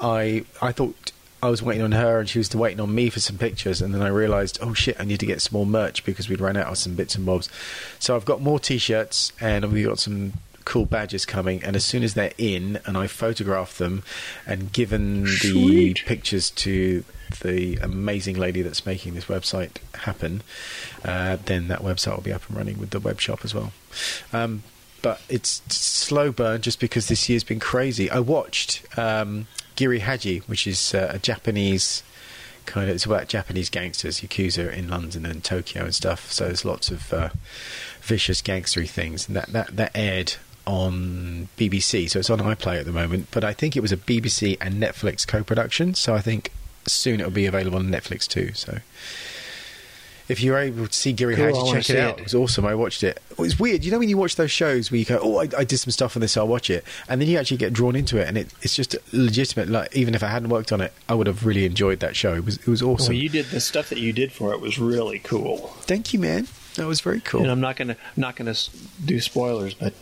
[0.00, 1.10] I I thought
[1.42, 3.92] I was waiting on her and she was waiting on me for some pictures and
[3.92, 6.56] then I realised, oh shit, I need to get some more merch because we'd run
[6.56, 7.48] out of some bits and bobs.
[7.98, 12.02] So I've got more t-shirts and we've got some cool badges coming and as soon
[12.04, 14.02] as they're in and I photograph them
[14.46, 17.02] and given the pictures to
[17.42, 20.42] the amazing lady that's making this website happen,
[21.04, 23.72] uh, then that website will be up and running with the web shop as well.
[24.32, 24.62] Um,
[25.02, 28.10] but it's slow burn just because this year's been crazy.
[28.10, 29.46] I watched um,
[29.76, 32.02] Giri Haji, which is uh, a Japanese
[32.66, 36.30] kind of it's about Japanese gangsters, yakuza in London and Tokyo and stuff.
[36.30, 37.30] So there's lots of uh,
[38.00, 40.34] vicious gangstery things, and that that that aired
[40.66, 42.08] on BBC.
[42.10, 44.74] So it's on iPlayer at the moment, but I think it was a BBC and
[44.74, 45.94] Netflix co-production.
[45.94, 46.52] So I think
[46.86, 48.52] soon it'll be available on Netflix too.
[48.54, 48.78] So.
[50.30, 52.18] If you're able to see Giri Cool, I wanna check it out.
[52.18, 52.20] it.
[52.20, 52.64] It was awesome.
[52.64, 53.20] I watched it.
[53.32, 53.84] It was weird.
[53.84, 55.90] You know when you watch those shows where you go, "Oh, I, I did some
[55.90, 56.36] stuff on this.
[56.36, 58.94] I'll watch it," and then you actually get drawn into it, and it, it's just
[59.12, 59.68] legitimate.
[59.68, 62.34] Like even if I hadn't worked on it, I would have really enjoyed that show.
[62.34, 63.12] It was it was awesome.
[63.12, 65.74] Well, you did the stuff that you did for it was really cool.
[65.80, 66.46] Thank you, man.
[66.76, 67.42] That was very cool.
[67.42, 68.54] And I'm not gonna not gonna
[69.04, 69.94] do spoilers, but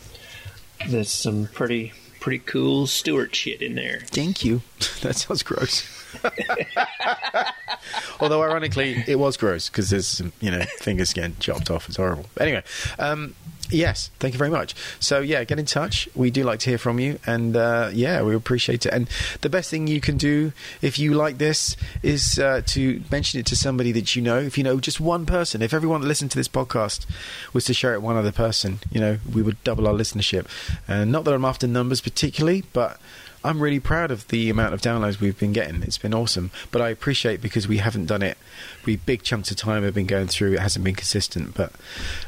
[0.86, 4.00] there's some pretty pretty cool Stuart shit in there.
[4.09, 4.60] Thank you.
[5.00, 5.97] that sounds gross.
[8.20, 11.89] Although ironically, it was gross because there's some, you know, fingers getting chopped off.
[11.89, 12.27] It's horrible.
[12.35, 12.62] But anyway,
[12.99, 13.35] um,
[13.70, 14.74] yes, thank you very much.
[15.01, 16.09] So yeah, get in touch.
[16.15, 18.93] We do like to hear from you, and uh, yeah, we appreciate it.
[18.93, 19.09] And
[19.40, 23.47] the best thing you can do if you like this is uh, to mention it
[23.47, 24.39] to somebody that you know.
[24.39, 27.07] If you know just one person, if everyone that listened to this podcast
[27.53, 30.47] was to share it with one other person, you know, we would double our listenership.
[30.86, 32.99] And not that I'm after numbers particularly, but
[33.44, 35.82] I'm really proud of the amount of downloads we've been getting.
[35.82, 36.51] It's been awesome.
[36.70, 38.36] But I appreciate because we haven't done it.
[38.85, 40.55] We big chunks of time have been going through.
[40.55, 41.73] It hasn't been consistent, but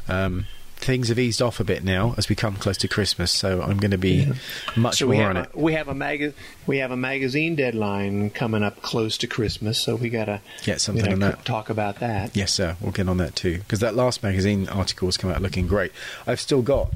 [0.07, 0.45] um,
[0.77, 3.31] things have eased off a bit now as we come close to Christmas.
[3.31, 4.31] So I'm going to be
[4.77, 5.55] much So we more have on a, it.
[5.55, 6.33] we have a mag-
[6.65, 11.05] we have a magazine deadline coming up close to Christmas, so we gotta Get something
[11.05, 11.45] we on gotta that.
[11.45, 12.35] talk about that.
[12.35, 12.77] Yes, sir.
[12.79, 15.91] We'll get on that too because that last magazine article has come out looking great.
[16.25, 16.91] I've still got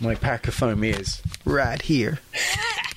[0.00, 2.20] my pack of foam ears right here.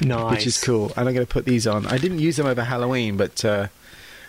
[0.00, 0.92] Nice, which is cool.
[0.96, 1.86] And I'm going to put these on.
[1.86, 3.68] I didn't use them over Halloween, but uh,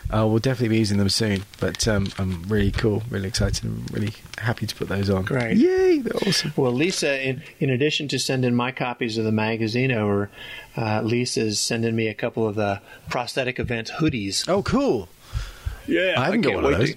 [0.10, 1.44] I will definitely be using them soon.
[1.60, 5.24] But um, I'm really cool, really excited, and really happy to put those on.
[5.26, 5.58] Great.
[5.58, 6.00] Yay!
[6.00, 6.54] They're awesome.
[6.56, 10.30] Well, Lisa, in, in addition to sending my copies of the magazine over,
[10.78, 14.48] uh, Lisa's sending me a couple of the prosthetic event hoodies.
[14.50, 15.10] Oh, cool.
[15.88, 16.94] Yeah, I haven't got one of those.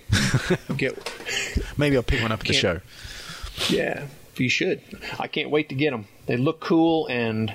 [0.68, 1.12] to- Get,
[1.78, 2.80] Maybe I'll pick one up at the show.
[3.68, 4.80] Yeah, you should.
[5.18, 6.06] I can't wait to get them.
[6.26, 7.54] They look cool, and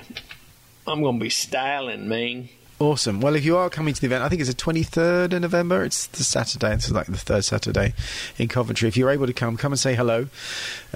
[0.88, 2.48] I'm going to be styling, man.
[2.80, 3.20] Awesome.
[3.20, 5.84] Well, if you are coming to the event, I think it's the 23rd of November.
[5.84, 6.72] It's the Saturday.
[6.74, 7.92] It's like the third Saturday
[8.38, 8.88] in Coventry.
[8.88, 10.28] If you're able to come, come and say hello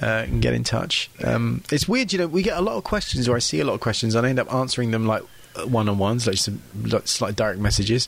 [0.01, 1.09] uh, and get in touch.
[1.23, 3.65] Um, it's weird, you know, we get a lot of questions, or I see a
[3.65, 5.23] lot of questions, and I end up answering them like
[5.67, 8.07] one on ones, like some like, direct messages,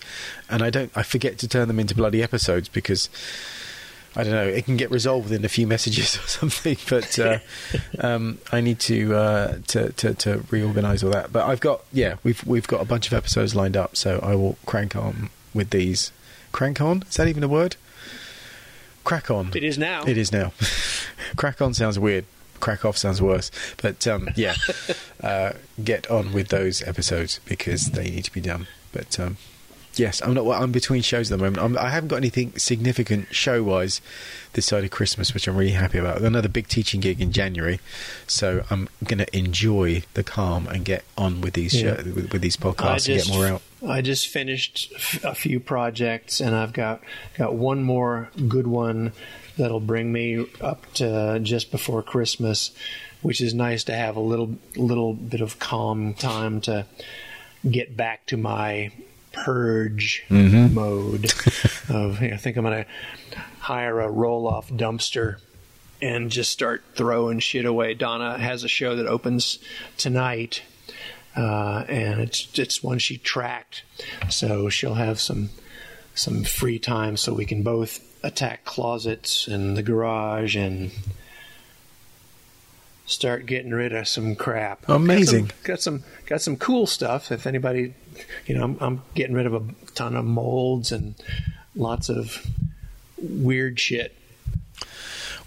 [0.50, 3.10] and I don't, I forget to turn them into bloody episodes because.
[4.16, 4.48] I don't know.
[4.48, 7.40] It can get resolved within a few messages or something, but uh,
[8.00, 11.34] um, I need to, uh, to to to reorganize all that.
[11.34, 14.36] But I've got yeah, we've we've got a bunch of episodes lined up, so I
[14.36, 16.12] will crank on with these.
[16.52, 17.04] Crank on?
[17.10, 17.76] Is that even a word?
[19.06, 19.52] Crack on.
[19.54, 20.04] It is now.
[20.06, 20.52] It is now.
[21.36, 22.26] Crack on sounds weird.
[22.60, 23.52] Crack off sounds worse.
[23.82, 24.56] But um, yeah,
[25.22, 28.68] uh, get on with those episodes because they need to be done.
[28.92, 29.38] But um,
[30.00, 30.46] yes, I'm not.
[30.46, 31.64] well, I'm between shows at the moment.
[31.64, 34.02] I'm, I haven't got anything significant show wise
[34.54, 36.22] this side of Christmas, which I'm really happy about.
[36.22, 37.80] Another big teaching gig in January,
[38.28, 41.98] so I'm going to enjoy the calm and get on with these Yeah.
[41.98, 43.62] show, with, with these podcasts and get more out.
[43.88, 47.02] I just finished f- a few projects, and I've got
[47.38, 49.12] got one more good one
[49.58, 52.72] that'll bring me up to just before Christmas,
[53.22, 56.86] which is nice to have a little little bit of calm time to
[57.70, 58.92] get back to my
[59.36, 61.26] purge mode.
[61.90, 65.38] of I think I'm going to hire a roll off dumpster
[66.02, 67.94] and just start throwing shit away.
[67.94, 69.60] Donna has a show that opens
[69.98, 70.64] tonight,
[71.36, 73.84] uh, and it's it's one she tracked,
[74.30, 75.50] so she'll have some
[76.14, 80.92] some free time so we can both attack closets and the garage and
[83.06, 84.88] start getting rid of some crap.
[84.90, 85.52] Amazing.
[85.64, 87.32] Got some got some, got some cool stuff.
[87.32, 87.94] If anybody,
[88.46, 89.64] you know, I'm, I'm getting rid of a
[89.94, 91.16] ton of molds and
[91.76, 92.46] lots of
[93.18, 94.16] weird shit.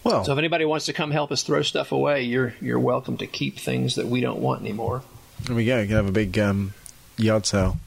[0.04, 3.16] Well, So if anybody wants to come help us throw stuff away, you're you're welcome
[3.18, 5.02] to keep things that we don't want anymore.
[5.42, 5.80] there we go.
[5.80, 6.74] You can have a big um,
[7.16, 7.78] yard sale.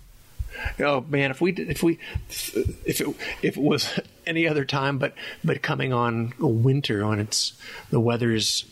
[0.79, 1.97] Oh man, if we if we
[2.29, 3.07] if it
[3.41, 7.53] if it was any other time, but but coming on winter, when it's
[7.89, 8.65] the weather's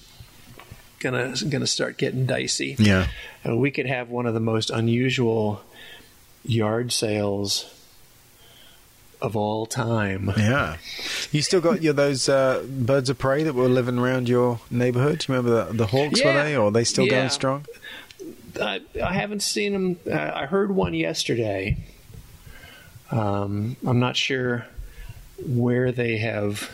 [0.99, 2.75] gonna gonna start getting dicey.
[2.79, 3.07] Yeah.
[3.47, 5.61] Uh, we could have one of the most unusual
[6.45, 7.73] yard sales
[9.21, 10.31] of all time.
[10.37, 10.77] Yeah.
[11.31, 15.19] You still got your those uh, birds of prey that were living around your neighborhood?
[15.19, 16.55] Do you remember the, the hawks, were they?
[16.55, 17.11] Or are they still Yeah.
[17.17, 17.65] going strong?
[18.61, 19.99] I, I haven't seen them.
[20.09, 21.77] Uh, I heard one yesterday.
[23.11, 24.65] Um, I'm not sure
[25.45, 26.69] where they have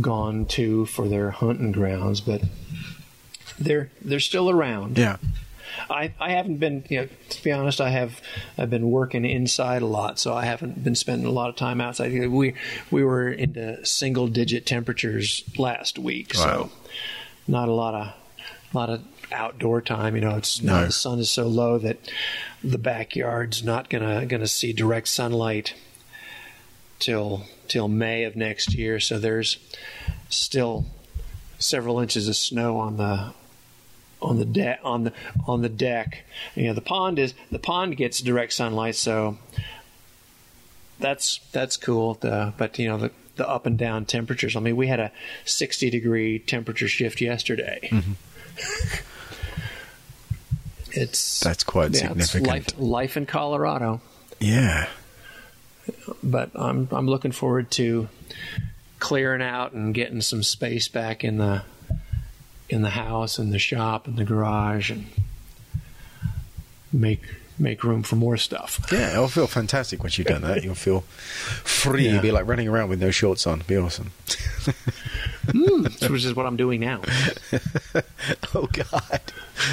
[0.00, 2.42] gone to for their hunting grounds, but
[3.58, 4.98] they're they're still around.
[4.98, 5.16] Yeah.
[5.90, 8.20] I, I haven't been, you know, to be honest, I have
[8.56, 11.80] I've been working inside a lot, so I haven't been spending a lot of time
[11.80, 12.10] outside.
[12.30, 12.54] We
[12.90, 16.42] we were into single digit temperatures last week, Wow.
[16.42, 16.70] so
[17.46, 18.06] not a lot of
[18.74, 20.14] a lot of outdoor time.
[20.14, 20.86] You know, it's No.
[20.86, 21.98] the sun is so low that
[22.64, 25.74] the backyard's not gonna gonna see direct sunlight
[26.98, 29.00] till till May of next year.
[29.00, 29.58] So there's
[30.28, 30.86] still
[31.58, 33.32] several inches of snow on the
[34.20, 35.12] on the deck on the
[35.46, 36.24] on the deck.
[36.54, 39.38] You know, the pond is the pond gets direct sunlight, so
[40.98, 42.14] that's that's cool.
[42.14, 44.56] The, but you know the the up and down temperatures.
[44.56, 45.12] I mean, we had a
[45.44, 47.88] sixty degree temperature shift yesterday.
[47.92, 48.12] Mm-hmm.
[50.92, 52.46] it's That's quite yeah, significant.
[52.48, 54.00] life life in Colorado,
[54.40, 54.88] Yeah.
[56.22, 58.08] But I'm I'm looking forward to
[58.98, 61.62] clearing out and getting some space back in the
[62.68, 65.06] in the house and the shop and the garage and
[66.92, 67.22] make
[67.58, 68.80] make room for more stuff.
[68.92, 70.62] Yeah, it'll feel fantastic once you've done that.
[70.62, 72.04] You'll feel free.
[72.04, 72.12] Yeah.
[72.12, 73.60] You'll be like running around with no shorts on.
[73.60, 74.12] It'll be awesome.
[76.08, 77.02] which is what I'm doing now.
[78.54, 79.20] oh, God.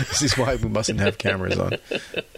[0.09, 1.73] This is why we mustn't have cameras on.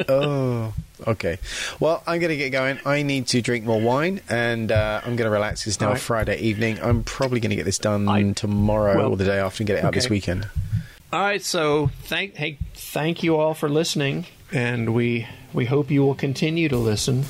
[0.10, 0.74] Oh,
[1.08, 1.38] okay.
[1.80, 2.80] Well, I'm going to get going.
[2.86, 5.66] I need to drink more wine and uh, I'm going to relax.
[5.66, 6.00] It's now right.
[6.00, 6.80] Friday evening.
[6.82, 9.68] I'm probably going to get this done I- tomorrow well, or the day after and
[9.68, 10.48] get it out this weekend.
[11.14, 16.04] All right, so thank hey, thank you all for listening, and we we hope you
[16.04, 17.24] will continue to listen,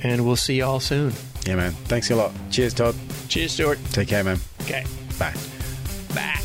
[0.00, 1.12] and we'll see you all soon.
[1.44, 1.72] Yeah, man.
[1.72, 2.30] Thanks a lot.
[2.52, 2.94] Cheers, Todd.
[3.28, 3.80] Cheers, Stuart.
[3.90, 4.38] Take care, man.
[4.62, 4.84] Okay.
[5.18, 5.36] Back.
[6.12, 6.42] Back.